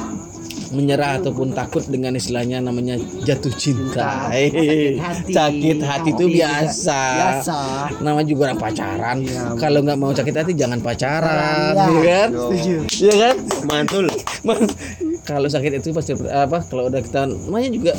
[0.71, 4.31] Menyerah ataupun takut dengan istilahnya namanya jatuh cinta.
[4.31, 4.97] Hehehe.
[4.97, 5.33] hati.
[5.33, 6.37] Sakit hati itu juga.
[6.39, 7.01] biasa.
[7.15, 7.59] Biasa.
[8.01, 9.17] Namanya juga orang pacaran.
[9.21, 9.43] Iya.
[9.57, 11.85] Kalau nggak mau sakit hati jangan pacaran, Iya.
[11.85, 12.29] ya kan?
[12.31, 12.75] Setuju.
[13.03, 13.37] Iya kan?
[13.65, 14.07] Mantul.
[14.41, 14.71] Man-
[15.29, 16.63] kalau sakit itu pasti apa?
[16.63, 17.93] Kalau udah kita namanya juga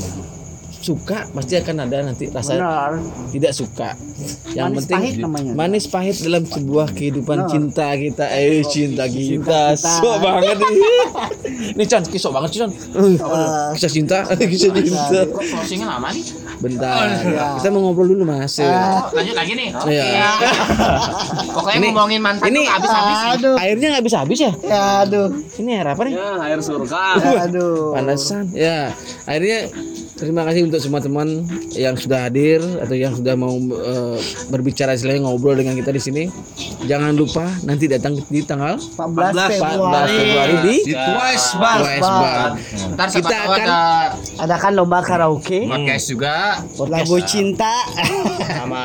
[0.86, 2.92] suka pasti akan ada nanti rasa Benar.
[3.34, 3.98] tidak suka.
[4.54, 5.52] Yang Manis penting pahit namanya.
[5.54, 7.50] manis pahit dalam sebuah kehidupan Benar.
[7.50, 8.26] cinta kita.
[8.30, 9.62] Eh cinta kita, kita.
[9.74, 10.78] sok banget nih.
[11.74, 12.72] Nih Chan, kisah banget sih Chan.
[13.74, 14.18] Kisah cinta,
[14.52, 15.20] kisah cinta.
[15.28, 16.24] Closingnya lama nih?
[16.56, 17.04] Bentar,
[17.58, 18.56] kita mau ngobrol dulu mas.
[18.58, 18.66] Oh,
[19.12, 19.70] lanjut lagi nih.
[19.74, 19.92] Oke.
[19.92, 20.30] Iya.
[21.52, 23.58] Pokoknya Ini- ngomongin mantan ini- habis-habis.
[23.58, 24.52] Airnya nggak bisa habis ya?
[24.62, 25.28] Ya, aduh.
[25.56, 26.14] Ini air apa nih?
[26.16, 27.02] ya air surga
[27.48, 27.92] Aduh.
[27.92, 28.92] panasan ya
[29.26, 29.68] akhirnya
[30.16, 34.18] terima kasih untuk semua teman yang sudah hadir atau yang sudah mau eh,
[34.48, 36.24] berbicara istilahnya ngobrol dengan kita di sini
[36.84, 40.16] jangan lupa nanti datang di tanggal 14 14 Februari.
[40.16, 41.80] Februari di Di Twice Bar.
[41.82, 42.50] West Bar.
[42.96, 43.80] Ntar Kita akan- ada
[44.38, 45.66] Ada kan lomba karaoke.
[45.66, 46.36] podcast juga
[46.86, 47.74] Lagu cinta.
[48.48, 48.84] sama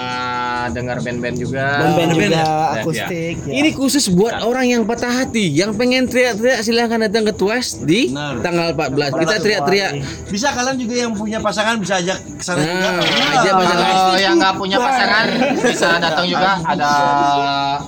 [0.70, 1.66] dengar band-band juga.
[1.80, 2.42] Band-band juga
[2.76, 3.34] akustik.
[3.40, 3.52] ya.
[3.52, 8.10] Ini khusus buat orang yang patah hati, yang pengen teriak-teriak silahkan datang ke Twice di
[8.10, 8.40] Benar.
[8.40, 9.12] tanggal 14.
[9.14, 9.92] Kita teriak-teriak.
[10.26, 12.88] Bisa kalian juga yang punya pasangan bisa ajak ke sana juga.
[12.96, 13.84] Nah, aja pasangan.
[13.92, 15.24] Kalau yang nggak punya pasangan
[15.60, 16.90] bisa datang juga ada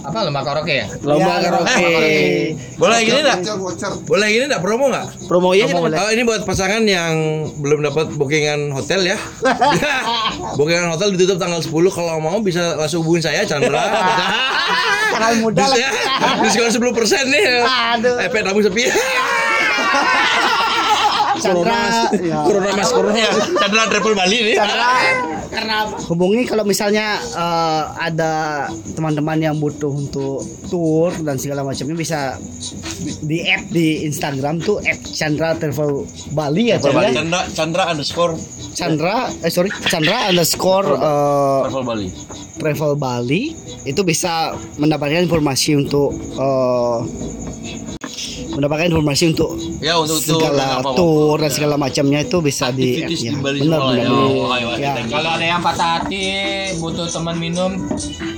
[0.04, 0.86] apa lomba karaoke ya?
[1.00, 1.88] Lomba Ya, karaoke.
[2.76, 3.38] Boleh gini enggak?
[4.04, 5.06] Boleh gini enggak promo enggak?
[5.24, 5.96] Promo ya boleh.
[5.96, 9.16] Oh, ini buat pasangan yang belum dapat bookingan hotel ya.
[10.60, 13.80] bookingan hotel ditutup tanggal 10 kalau mau bisa langsung hubungin saya Chandra.
[15.12, 15.92] Tanggal muda ya,
[16.40, 16.80] diskon 10%
[17.28, 17.44] nih.
[18.00, 18.16] Aduh.
[18.16, 18.88] Eh, tamu sepi.
[21.42, 22.06] Chandra.
[22.16, 22.40] Ya.
[22.46, 23.26] Corona mas, corona.
[23.58, 24.56] Chandra Travel Bali nih.
[25.52, 28.32] karena hubungi kalau misalnya eh, ada
[28.96, 30.40] teman-teman yang butuh untuk
[30.72, 32.40] tour dan segala macamnya bisa
[33.20, 38.34] di app di Instagram tuh app Chandra Travel Bali ya Chandra Chandra Chandra underscore
[38.72, 42.08] Chandra eh sorry Chandra underscore eh, Travel Bali.
[42.56, 43.42] Travel Bali
[43.84, 46.98] itu bisa mendapatkan informasi untuk eh,
[48.52, 50.96] mendapatkan informasi untuk Ya untuk segala apa-apa.
[50.96, 54.12] tour dan segala macamnya itu bisa di ya, di Bali benar benar ya.
[54.78, 54.92] Ya.
[55.08, 56.24] Kalau ada yang patah hati
[56.78, 57.80] butuh teman minum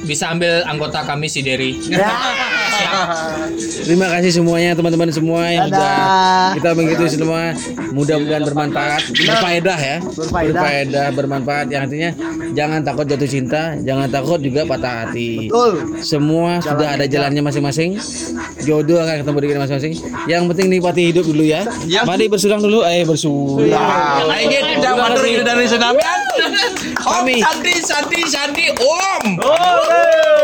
[0.06, 1.76] bisa ambil anggota kami si Derry.
[3.84, 5.96] Terima kasih semuanya teman-teman semua yang sudah
[6.56, 7.52] kita mengikuti semua.
[7.94, 9.96] Mudah-mudahan bermanfaat, berfaedah ya.
[10.02, 11.06] Berfaedah.
[11.14, 12.10] bermanfaat yang artinya
[12.56, 15.46] jangan takut jatuh cinta, jangan takut juga patah hati.
[15.46, 16.00] Betul.
[16.00, 17.90] Semua Jalan sudah ada jalannya masing-masing.
[18.64, 19.94] Jodoh akan ketemu di masing-masing.
[20.26, 21.68] Yang penting nikmati hidup dulu ya.
[21.86, 22.02] ya.
[22.08, 23.68] Mari bersurang dulu, ayo bersurang.
[24.32, 24.60] Ayo
[25.44, 25.66] dari.
[25.74, 26.20] Kan?
[27.04, 29.24] Om Santi Santi Santi Om.
[29.40, 30.34] Oh, hey.